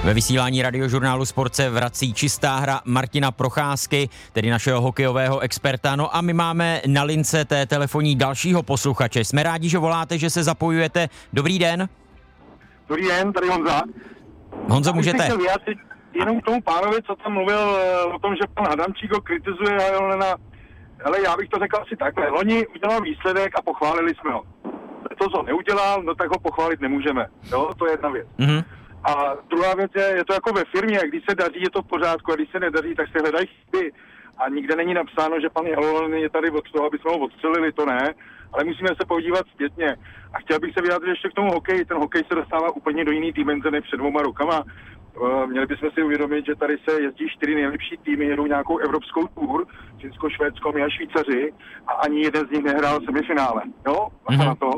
Ve 0.04 0.14
vysílání 0.14 0.62
radiožurnálu 0.62 1.24
Sport 1.24 1.54
se 1.54 1.70
vrací 1.70 2.14
čistá 2.14 2.56
hra 2.56 2.80
Martina 2.84 3.32
Procházky, 3.32 4.08
tedy 4.32 4.50
našeho 4.50 4.80
hokejového 4.80 5.40
experta. 5.40 5.96
No 5.96 6.16
a 6.16 6.20
my 6.20 6.32
máme 6.32 6.82
na 6.86 7.02
lince 7.02 7.44
té 7.44 7.66
telefonní 7.66 8.16
dalšího 8.16 8.62
posluchače. 8.62 9.24
Jsme 9.24 9.42
rádi, 9.42 9.68
že 9.68 9.78
voláte, 9.78 10.18
že 10.18 10.30
se 10.30 10.44
zapojujete. 10.44 11.08
Dobrý 11.32 11.58
den. 11.58 11.88
Dobrý 12.88 13.08
den, 13.08 13.32
tady 13.32 13.48
Honza. 13.48 13.82
Honzo, 14.68 14.92
můžete. 14.92 15.28
Jenom 16.14 16.40
k 16.40 16.44
tomu 16.44 16.62
pánovi, 16.62 17.02
co 17.06 17.16
tam 17.16 17.32
mluvil 17.32 17.58
eh, 17.58 18.04
o 18.04 18.18
tom, 18.18 18.34
že 18.34 18.42
pan 18.54 18.66
Adamčík 18.72 19.12
ho 19.12 19.20
kritizuje 19.20 19.78
Hajonena. 19.78 20.36
Ale 21.04 21.22
já 21.22 21.36
bych 21.36 21.48
to 21.48 21.58
řekl 21.58 21.76
asi 21.82 21.96
takhle. 21.96 22.28
Loni 22.28 22.66
udělal 22.66 23.00
výsledek 23.00 23.52
a 23.58 23.62
pochválili 23.62 24.14
jsme 24.14 24.32
ho. 24.32 24.42
To, 25.18 25.28
co 25.28 25.42
neudělal, 25.42 26.02
no 26.02 26.14
tak 26.14 26.28
ho 26.28 26.38
pochválit 26.38 26.80
nemůžeme. 26.80 27.26
Jo, 27.52 27.70
to 27.78 27.86
je 27.86 27.92
jedna 27.92 28.08
věc. 28.08 28.26
Mm-hmm. 28.38 28.64
A 29.04 29.34
druhá 29.50 29.74
věc 29.74 29.90
je, 29.94 30.02
je 30.02 30.24
to 30.24 30.32
jako 30.32 30.52
ve 30.52 30.64
firmě, 30.64 30.98
když 31.08 31.22
se 31.28 31.34
daří, 31.34 31.60
je 31.62 31.70
to 31.70 31.82
v 31.82 31.86
pořádku, 31.86 32.32
a 32.32 32.34
když 32.34 32.50
se 32.50 32.60
nedaří, 32.60 32.94
tak 32.94 33.08
se 33.12 33.18
hledají 33.20 33.46
chyby. 33.46 33.92
A 34.38 34.48
nikde 34.48 34.76
není 34.76 34.94
napsáno, 34.94 35.40
že 35.40 35.50
pan 35.50 35.66
Jalon 35.66 36.14
je 36.14 36.30
tady 36.30 36.50
od 36.50 36.70
toho, 36.70 36.86
aby 36.86 36.98
jsme 36.98 37.10
ho 37.10 37.18
odstřelili, 37.18 37.72
to 37.72 37.86
ne, 37.86 38.14
ale 38.52 38.64
musíme 38.64 38.88
se 38.88 39.06
podívat 39.08 39.46
zpětně. 39.54 39.96
A 40.34 40.38
chtěl 40.38 40.58
bych 40.58 40.74
se 40.74 40.82
vyjádřit 40.82 41.10
ještě 41.10 41.28
k 41.28 41.34
tomu 41.34 41.52
hokeji. 41.52 41.84
Ten 41.84 41.96
hokej 41.96 42.22
se 42.28 42.34
dostává 42.34 42.70
úplně 42.76 43.04
do 43.04 43.12
jiný 43.12 43.32
dimenze 43.32 43.70
než 43.70 43.84
před 43.84 43.96
dvěma 43.96 44.22
rokama. 44.22 44.64
Uh, 45.16 45.46
měli 45.46 45.66
bychom 45.66 45.90
si 45.90 46.03
uvědomit, 46.03 46.46
že 46.46 46.55
tady 46.55 46.79
se 46.88 47.03
jezdí 47.03 47.29
čtyři 47.29 47.55
nejlepší 47.55 47.96
týmy, 47.96 48.25
jedou 48.25 48.46
nějakou 48.46 48.79
evropskou 48.79 49.27
tour, 49.27 49.66
Finsko, 50.01 50.31
Švédsko, 50.31 50.73
my 50.73 50.83
a 50.83 50.88
Švýcaři, 50.88 51.53
a 51.87 51.92
ani 51.92 52.23
jeden 52.23 52.46
z 52.46 52.51
nich 52.51 52.64
nehrál 52.64 52.99
semifinále. 53.05 53.62
Jo? 53.87 54.09
A 54.27 54.33
mm-hmm. 54.33 54.46
na 54.46 54.55
to. 54.55 54.70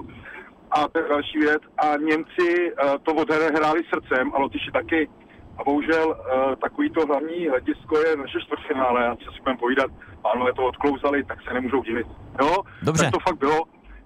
A 0.71 0.89
to 0.89 0.99
je 0.99 1.09
další 1.09 1.39
věc. 1.39 1.63
A 1.79 1.97
Němci 1.97 2.73
uh, 2.73 2.91
to 3.03 3.15
odehráli 3.15 3.81
srdcem 3.95 4.33
a 4.35 4.39
Lotyši 4.39 4.71
taky. 4.71 5.09
A 5.59 5.65
bohužel 5.65 6.09
uh, 6.09 6.55
takový 6.55 6.91
to 6.91 7.07
hlavní 7.07 7.49
hledisko 7.49 7.99
je 7.99 8.17
naše 8.17 8.41
čtvrtfinále. 8.41 9.09
A 9.09 9.17
co 9.17 9.33
si 9.33 9.39
budeme 9.39 9.59
povídat, 9.59 9.91
pánové 10.23 10.53
to 10.53 10.63
odklouzali, 10.63 11.25
tak 11.25 11.39
se 11.43 11.55
nemůžou 11.55 11.83
divit. 11.83 12.07
Jo? 12.41 12.57
Dobře. 12.83 13.05
Tak 13.05 13.13
to 13.13 13.19
fakt 13.21 13.39
bylo. 13.39 13.63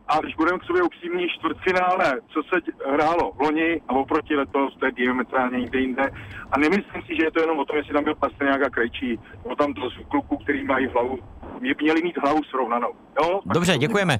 A 0.09 0.21
když 0.21 0.35
budeme 0.35 0.59
k 0.59 0.64
sobě 0.64 0.83
upřímní, 0.83 1.27
čtvrtfinále, 1.38 2.21
co 2.33 2.40
se 2.42 2.57
hrálo 2.92 3.33
v 3.33 3.40
loni 3.40 3.81
a 3.88 3.92
oproti 3.92 4.37
letos, 4.37 4.77
to 4.79 4.87
je 4.87 4.92
diametrálně 4.92 5.59
někde 5.61 5.79
jinde. 5.81 6.11
A 6.53 6.59
nemyslím 6.59 7.03
si, 7.07 7.16
že 7.16 7.25
je 7.25 7.31
to 7.31 7.40
jenom 7.40 7.59
o 7.59 7.64
tom, 7.64 7.77
jestli 7.77 7.92
tam 7.95 8.05
byl 8.05 8.14
Pastrňák 8.14 8.62
a 8.62 8.71
Krejčí, 8.71 9.19
nebo 9.45 9.57
tam 9.57 9.75
to 9.75 9.90
z 9.90 9.95
kluků, 10.09 10.37
který 10.37 10.64
mají 10.64 10.87
hlavu, 10.87 11.19
mě- 11.61 11.75
měli 11.83 12.03
mít 12.03 12.19
hlavu 12.19 12.40
srovnanou. 12.51 12.88
Jo? 13.23 13.40
Dobře, 13.47 13.79
děkujeme. 13.79 14.19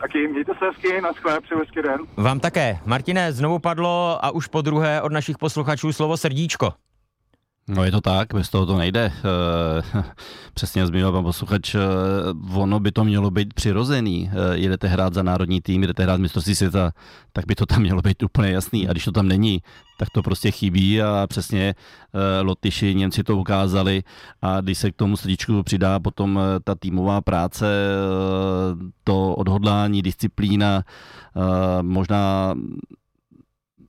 Taky 0.00 0.28
mějte 0.28 0.52
se 0.58 0.64
hezky, 0.66 1.00
na 1.00 1.12
skvělé, 1.12 1.40
přeju 1.40 1.60
hezký 1.60 1.82
den. 1.82 1.98
Vám 2.16 2.40
také. 2.40 2.78
Martine, 2.86 3.32
znovu 3.32 3.58
padlo 3.58 4.18
a 4.24 4.30
už 4.30 4.46
po 4.46 4.62
druhé 4.62 5.02
od 5.02 5.12
našich 5.12 5.38
posluchačů 5.38 5.92
slovo 5.92 6.16
srdíčko. 6.16 6.72
No 7.68 7.84
je 7.84 7.90
to 7.90 8.00
tak, 8.00 8.34
bez 8.34 8.50
toho 8.50 8.66
to 8.66 8.78
nejde. 8.78 9.12
Eh, 9.94 10.02
Přesně 10.54 10.86
zmínil 10.86 11.12
pan 11.12 11.24
posluchač, 11.24 11.74
eh, 11.74 11.78
ono 12.54 12.80
by 12.80 12.92
to 12.92 13.04
mělo 13.04 13.30
být 13.30 13.54
přirozený. 13.54 14.30
Eh, 14.32 14.56
Jedete 14.58 14.88
hrát 14.88 15.14
za 15.14 15.22
národní 15.22 15.60
tým, 15.60 15.82
jedete 15.82 16.02
hrát 16.02 16.20
mistrovství 16.20 16.54
světa, 16.54 16.92
tak 17.32 17.46
by 17.46 17.54
to 17.54 17.66
tam 17.66 17.82
mělo 17.82 18.02
být 18.02 18.22
úplně 18.22 18.50
jasný. 18.50 18.88
A 18.88 18.92
když 18.92 19.04
to 19.04 19.12
tam 19.12 19.28
není, 19.28 19.62
tak 19.98 20.10
to 20.10 20.22
prostě 20.22 20.50
chybí 20.50 21.02
a 21.02 21.26
přesně 21.26 21.74
Lotyši, 22.42 22.94
Němci 22.94 23.24
to 23.24 23.36
ukázali 23.36 24.02
a 24.42 24.60
když 24.60 24.78
se 24.78 24.90
k 24.90 24.96
tomu 24.96 25.16
srdíčku 25.16 25.62
přidá 25.62 26.00
potom 26.00 26.40
ta 26.64 26.74
týmová 26.74 27.20
práce, 27.20 27.66
to 29.04 29.34
odhodlání, 29.34 30.02
disciplína, 30.02 30.82
možná 31.82 32.54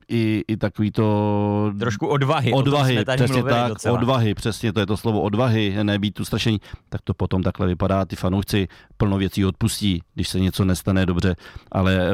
i, 0.08 0.44
i 0.48 0.56
takový 0.56 0.90
to 0.90 1.72
Trošku 1.78 2.06
odvahy. 2.06 2.52
odvahy, 2.52 3.04
tady 3.04 3.24
přesně 3.24 3.42
tak, 3.42 3.68
docela. 3.68 3.98
odvahy, 3.98 4.34
přesně 4.34 4.72
to 4.72 4.80
je 4.80 4.86
to 4.86 4.96
slovo 4.96 5.20
odvahy, 5.20 5.76
nebýt 5.82 6.14
tu 6.14 6.24
strašení, 6.24 6.60
tak 6.88 7.00
to 7.04 7.14
potom 7.14 7.42
takhle 7.42 7.66
vypadá, 7.66 8.04
ty 8.04 8.16
fanoušci 8.16 8.68
plno 8.96 9.18
věcí 9.18 9.44
odpustí, 9.44 10.02
když 10.14 10.28
se 10.28 10.40
něco 10.40 10.64
nestane 10.64 11.06
dobře, 11.06 11.36
ale 11.72 12.08
eh, 12.08 12.10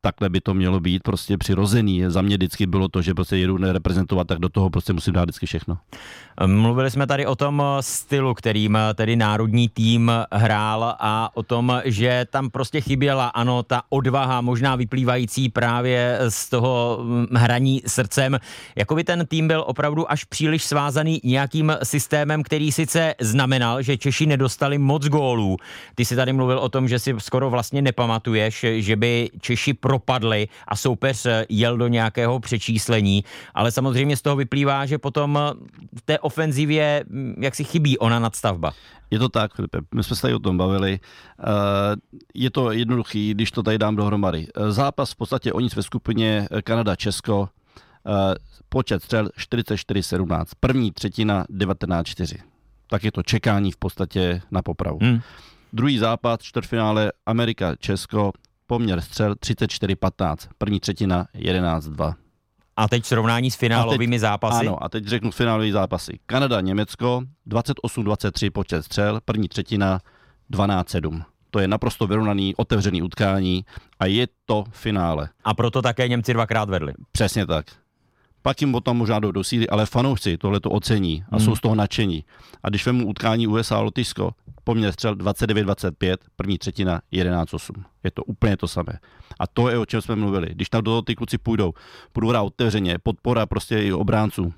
takhle 0.00 0.28
by 0.28 0.40
to 0.40 0.54
mělo 0.54 0.80
být 0.80 1.02
prostě 1.02 1.38
přirozený. 1.38 2.02
Za 2.06 2.22
mě 2.22 2.36
vždycky 2.36 2.66
bylo 2.66 2.88
to, 2.88 3.02
že 3.02 3.14
prostě 3.14 3.36
jedu 3.36 3.56
reprezentovat, 3.56 4.26
tak 4.26 4.38
do 4.38 4.48
toho 4.48 4.70
prostě 4.70 4.92
musím 4.92 5.12
dát 5.12 5.22
vždycky 5.22 5.46
všechno. 5.46 5.78
Mluvili 6.46 6.90
jsme 6.90 7.06
tady 7.06 7.26
o 7.26 7.36
tom 7.36 7.62
eh, 7.64 7.82
stylu, 7.82 8.34
kterým 8.34 8.76
eh, 8.76 8.94
tedy 8.94 9.16
národní 9.16 9.68
tým 9.68 10.12
hrál 10.32 10.96
a 10.98 11.30
o 11.34 11.42
tom, 11.42 11.80
že 11.84 12.26
tam 12.30 12.50
prostě 12.50 12.80
chyběla, 12.80 13.28
ano, 13.28 13.62
ta 13.62 13.82
odvaha, 13.88 14.40
možná 14.40 14.76
vyplývající 14.76 15.48
právě 15.48 16.18
z 16.28 16.48
toho 16.48 16.98
mm, 17.02 17.26
hraní 17.36 17.82
srdcem. 17.86 18.38
Jakoby 18.76 19.04
ten 19.04 19.26
tým 19.26 19.48
byl 19.48 19.64
opravdu 19.66 20.10
až 20.10 20.24
příliš 20.24 20.64
svázaný 20.64 21.20
nějakým 21.24 21.72
systémem, 21.82 22.42
který 22.42 22.72
sice 22.72 23.14
znamenal, 23.20 23.82
že 23.82 23.96
Češi 23.96 24.26
nedostali 24.26 24.78
moc 24.78 25.06
gólů. 25.06 25.56
Ty 25.94 26.04
si 26.04 26.16
tady 26.16 26.32
mluvil 26.32 26.58
o 26.58 26.68
tom, 26.68 26.88
že 26.88 26.98
si 26.98 27.14
skoro 27.18 27.50
vlastně 27.50 27.82
nepamatuješ, 27.82 28.66
že 28.78 28.96
by 28.96 29.30
Češi 29.40 29.74
propadli 29.90 30.48
a 30.68 30.76
soupeř 30.76 31.26
eh, 31.26 31.46
jel 31.48 31.76
do 31.76 31.88
nějakého 31.88 32.40
přečíslení, 32.40 33.24
ale 33.54 33.70
samozřejmě 33.70 34.16
z 34.16 34.22
toho 34.22 34.36
vyplývá, 34.36 34.86
že 34.86 34.98
potom 34.98 35.38
eh, 35.38 35.54
v 35.98 36.02
té 36.02 36.18
ofenzivě 36.18 37.04
mm, 37.08 37.34
jak 37.42 37.54
si 37.54 37.64
chybí 37.64 37.98
ona 37.98 38.18
nadstavba. 38.18 38.72
Je 39.10 39.18
to 39.18 39.28
tak, 39.28 39.54
Filipe, 39.54 39.78
my 39.94 40.04
jsme 40.04 40.16
se 40.16 40.22
tady 40.22 40.34
o 40.34 40.38
tom 40.38 40.58
bavili. 40.58 41.00
Eh, 41.02 42.22
Je 42.34 42.50
to 42.50 42.70
jednoduchý, 42.72 43.34
když 43.34 43.50
to 43.50 43.62
tady 43.62 43.78
dám 43.78 43.96
dohromady. 43.96 44.46
Zápas 44.68 45.10
v 45.12 45.16
podstatě 45.16 45.52
o 45.52 45.60
nic 45.60 45.76
ve 45.76 45.82
skupině 45.82 46.46
Kanada-Česko, 46.62 47.48
počet 48.68 49.02
střel 49.02 49.28
44-17, 49.38 50.44
první 50.60 50.92
třetina 50.92 51.44
19-4. 51.50 52.38
Tak 52.86 53.04
je 53.04 53.12
to 53.12 53.22
čekání 53.22 53.72
v 53.72 53.76
podstatě 53.76 54.42
na 54.50 54.62
popravu. 54.62 54.98
Hmm. 55.02 55.20
Druhý 55.72 55.98
zápas, 55.98 56.40
čtvrtfinále 56.42 57.12
Amerika-Česko, 57.26 58.32
poměr 58.70 59.00
střel 59.00 59.32
34-15, 59.34 60.36
první 60.58 60.80
třetina 60.80 61.26
11-2. 61.34 62.14
A 62.76 62.88
teď 62.88 63.04
srovnání 63.04 63.50
s 63.50 63.56
finálovými 63.56 64.18
zápasy. 64.18 64.66
Ano, 64.66 64.84
a 64.84 64.88
teď 64.88 65.04
řeknu 65.04 65.30
finálové 65.30 65.72
zápasy. 65.72 66.18
Kanada, 66.26 66.60
Německo, 66.60 67.22
28-23 67.48 68.50
počet 68.50 68.82
střel, 68.82 69.20
první 69.24 69.48
třetina 69.48 70.00
12-7. 70.52 71.22
To 71.50 71.58
je 71.58 71.68
naprosto 71.68 72.06
vyrovnaný, 72.06 72.54
otevřený 72.54 73.02
utkání 73.02 73.64
a 74.00 74.06
je 74.06 74.26
to 74.46 74.64
finále. 74.70 75.28
A 75.44 75.54
proto 75.54 75.82
také 75.82 76.08
Němci 76.08 76.32
dvakrát 76.34 76.70
vedli. 76.70 76.92
Přesně 77.12 77.46
tak. 77.46 77.66
Pak 78.42 78.60
jim 78.60 78.72
potom 78.72 78.96
možná 78.96 79.18
jdou 79.20 79.30
do 79.32 79.44
síly, 79.44 79.68
ale 79.68 79.86
fanoušci 79.86 80.38
tohle 80.38 80.60
to 80.60 80.70
ocení 80.70 81.24
a 81.30 81.36
Hmm. 81.36 81.44
jsou 81.44 81.56
z 81.56 81.60
toho 81.60 81.74
nadšení. 81.74 82.24
A 82.62 82.68
když 82.68 82.86
vemu 82.86 83.06
utkání 83.06 83.46
USA 83.46 83.76
a 83.76 83.80
Lotyšsko, 83.80 84.30
poměr 84.70 84.92
střel 84.92 85.14
29-25, 85.14 86.16
první 86.36 86.58
třetina 86.58 87.00
11-8. 87.12 87.70
Je 88.04 88.10
to 88.10 88.24
úplně 88.24 88.56
to 88.56 88.68
samé. 88.68 88.92
A 89.40 89.46
to 89.46 89.68
je 89.68 89.78
o 89.78 89.86
čem 89.86 90.00
jsme 90.02 90.16
mluvili. 90.16 90.46
Když 90.50 90.70
tam 90.70 90.82
do 90.82 90.90
toho 90.90 91.02
ty 91.02 91.14
kluci 91.14 91.38
půjdou, 91.38 91.72
půjdou 92.12 92.28
hrát 92.28 92.42
otevřeně, 92.42 92.98
podpora 93.02 93.46
prostě 93.46 93.78
i 93.78 93.92
obránců, 93.92 94.52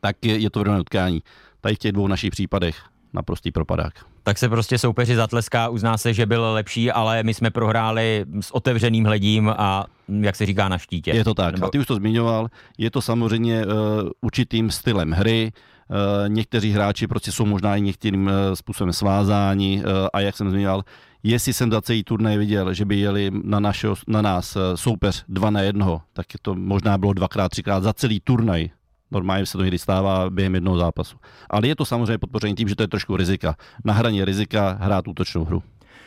tak 0.00 0.16
je, 0.24 0.38
je 0.38 0.50
to 0.50 0.58
vyrovnané 0.60 0.80
utkání. 0.80 1.22
Tady 1.60 1.74
v 1.74 1.78
těch 1.78 1.92
dvou 1.92 2.06
našich 2.06 2.30
případech 2.30 2.76
naprostý 3.12 3.50
propadák. 3.52 3.92
Tak 4.22 4.38
se 4.38 4.48
prostě 4.48 4.78
soupeři 4.78 5.16
zatleská, 5.16 5.68
uzná 5.68 5.98
se, 5.98 6.14
že 6.14 6.26
byl 6.26 6.52
lepší, 6.52 6.90
ale 6.90 7.22
my 7.22 7.34
jsme 7.34 7.50
prohráli 7.50 8.24
s 8.40 8.54
otevřeným 8.54 9.04
hledím 9.04 9.48
a 9.58 9.86
jak 10.20 10.36
se 10.36 10.46
říká 10.46 10.68
na 10.68 10.78
štítě. 10.78 11.10
Je 11.10 11.24
to 11.24 11.34
tak. 11.34 11.54
Nebo- 11.54 11.66
A 11.66 11.70
ty 11.70 11.78
už 11.78 11.86
to 11.86 11.94
zmiňoval. 11.94 12.48
Je 12.78 12.90
to 12.90 13.02
samozřejmě 13.02 13.66
uh, 13.66 13.72
určitým 14.20 14.70
stylem 14.70 15.10
hry. 15.12 15.52
Uh, 15.88 16.28
někteří 16.28 16.70
hráči 16.70 17.06
prostě 17.06 17.32
jsou 17.32 17.46
možná 17.46 17.76
i 17.76 17.80
některým 17.80 18.26
uh, 18.26 18.32
způsobem 18.54 18.92
svázáni 18.92 19.82
uh, 19.84 19.90
a 20.12 20.20
jak 20.20 20.36
jsem 20.36 20.50
zmiňoval, 20.50 20.82
jestli 21.22 21.52
jsem 21.52 21.70
za 21.70 21.80
celý 21.82 22.04
turnaj 22.04 22.38
viděl, 22.38 22.74
že 22.74 22.84
by 22.84 22.96
jeli 22.96 23.30
na, 23.44 23.60
našeho, 23.60 23.94
na 24.08 24.22
nás 24.22 24.56
soupeř 24.74 25.24
dva 25.28 25.50
na 25.50 25.60
jednoho, 25.60 26.02
tak 26.12 26.34
je 26.34 26.38
to 26.42 26.54
možná 26.54 26.98
bylo 26.98 27.12
dvakrát, 27.12 27.48
třikrát 27.48 27.82
za 27.82 27.92
celý 27.92 28.20
turnaj. 28.20 28.68
Normálně 29.10 29.46
se 29.46 29.58
to 29.58 29.62
někdy 29.64 29.78
stává 29.78 30.30
během 30.30 30.54
jednoho 30.54 30.78
zápasu. 30.78 31.16
Ale 31.50 31.68
je 31.68 31.76
to 31.76 31.84
samozřejmě 31.84 32.18
podpoření 32.18 32.54
tím, 32.54 32.68
že 32.68 32.76
to 32.76 32.82
je 32.82 32.88
trošku 32.88 33.16
rizika. 33.16 33.56
Na 33.84 33.92
hraně 33.94 34.24
rizika 34.24 34.78
hrát 34.80 35.08
útočnou 35.08 35.44
hru. 35.44 35.62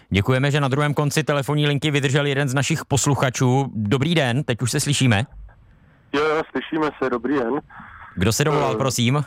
Děkujeme, 0.09 0.51
že 0.51 0.61
na 0.61 0.67
druhém 0.67 0.93
konci 0.93 1.23
telefonní 1.23 1.67
linky 1.67 1.91
vydržel 1.91 2.25
jeden 2.25 2.49
z 2.49 2.53
našich 2.53 2.85
posluchačů. 2.85 3.71
Dobrý 3.75 4.15
den, 4.15 4.43
teď 4.43 4.61
už 4.61 4.71
se 4.71 4.79
slyšíme. 4.79 5.25
Jo, 6.13 6.21
jo, 6.25 6.41
slyšíme 6.51 6.89
se, 7.03 7.09
dobrý 7.09 7.33
den. 7.33 7.53
Kdo 8.15 8.33
se 8.33 8.43
dovolal, 8.43 8.73
Eh. 8.73 8.77
prosím? 8.77 9.23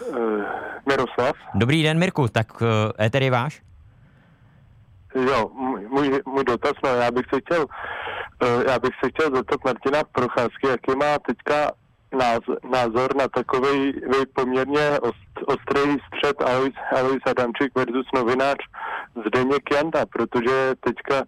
Uh, 0.00 0.42
Miroslav. 0.86 1.36
Dobrý 1.54 1.82
den, 1.82 1.98
Mirku, 1.98 2.28
tak 2.28 2.62
éter 3.00 3.22
je 3.22 3.30
váš? 3.30 3.62
Jo, 5.14 5.50
můj, 5.90 6.22
můj, 6.26 6.44
dotaz, 6.44 6.72
no 6.84 6.90
já 6.90 7.10
bych 7.10 7.26
se 7.34 7.40
chtěl, 7.40 7.62
uh, 7.62 8.62
já 8.68 8.78
bych 8.78 8.90
se 9.04 9.10
chtěl 9.10 9.34
zeptat 9.34 9.64
Martina 9.64 10.04
Procházky, 10.12 10.68
jaký 10.68 10.96
má 10.96 11.18
teďka 11.26 11.72
názor, 12.12 12.58
názor 12.70 13.16
na 13.16 13.28
takový 13.28 13.92
poměrně 14.34 15.00
ost, 15.00 15.28
ostrý 15.46 15.96
střed 16.06 16.42
Alois, 16.42 16.74
Alois 16.96 17.22
Adamčík 17.26 17.72
versus 17.74 18.06
novinář 18.14 18.56
Zdeněk 19.26 19.70
Janda, 19.74 20.06
protože 20.06 20.74
teďka, 20.80 21.22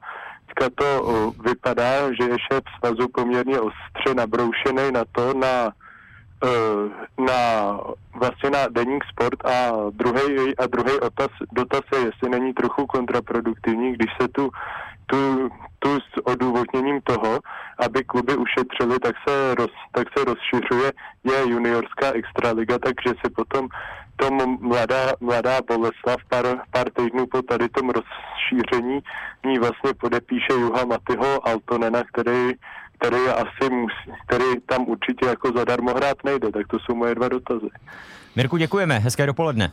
teďka 0.47 0.71
to 0.75 1.33
vypadá, 1.45 2.13
že 2.13 2.29
je 2.31 2.37
šéf 2.53 2.63
svazu 2.79 3.09
poměrně 3.09 3.61
ostře 3.61 4.15
nabroušený 4.15 4.93
na 4.93 5.05
to, 5.13 5.35
na 5.35 5.49
eh, 5.49 5.90
na 7.19 7.41
vlastně 8.15 8.51
na 8.51 8.69
deník 8.71 9.05
sport 9.05 9.45
a 9.45 9.73
druhý 9.91 10.57
a 10.57 10.67
druhý 10.67 11.01
otaz, 11.01 11.29
dotaz 11.53 11.81
je, 11.93 11.99
jestli 11.99 12.29
není 12.29 12.53
trochu 12.53 12.87
kontraproduktivní, 12.87 13.93
když 13.93 14.11
se 14.21 14.29
tu, 14.29 14.51
tu, 15.07 15.49
tu 15.79 16.01
s 16.01 16.25
odůvodněním 16.25 17.01
toho, 17.01 17.39
aby 17.79 18.05
kluby 18.05 18.37
ušetřili, 18.37 18.99
tak 18.99 19.15
se, 19.29 19.55
roz, 19.55 19.71
tak 19.93 20.07
se 20.19 20.25
rozšiřuje, 20.25 20.93
je 21.25 21.51
juniorská 21.51 22.13
extraliga, 22.13 22.79
takže 22.79 23.15
se 23.25 23.31
potom 23.37 23.69
tom 24.21 24.57
mladá, 24.61 25.13
mladá 25.21 25.59
Boleslav 25.69 26.21
pár, 26.29 26.47
pár 26.71 26.91
týdnů 26.91 27.27
po 27.27 27.43
tady 27.43 27.69
tom 27.69 27.91
rozšíření 27.91 29.01
ní 29.47 29.59
vlastně 29.59 29.95
podepíše 30.01 30.53
Juha 30.53 30.85
Matyho 30.85 31.49
Altonena, 31.49 32.03
který 32.13 32.53
který 33.01 33.29
asi 33.29 33.71
musí, 33.71 34.21
který 34.27 34.45
tam 34.67 34.89
určitě 34.89 35.27
jako 35.27 35.53
zadarmo 35.57 35.95
hrát 35.95 36.25
nejde, 36.25 36.53
tak 36.53 36.67
to 36.67 36.79
jsou 36.79 36.95
moje 36.95 37.15
dva 37.15 37.29
dotazy. 37.29 37.69
Mirku, 38.37 38.57
děkujeme, 38.57 38.99
hezké 38.99 39.27
dopoledne. 39.27 39.73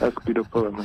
Hezký 0.00 0.34
dopoledne. 0.34 0.84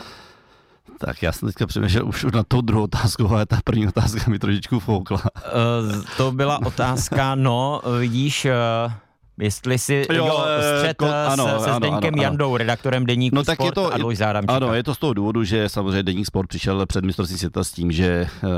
Tak 0.99 1.23
já 1.23 1.31
jsem 1.31 1.49
teďka 1.49 1.67
přemýšlel 1.67 2.07
už 2.07 2.23
na 2.23 2.43
tou 2.43 2.61
druhou 2.61 2.83
otázku, 2.83 3.27
ale 3.29 3.45
ta 3.45 3.59
první 3.63 3.87
otázka 3.87 4.31
mi 4.31 4.39
trošičku 4.39 4.79
foukla. 4.79 5.17
Uh, 5.17 6.03
to 6.17 6.31
byla 6.31 6.59
otázka, 6.65 7.35
no, 7.35 7.81
vidíš, 7.99 8.45
uh, 8.45 8.91
jestli 9.39 9.79
si 9.79 10.05
jo, 10.13 10.25
jo 10.25 10.45
eh, 10.47 10.79
střed 10.79 10.97
ko, 10.97 11.05
ano, 11.05 11.45
se 11.45 11.69
ano, 11.69 11.75
Zdeňkem 11.77 12.13
ano, 12.13 12.23
Jandou, 12.23 12.57
redaktorem 12.57 13.05
Deníku 13.05 13.35
no, 13.35 13.43
tak 13.43 13.55
Sport 13.55 13.65
je 13.67 13.71
to, 13.71 13.93
a 13.93 14.15
Záramčíka. 14.15 14.55
Ano, 14.55 14.73
je 14.73 14.83
to 14.83 14.95
z 14.95 14.97
toho 14.97 15.13
důvodu, 15.13 15.43
že 15.43 15.69
samozřejmě 15.69 16.03
Deník 16.03 16.25
Sport 16.25 16.49
přišel 16.49 16.85
před 16.85 17.05
mistrovství 17.05 17.37
světa 17.37 17.63
s 17.63 17.71
tím, 17.71 17.91
že 17.91 18.27
uh, 18.43 18.49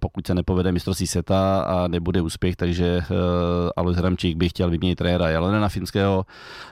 pokud 0.00 0.26
se 0.26 0.34
nepovede 0.34 0.72
mistrovství 0.72 1.06
světa 1.06 1.60
a 1.60 1.88
nebude 1.88 2.20
úspěch, 2.20 2.56
takže 2.56 2.98
uh, 3.10 3.16
Alois 3.76 3.96
Hramčík 3.96 4.36
by 4.36 4.48
chtěl 4.48 4.70
vyměnit 4.70 4.96
trenéra 4.96 5.28
Jelena 5.28 5.68
Finského. 5.68 6.26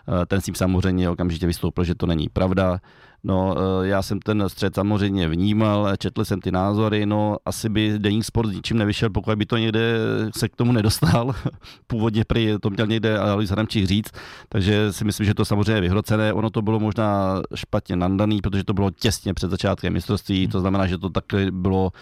Uh, 0.09 0.25
ten 0.27 0.41
s 0.41 0.45
tím 0.45 0.55
samozřejmě 0.55 1.11
okamžitě 1.11 1.47
vystoupil, 1.47 1.85
že 1.85 1.95
to 1.95 2.07
není 2.07 2.29
pravda. 2.29 2.81
No, 3.25 3.55
eh, 3.59 3.89
já 3.89 4.03
jsem 4.03 4.21
ten 4.21 4.45
střed 4.49 4.75
samozřejmě 4.75 5.29
vnímal, 5.29 5.97
četl 5.99 6.25
jsem 6.25 6.41
ty 6.41 6.53
názory, 6.53 7.07
no 7.07 7.37
asi 7.45 7.69
by 7.69 7.99
Deník 7.99 8.25
Sport 8.25 8.51
ničím 8.53 8.79
nevyšel, 8.79 9.11
pokud 9.11 9.35
by 9.35 9.47
to 9.47 9.57
někde 9.57 9.99
se 10.37 10.49
k 10.49 10.57
tomu 10.57 10.73
nedostal. 10.73 11.35
Původně 11.87 12.25
prý 12.25 12.55
to 12.61 12.71
měl 12.71 12.87
někde 12.87 13.19
Alois 13.19 13.51
Hramčík 13.51 13.87
říct, 13.87 14.11
takže 14.49 14.93
si 14.93 15.05
myslím, 15.05 15.27
že 15.27 15.35
to 15.35 15.45
samozřejmě 15.45 15.73
je 15.73 15.81
vyhrocené. 15.81 16.33
Ono 16.33 16.51
to 16.51 16.63
bylo 16.63 16.81
možná 16.81 17.43
špatně 17.55 17.97
nandaný, 17.97 18.41
protože 18.41 18.65
to 18.65 18.75
bylo 18.75 18.91
těsně 18.91 19.35
před 19.35 19.51
začátkem 19.51 19.93
mistrovství, 19.93 20.49
to 20.49 20.61
znamená, 20.61 20.87
že 20.87 20.99
to 20.99 21.11
takhle 21.11 21.51
bylo 21.51 21.93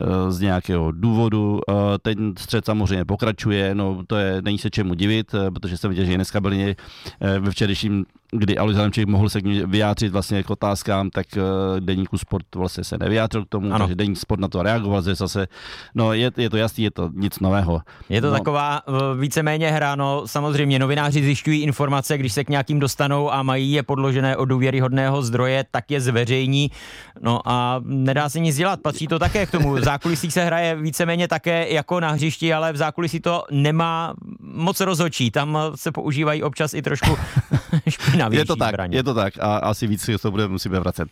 eh, 0.00 0.32
z 0.32 0.40
nějakého 0.40 0.92
důvodu. 0.92 1.60
Eh, 1.68 1.72
ten 2.02 2.34
střed 2.38 2.64
samozřejmě 2.64 3.04
pokračuje, 3.04 3.74
no 3.74 4.02
to 4.06 4.16
je, 4.16 4.42
není 4.42 4.58
se 4.58 4.70
čemu 4.70 4.94
divit, 4.94 5.34
protože 5.54 5.76
jsem 5.76 5.90
viděl, 5.90 6.04
že 6.04 6.14
dneska 6.14 6.40
byli 6.40 6.76
ve 7.40 7.50
včerejším 7.50 8.04
kdy 8.32 8.58
Alois 8.58 8.76
Adamčík 8.76 9.08
mohl 9.08 9.28
se 9.28 9.40
k 9.40 9.44
ní 9.44 9.62
vyjádřit 9.66 10.12
vlastně 10.12 10.42
k 10.42 10.50
otázkám, 10.50 11.10
tak 11.10 11.26
uh, 11.36 11.80
deníku 11.80 12.18
sport 12.18 12.46
vlastně 12.54 12.84
se 12.84 12.98
nevyjádřil 12.98 13.44
k 13.44 13.48
tomu, 13.48 13.66
ano. 13.66 13.78
takže 13.78 13.94
deník 13.94 14.18
sport 14.18 14.40
na 14.40 14.48
to 14.48 14.62
reagoval, 14.62 15.02
že 15.02 15.14
zase, 15.14 15.46
no 15.94 16.12
je, 16.12 16.30
je 16.36 16.50
to 16.50 16.56
jasný, 16.56 16.84
je 16.84 16.90
to 16.90 17.10
nic 17.14 17.40
nového. 17.40 17.80
Je 18.08 18.20
to 18.20 18.26
no. 18.26 18.32
taková 18.32 18.88
uh, 18.88 19.20
víceméně 19.20 19.70
hra, 19.70 19.94
no 19.94 20.22
samozřejmě 20.26 20.78
novináři 20.78 21.22
zjišťují 21.22 21.62
informace, 21.62 22.18
když 22.18 22.32
se 22.32 22.44
k 22.44 22.48
nějakým 22.48 22.80
dostanou 22.80 23.32
a 23.32 23.42
mají 23.42 23.72
je 23.72 23.82
podložené 23.82 24.36
od 24.36 24.44
důvěryhodného 24.44 25.22
zdroje, 25.22 25.64
tak 25.70 25.90
je 25.90 26.00
zveřejní, 26.00 26.70
no 27.20 27.40
a 27.44 27.80
nedá 27.84 28.28
se 28.28 28.40
nic 28.40 28.56
dělat, 28.56 28.80
patří 28.80 29.06
to 29.06 29.18
také 29.18 29.46
k 29.46 29.50
tomu. 29.50 29.74
V 29.74 29.84
zákulisí 29.84 30.30
se 30.30 30.44
hraje 30.44 30.76
víceméně 30.76 31.28
také 31.28 31.68
jako 31.72 32.00
na 32.00 32.10
hřišti, 32.10 32.54
ale 32.54 32.72
v 32.72 32.76
zákulisí 32.76 33.20
to 33.20 33.44
nemá 33.50 34.14
moc 34.40 34.80
rozhočí, 34.80 35.30
tam 35.30 35.58
se 35.74 35.92
používají 35.92 36.42
občas 36.42 36.74
i 36.74 36.82
trošku 36.82 37.16
špinavější 38.22 38.40
Je 38.40 38.46
to 38.46 38.56
tak, 38.56 38.68
zbraně. 38.68 38.96
je 38.96 39.02
to 39.02 39.14
tak 39.14 39.34
a 39.40 39.56
asi 39.56 39.86
víc 39.86 40.10
to 40.22 40.30
bude 40.30 40.48
musíme 40.48 40.80
vracet. 40.80 41.08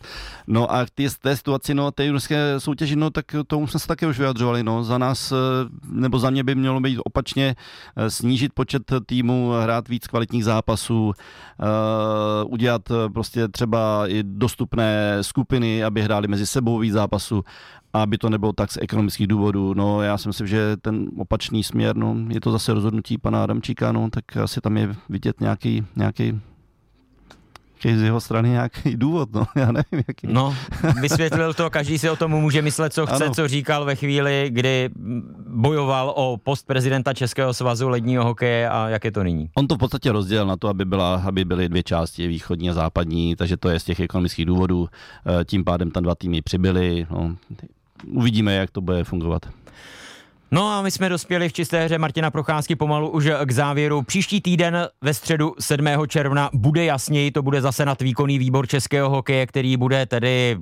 No 0.47 0.73
a 0.73 0.85
ty, 0.95 1.07
té 1.21 1.35
situaci, 1.35 1.73
no, 1.73 1.91
té 1.91 2.05
juniorské 2.05 2.59
soutěži, 2.59 2.95
no, 2.95 3.09
tak 3.09 3.25
tomu 3.47 3.67
jsme 3.67 3.79
se 3.79 3.87
také 3.87 4.07
už 4.07 4.19
vyjadřovali, 4.19 4.63
no, 4.63 4.83
za 4.83 4.97
nás, 4.97 5.31
eh, 5.31 5.35
nebo 5.91 6.19
za 6.19 6.29
mě 6.29 6.43
by 6.43 6.55
mělo 6.55 6.79
být 6.79 6.99
opačně 7.03 7.55
eh, 7.95 8.09
snížit 8.09 8.53
počet 8.53 8.91
týmů, 9.05 9.51
hrát 9.63 9.87
víc 9.87 10.07
kvalitních 10.07 10.43
zápasů, 10.43 11.13
uh, 11.61 12.53
udělat 12.53 12.81
prostě 13.13 13.47
třeba 13.47 14.07
i 14.07 14.23
dostupné 14.23 15.17
skupiny, 15.21 15.83
aby 15.83 16.01
hráli 16.01 16.27
mezi 16.27 16.47
sebou 16.47 16.77
víc 16.77 16.93
zápasů, 16.93 17.43
aby 17.93 18.17
to 18.17 18.29
nebylo 18.29 18.53
tak 18.53 18.71
z 18.71 18.77
ekonomických 18.81 19.27
důvodů. 19.27 19.73
No, 19.73 20.01
já 20.01 20.17
si 20.17 20.29
myslím, 20.29 20.47
že 20.47 20.77
ten 20.77 21.05
opačný 21.17 21.63
směr, 21.63 21.95
no, 21.95 22.15
je 22.29 22.41
to 22.41 22.51
zase 22.51 22.73
rozhodnutí 22.73 23.17
pana 23.17 23.43
Adamčíka, 23.43 23.91
no, 23.91 24.09
tak 24.09 24.37
asi 24.37 24.61
tam 24.61 24.77
je 24.77 24.95
vidět 25.09 25.41
nějaký, 25.41 25.85
nějaký 25.95 26.41
z 27.83 28.01
jeho 28.01 28.21
strany 28.21 28.49
nějaký 28.49 28.97
důvod, 28.97 29.29
no, 29.33 29.47
já 29.55 29.65
nevím, 29.65 30.03
jaký. 30.07 30.27
No, 30.27 30.55
vysvětlil 31.01 31.53
to, 31.53 31.69
každý 31.69 31.97
si 31.97 32.09
o 32.09 32.15
tom 32.15 32.31
může 32.31 32.61
myslet, 32.61 32.93
co 32.93 33.05
chce, 33.05 33.25
ano. 33.25 33.33
co 33.33 33.47
říkal 33.47 33.85
ve 33.85 33.95
chvíli, 33.95 34.49
kdy 34.49 34.89
bojoval 35.47 36.13
o 36.15 36.37
post 36.37 36.67
prezidenta 36.67 37.13
Českého 37.13 37.53
svazu 37.53 37.89
ledního 37.89 38.23
hokeje 38.23 38.69
a 38.69 38.89
jak 38.89 39.05
je 39.05 39.11
to 39.11 39.23
nyní. 39.23 39.49
On 39.55 39.67
to 39.67 39.75
v 39.75 39.77
podstatě 39.77 40.11
rozdělil 40.11 40.45
na 40.45 40.57
to, 40.57 40.67
aby, 40.67 40.85
byla, 40.85 41.23
aby 41.25 41.45
byly 41.45 41.69
dvě 41.69 41.83
části, 41.83 42.27
východní 42.27 42.69
a 42.69 42.73
západní, 42.73 43.35
takže 43.35 43.57
to 43.57 43.69
je 43.69 43.79
z 43.79 43.83
těch 43.83 43.99
ekonomických 43.99 44.45
důvodů, 44.45 44.89
eh, 45.41 45.45
tím 45.45 45.63
pádem 45.63 45.91
tam 45.91 46.03
dva 46.03 46.15
týmy 46.15 46.41
přibyly, 46.41 47.07
no, 47.11 47.35
uvidíme, 48.07 48.55
jak 48.55 48.71
to 48.71 48.81
bude 48.81 49.03
fungovat. 49.03 49.45
No 50.53 50.71
a 50.71 50.81
my 50.81 50.91
jsme 50.91 51.09
dospěli 51.09 51.49
v 51.49 51.53
čisté 51.53 51.85
hře 51.85 51.97
Martina 51.97 52.31
Procházky 52.31 52.75
pomalu 52.75 53.09
už 53.09 53.29
k 53.45 53.51
závěru. 53.51 54.01
Příští 54.01 54.41
týden 54.41 54.87
ve 55.01 55.13
středu 55.13 55.53
7. 55.59 55.87
června 56.07 56.49
bude 56.53 56.85
jasněji, 56.85 57.31
to 57.31 57.41
bude 57.41 57.61
zase 57.61 57.85
nad 57.85 58.01
výkonný 58.01 58.39
výbor 58.39 58.67
českého 58.67 59.09
hokeje, 59.09 59.47
který 59.47 59.77
bude 59.77 60.05
tedy 60.05 60.57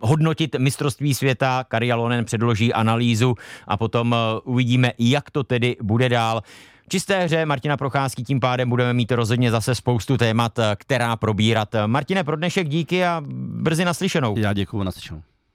hodnotit 0.00 0.56
mistrovství 0.58 1.14
světa. 1.14 1.64
Kari 1.68 1.92
Alonen 1.92 2.24
předloží 2.24 2.72
analýzu 2.72 3.34
a 3.66 3.76
potom 3.76 4.14
eh, 4.14 4.40
uvidíme, 4.44 4.92
jak 4.98 5.30
to 5.30 5.44
tedy 5.44 5.76
bude 5.82 6.08
dál. 6.08 6.42
V 6.84 6.88
čisté 6.88 7.24
hře 7.24 7.46
Martina 7.46 7.76
Procházky 7.76 8.22
tím 8.22 8.40
pádem 8.40 8.70
budeme 8.70 8.92
mít 8.92 9.12
rozhodně 9.12 9.50
zase 9.50 9.74
spoustu 9.74 10.16
témat, 10.16 10.58
eh, 10.58 10.76
která 10.78 11.16
probírat. 11.16 11.74
Martine, 11.86 12.24
pro 12.24 12.36
dnešek 12.36 12.68
díky 12.68 13.04
a 13.04 13.22
brzy 13.38 13.84
naslyšenou. 13.84 14.38
Já 14.38 14.52
děkuji, 14.52 14.82
naslyšenou. 14.82 15.22